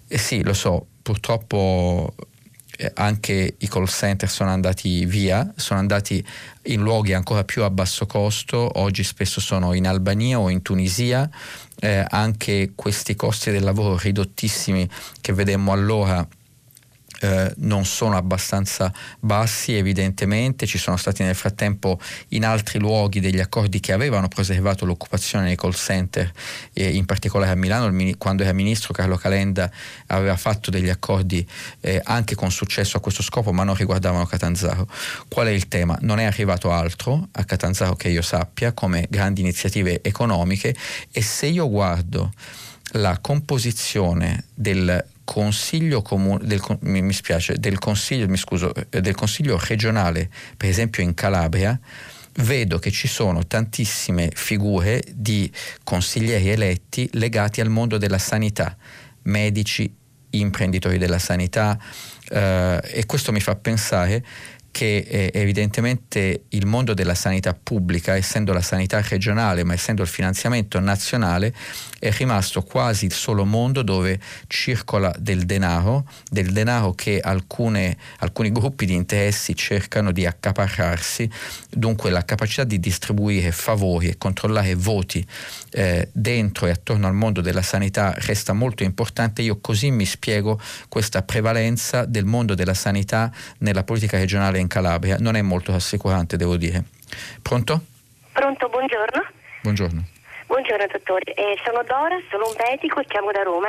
E 0.06 0.18
sì, 0.18 0.42
lo 0.44 0.54
so, 0.54 0.86
purtroppo 1.02 2.14
eh, 2.16 2.33
anche 2.94 3.54
i 3.58 3.68
call 3.68 3.86
center 3.86 4.28
sono 4.28 4.50
andati 4.50 5.04
via, 5.06 5.52
sono 5.56 5.78
andati 5.78 6.24
in 6.64 6.80
luoghi 6.80 7.12
ancora 7.12 7.44
più 7.44 7.62
a 7.62 7.70
basso 7.70 8.06
costo, 8.06 8.78
oggi 8.78 9.04
spesso 9.04 9.40
sono 9.40 9.72
in 9.74 9.86
Albania 9.86 10.38
o 10.38 10.50
in 10.50 10.62
Tunisia, 10.62 11.28
eh, 11.80 12.04
anche 12.08 12.72
questi 12.74 13.14
costi 13.14 13.50
del 13.50 13.62
lavoro 13.62 13.98
ridottissimi 13.98 14.88
che 15.20 15.32
vedemmo 15.32 15.72
allora 15.72 16.26
eh, 17.20 17.52
non 17.58 17.84
sono 17.84 18.16
abbastanza 18.16 18.92
bassi 19.20 19.76
evidentemente, 19.76 20.66
ci 20.66 20.78
sono 20.78 20.96
stati 20.96 21.22
nel 21.22 21.34
frattempo 21.34 22.00
in 22.28 22.44
altri 22.44 22.78
luoghi 22.78 23.20
degli 23.20 23.40
accordi 23.40 23.80
che 23.80 23.92
avevano 23.92 24.28
preservato 24.28 24.84
l'occupazione 24.84 25.44
nei 25.44 25.56
call 25.56 25.72
center, 25.72 26.30
eh, 26.72 26.88
in 26.90 27.04
particolare 27.04 27.52
a 27.52 27.54
Milano 27.54 27.86
il, 27.86 28.16
quando 28.18 28.42
era 28.42 28.52
ministro 28.52 28.92
Carlo 28.92 29.16
Calenda 29.16 29.70
aveva 30.06 30.36
fatto 30.36 30.70
degli 30.70 30.88
accordi 30.88 31.46
eh, 31.80 32.00
anche 32.04 32.34
con 32.34 32.50
successo 32.50 32.96
a 32.96 33.00
questo 33.00 33.22
scopo 33.22 33.52
ma 33.52 33.64
non 33.64 33.74
riguardavano 33.74 34.26
Catanzaro. 34.26 34.88
Qual 35.28 35.46
è 35.46 35.50
il 35.50 35.68
tema? 35.68 35.96
Non 36.00 36.18
è 36.18 36.24
arrivato 36.24 36.72
altro 36.72 37.28
a 37.32 37.44
Catanzaro 37.44 37.94
che 37.94 38.08
io 38.08 38.22
sappia 38.22 38.72
come 38.72 39.06
grandi 39.08 39.40
iniziative 39.40 40.02
economiche 40.02 40.74
e 41.10 41.22
se 41.22 41.46
io 41.46 41.68
guardo 41.68 42.32
la 42.92 43.18
composizione 43.20 44.44
del 44.54 45.04
consiglio 45.24 46.02
comune, 46.02 46.44
del, 46.44 46.62
mi, 46.80 47.02
mi, 47.02 47.12
spiace, 47.12 47.58
del 47.58 47.78
consiglio, 47.78 48.28
mi 48.28 48.36
scuso, 48.36 48.72
eh, 48.90 49.00
del 49.00 49.14
consiglio 49.14 49.58
regionale, 49.58 50.30
per 50.56 50.68
esempio 50.68 51.02
in 51.02 51.14
Calabria, 51.14 51.78
vedo 52.38 52.78
che 52.78 52.90
ci 52.90 53.08
sono 53.08 53.46
tantissime 53.46 54.30
figure 54.34 55.02
di 55.12 55.50
consiglieri 55.82 56.50
eletti 56.50 57.08
legati 57.12 57.60
al 57.60 57.70
mondo 57.70 57.98
della 57.98 58.18
sanità, 58.18 58.76
medici, 59.22 59.92
imprenditori 60.30 60.98
della 60.98 61.18
sanità, 61.18 61.78
eh, 62.28 62.80
e 62.82 63.06
questo 63.06 63.32
mi 63.32 63.40
fa 63.40 63.54
pensare 63.54 64.24
che 64.74 65.06
eh, 65.06 65.30
evidentemente 65.32 66.46
il 66.48 66.66
mondo 66.66 66.94
della 66.94 67.14
sanità 67.14 67.54
pubblica, 67.54 68.16
essendo 68.16 68.52
la 68.52 68.60
sanità 68.60 69.00
regionale 69.00 69.62
ma 69.62 69.72
essendo 69.72 70.02
il 70.02 70.08
finanziamento 70.08 70.80
nazionale, 70.80 71.54
è 72.04 72.12
rimasto 72.12 72.62
quasi 72.62 73.06
il 73.06 73.14
solo 73.14 73.46
mondo 73.46 73.80
dove 73.80 74.20
circola 74.46 75.10
del 75.18 75.46
denaro, 75.46 76.06
del 76.30 76.52
denaro 76.52 76.92
che 76.92 77.18
alcune, 77.18 77.96
alcuni 78.18 78.52
gruppi 78.52 78.84
di 78.84 78.92
interessi 78.92 79.56
cercano 79.56 80.12
di 80.12 80.26
accaparrarsi, 80.26 81.30
dunque 81.70 82.10
la 82.10 82.22
capacità 82.22 82.64
di 82.64 82.78
distribuire 82.78 83.52
favori 83.52 84.08
e 84.08 84.18
controllare 84.18 84.74
voti 84.74 85.26
eh, 85.70 86.08
dentro 86.12 86.66
e 86.66 86.70
attorno 86.72 87.06
al 87.06 87.14
mondo 87.14 87.40
della 87.40 87.62
sanità 87.62 88.12
resta 88.18 88.52
molto 88.52 88.82
importante. 88.82 89.40
Io 89.40 89.58
così 89.60 89.90
mi 89.90 90.04
spiego 90.04 90.60
questa 90.90 91.22
prevalenza 91.22 92.04
del 92.04 92.26
mondo 92.26 92.54
della 92.54 92.74
sanità 92.74 93.32
nella 93.58 93.82
politica 93.82 94.18
regionale 94.18 94.58
in 94.58 94.66
Calabria 94.66 95.16
non 95.18 95.36
è 95.36 95.42
molto 95.42 95.72
rassicurante, 95.72 96.36
devo 96.36 96.58
dire. 96.58 96.84
Pronto? 97.40 97.82
Pronto, 98.32 98.68
buongiorno. 98.68 99.22
Buongiorno. 99.62 100.13
Buongiorno 100.46 100.86
dottore, 100.90 101.32
eh, 101.34 101.58
sono 101.64 101.82
Dora, 101.82 102.16
sono 102.30 102.46
un 102.46 102.54
medico 102.68 103.00
e 103.00 103.04
chiamo 103.06 103.32
da 103.32 103.42
Roma. 103.42 103.68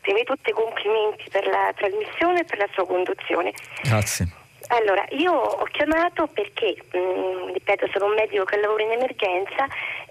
Prima 0.00 0.18
di 0.18 0.24
tutto 0.24 0.50
i 0.50 0.52
complimenti 0.52 1.28
per 1.30 1.46
la 1.46 1.72
trasmissione 1.76 2.40
e 2.40 2.44
per 2.44 2.58
la 2.58 2.68
sua 2.72 2.86
conduzione. 2.86 3.52
Grazie. 3.82 4.26
Allora, 4.68 5.04
io 5.10 5.32
ho 5.32 5.64
chiamato 5.64 6.26
perché, 6.28 6.76
mh, 6.92 6.98
mm, 6.98 7.52
ripeto, 7.52 7.88
sono 7.92 8.06
un 8.06 8.14
medico 8.14 8.44
che 8.44 8.58
lavora 8.58 8.82
in 8.82 8.92
emergenza 8.92 9.66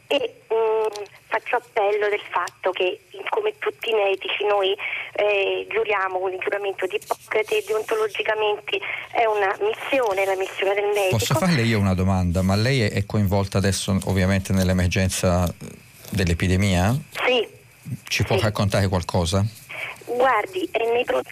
e 0.08 0.44
mh, 0.48 0.54
mm, 0.54 1.04
faccio 1.28 1.56
appello 1.56 2.10
del 2.10 2.22
fatto 2.30 2.72
che, 2.72 3.02
come 3.30 3.58
tutti 3.58 3.90
i 3.90 3.94
medici, 3.94 4.46
noi 4.46 4.76
eh, 5.14 5.68
giuriamo 5.70 6.20
con 6.20 6.32
il 6.32 6.40
giuramento 6.40 6.86
di 6.86 6.96
Ippocrate 6.96 7.58
e 7.58 7.64
deontologicamente 7.66 8.80
è 9.12 9.26
una 9.26 9.56
missione, 9.60 10.26
la 10.26 10.36
missione 10.36 10.74
del 10.74 10.92
medico. 10.94 11.18
Posso 11.18 11.36
farle 11.36 11.62
io 11.62 11.80
una 11.80 11.96
domanda? 11.96 12.42
Ma 12.42 12.56
lei 12.56 12.82
è 12.82 13.06
coinvolta 13.06 13.58
adesso 13.58 13.98
ovviamente 14.06 14.54
nell'emergenza 14.54 15.52
dell'epidemia? 16.12 16.96
Sì. 17.26 17.48
Ci 18.04 18.24
può 18.24 18.38
sì. 18.38 18.44
raccontare 18.44 18.88
qualcosa? 18.88 19.46
Guardi, 20.06 20.70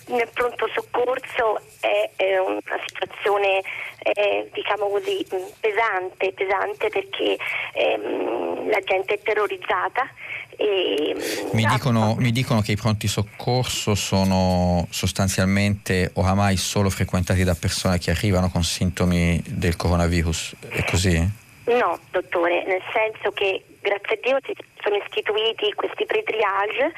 nel 0.08 0.30
pronto 0.34 0.68
soccorso 0.74 1.62
è, 1.80 2.38
una 2.38 2.80
situazione 2.88 3.62
eh, 4.04 4.50
diciamo 4.54 4.88
così 4.88 5.26
pesante, 5.60 6.32
pesante 6.34 6.90
perché 6.90 7.38
ehm, 7.74 8.70
la 8.70 8.80
gente 8.80 9.16
è 9.16 9.20
terrorizzata 9.22 10.10
E, 10.56 11.16
mi, 11.52 11.66
dicono, 11.66 12.16
mi, 12.20 12.32
dicono, 12.32 12.62
che 12.62 12.74
i 12.74 12.78
pronti 12.78 13.08
soccorso 13.08 13.96
sono 13.96 14.88
sostanzialmente 14.90 16.12
oramai 16.14 16.58
solo 16.58 16.90
frequentati 16.90 17.44
da 17.44 17.56
persone 17.56 17.98
che 17.98 18.12
arrivano 18.12 18.50
con 18.50 18.64
sintomi 18.64 19.42
del 19.46 19.76
coronavirus, 19.76 20.56
è 20.70 20.84
così? 20.86 21.18
No, 21.66 22.00
dottore, 22.12 22.66
nel 22.66 22.82
senso 22.92 23.32
che 23.32 23.64
grazie 23.90 24.16
a 24.16 24.20
Dio 24.22 24.38
si 24.46 24.54
sono 24.82 24.96
istituiti 24.98 25.74
questi 25.74 26.06
pre-triage 26.06 26.94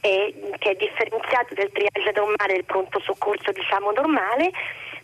eh, 0.00 0.34
che 0.58 0.70
è 0.70 0.74
differenziato 0.76 1.54
dal 1.54 1.70
triage 1.72 2.12
normale 2.14 2.52
del 2.54 2.64
pronto 2.64 3.00
soccorso 3.00 3.50
diciamo 3.50 3.90
normale 3.90 4.50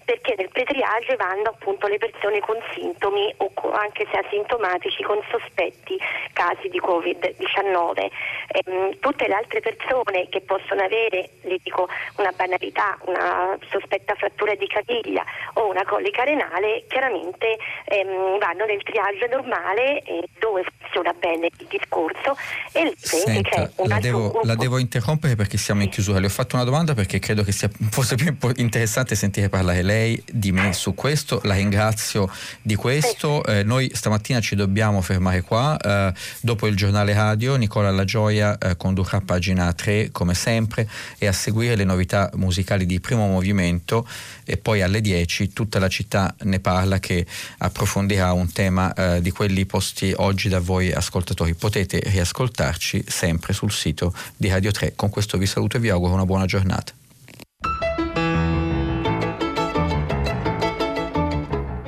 perché 0.05 0.35
nel 0.37 0.51
pretriage 0.51 1.17
vanno 1.17 1.51
appunto 1.51 1.87
le 1.87 1.99
persone 1.99 2.41
con 2.41 2.57
sintomi 2.75 3.33
o 3.39 3.51
anche 3.73 4.07
se 4.11 4.19
asintomatici 4.19 5.03
con 5.03 5.19
sospetti 5.31 5.99
casi 6.33 6.69
di 6.69 6.81
Covid-19. 6.81 8.11
Ehm, 8.49 8.99
tutte 9.01 9.27
le 9.27 9.35
altre 9.35 9.61
persone 9.61 10.29
che 10.29 10.41
possono 10.43 10.83
avere, 10.83 11.31
le 11.43 11.59
dico, 11.63 11.89
una 12.19 12.33
banalità, 12.37 12.99
una 13.07 13.57
sospetta 13.71 14.15
frattura 14.15 14.55
di 14.55 14.67
caviglia 14.67 15.25
o 15.55 15.69
una 15.69 15.85
colica 15.85 16.25
renale, 16.25 16.85
chiaramente 16.89 17.57
ehm, 17.87 18.39
vanno 18.39 18.65
nel 18.67 18.83
triage 18.83 19.27
normale 19.29 20.03
eh, 20.03 20.29
dove 20.39 20.65
funziona 20.79 21.13
bene 21.13 21.49
il 21.59 21.67
discorso 21.67 22.37
e 22.73 22.93
Senta, 22.97 23.71
la 23.87 23.99
devo, 23.99 24.41
la 24.45 24.55
devo 24.55 24.79
interrompere 24.79 25.37
perché 25.37 25.57
siamo 25.57 25.83
in 25.83 25.89
chiusura. 25.89 26.19
Le 26.19 26.27
ho 26.27 26.31
fatto 26.31 26.57
una 26.57 26.65
domanda 26.65 26.95
perché 26.95 27.19
credo 27.19 27.43
che 27.43 27.53
sia 27.53 27.71
forse 27.91 28.17
più 28.17 28.37
interessante 28.57 29.15
sentire 29.15 29.49
parlare 29.49 29.83
lei 29.83 29.94
lei 29.95 30.23
di 30.31 30.51
me 30.51 30.73
su 30.73 30.95
questo, 30.95 31.41
la 31.45 31.55
ringrazio 31.55 32.29
di 32.61 32.75
questo. 32.75 33.45
Eh, 33.45 33.62
noi 33.62 33.91
stamattina 33.95 34.41
ci 34.41 34.57
dobbiamo 34.57 35.01
fermare 35.01 35.43
qua, 35.43 35.77
eh, 35.79 36.12
dopo 36.41 36.66
il 36.66 36.75
giornale 36.75 37.12
radio 37.15 37.55
Nicola 37.55 37.91
La 37.93 38.05
Gioia 38.05 38.59
eh, 38.59 38.77
condurrà 38.77 39.21
pagina 39.21 39.73
3 39.73 40.11
come 40.11 40.35
sempre 40.35 40.89
e 41.19 41.27
a 41.27 41.33
seguire 41.33 41.77
le 41.77 41.85
novità 41.85 42.31
musicali 42.35 42.87
di 42.87 42.99
primo 42.99 43.29
movimento 43.29 44.07
e 44.45 44.57
poi 44.57 44.83
alle 44.83 45.01
10 45.01 45.53
tutta 45.53 45.79
la 45.79 45.89
città 45.89 46.35
ne 46.43 46.59
parla 46.59 46.99
che 46.99 47.25
approfondirà 47.59 48.33
un 48.33 48.51
tema 48.53 48.93
eh, 48.93 49.23
di 49.23 49.31
quelli 49.31 49.65
posti 49.65 50.12
oggi 50.16 50.49
da 50.49 50.59
voi 50.59 50.93
ascoltatori. 50.93 51.55
Potete 51.55 52.01
riascoltarci 52.05 53.05
sempre 53.07 53.53
sul 53.53 53.71
sito 53.71 54.12
di 54.37 54.49
Radio 54.49 54.73
3. 54.73 54.95
Con 54.97 55.09
questo 55.09 55.39
vi 55.39 55.47
saluto 55.47 55.77
e 55.77 55.81
vi 55.81 55.91
auguro 55.91 56.15
una 56.15 56.27
buona 56.27 56.47
giornata. 56.47 56.93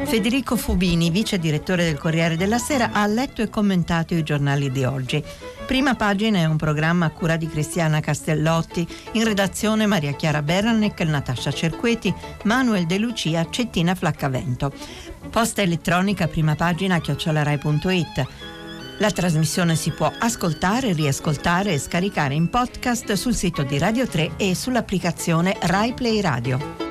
Federico 0.06 0.56
Fubini, 0.56 1.10
vice 1.10 1.36
direttore 1.36 1.82
del 1.82 1.98
Corriere 1.98 2.36
della 2.36 2.58
Sera, 2.58 2.90
ha 2.92 3.04
letto 3.06 3.42
e 3.42 3.48
commentato 3.48 4.14
i 4.14 4.22
giornali 4.22 4.70
di 4.70 4.84
oggi. 4.84 5.22
Prima 5.66 5.96
pagina 5.96 6.38
è 6.38 6.44
un 6.44 6.56
programma 6.56 7.06
a 7.06 7.10
cura 7.10 7.36
di 7.36 7.48
Cristiana 7.48 7.98
Castellotti, 7.98 8.86
in 9.12 9.24
redazione 9.24 9.84
Maria 9.86 10.12
Chiara 10.12 10.42
Beranec, 10.42 11.00
Natascia 11.00 11.50
Cerqueti, 11.50 12.14
Manuel 12.44 12.86
De 12.86 12.98
Lucia, 12.98 13.48
Cettina 13.50 13.96
Flaccavento. 13.96 14.72
Posta 15.28 15.62
elettronica 15.62 16.28
prima 16.28 16.54
pagina 16.54 17.00
chiocciolarai.it. 17.00 18.26
La 18.98 19.10
trasmissione 19.10 19.74
si 19.74 19.90
può 19.90 20.10
ascoltare, 20.16 20.92
riascoltare 20.92 21.72
e 21.72 21.78
scaricare 21.78 22.34
in 22.34 22.48
podcast 22.48 23.12
sul 23.14 23.34
sito 23.34 23.64
di 23.64 23.76
Radio 23.76 24.06
3 24.06 24.36
e 24.36 24.54
sull'applicazione 24.54 25.56
Rai 25.62 25.94
Play 25.94 26.20
Radio. 26.20 26.84